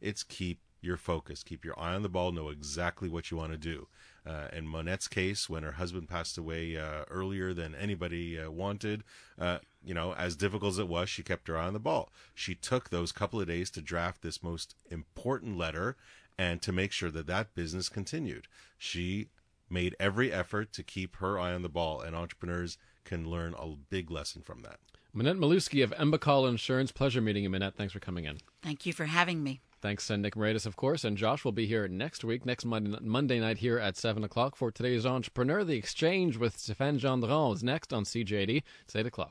it's 0.02 0.24
keep 0.24 0.60
your 0.82 0.98
focus. 0.98 1.42
Keep 1.42 1.64
your 1.64 1.80
eye 1.80 1.96
on 1.96 2.04
the 2.04 2.10
ball. 2.10 2.34
Know 2.34 2.50
exactly 2.50 3.08
what 3.08 3.32
you 3.32 3.38
want 3.38 3.54
to 3.54 3.58
do. 3.58 3.88
Uh, 4.28 4.48
in 4.52 4.68
Monette's 4.68 5.08
case, 5.08 5.50
when 5.50 5.64
her 5.64 5.74
husband 5.74 6.10
passed 6.10 6.38
away 6.38 6.76
uh, 6.76 7.04
earlier 7.10 7.54
than 7.54 7.74
anybody 7.76 8.38
uh, 8.38 8.52
wanted, 8.52 9.04
uh, 9.40 9.60
you 9.86 9.94
know, 9.94 10.14
as 10.16 10.36
difficult 10.36 10.74
as 10.74 10.80
it 10.80 10.88
was, 10.90 11.10
she 11.10 11.24
kept 11.24 11.48
her 11.48 11.58
eye 11.58 11.68
on 11.68 11.74
the 11.74 11.80
ball. 11.80 12.12
She 12.36 12.54
took 12.54 12.90
those 12.90 13.14
couple 13.14 13.40
of 13.40 13.48
days 13.48 13.70
to 13.72 13.82
draft 13.82 14.22
this 14.22 14.44
most 14.44 14.76
important 14.92 15.58
letter 15.58 15.96
and 16.38 16.62
to 16.62 16.72
make 16.72 16.92
sure 16.92 17.10
that 17.12 17.28
that 17.28 17.56
business 17.56 17.88
continued. 17.88 18.48
She 18.78 19.30
made 19.70 19.96
every 20.00 20.32
effort 20.32 20.74
to 20.74 20.84
keep 20.84 21.18
her 21.18 21.40
eye 21.40 21.54
on 21.54 21.62
the 21.62 21.70
ball, 21.70 22.02
and 22.02 22.16
entrepreneurs 22.16 22.78
can 23.06 23.30
learn 23.30 23.56
a 23.58 23.76
big 23.90 24.12
lesson 24.12 24.42
from 24.42 24.62
that. 24.64 24.80
Monette 25.14 25.38
Malewski 25.38 25.84
of 25.84 25.94
M 25.98 26.12
Bacal 26.12 26.48
Insurance. 26.48 26.92
Pleasure 26.92 27.22
meeting 27.22 27.44
you, 27.44 27.50
Monette. 27.50 27.76
Thanks 27.76 27.94
for 27.94 28.00
coming 28.00 28.26
in. 28.26 28.38
Thank 28.62 28.86
you 28.86 28.94
for 28.94 29.06
having 29.06 29.42
me. 29.42 29.62
Thanks, 29.80 30.08
to 30.08 30.18
Nick 30.18 30.34
Moraitis, 30.34 30.66
of 30.66 30.76
course, 30.76 31.04
and 31.04 31.16
Josh 31.16 31.46
will 31.46 31.52
be 31.52 31.68
here 31.68 31.88
next 31.88 32.24
week, 32.24 32.48
next 32.48 32.66
Monday, 32.66 32.98
Monday 33.00 33.40
night 33.40 33.60
here 33.60 33.78
at 33.78 33.96
7 33.96 34.24
o'clock 34.24 34.56
for 34.56 34.72
today's 34.72 35.06
Entrepreneur. 35.06 35.64
The 35.64 35.78
Exchange 35.78 36.38
with 36.38 36.58
Stéphane 36.58 37.00
Gendron 37.00 37.54
is 37.54 37.64
next 37.64 37.94
on 37.94 38.04
CJAD. 38.04 38.64
It's 38.86 38.96
8 38.96 39.06
o'clock. 39.06 39.26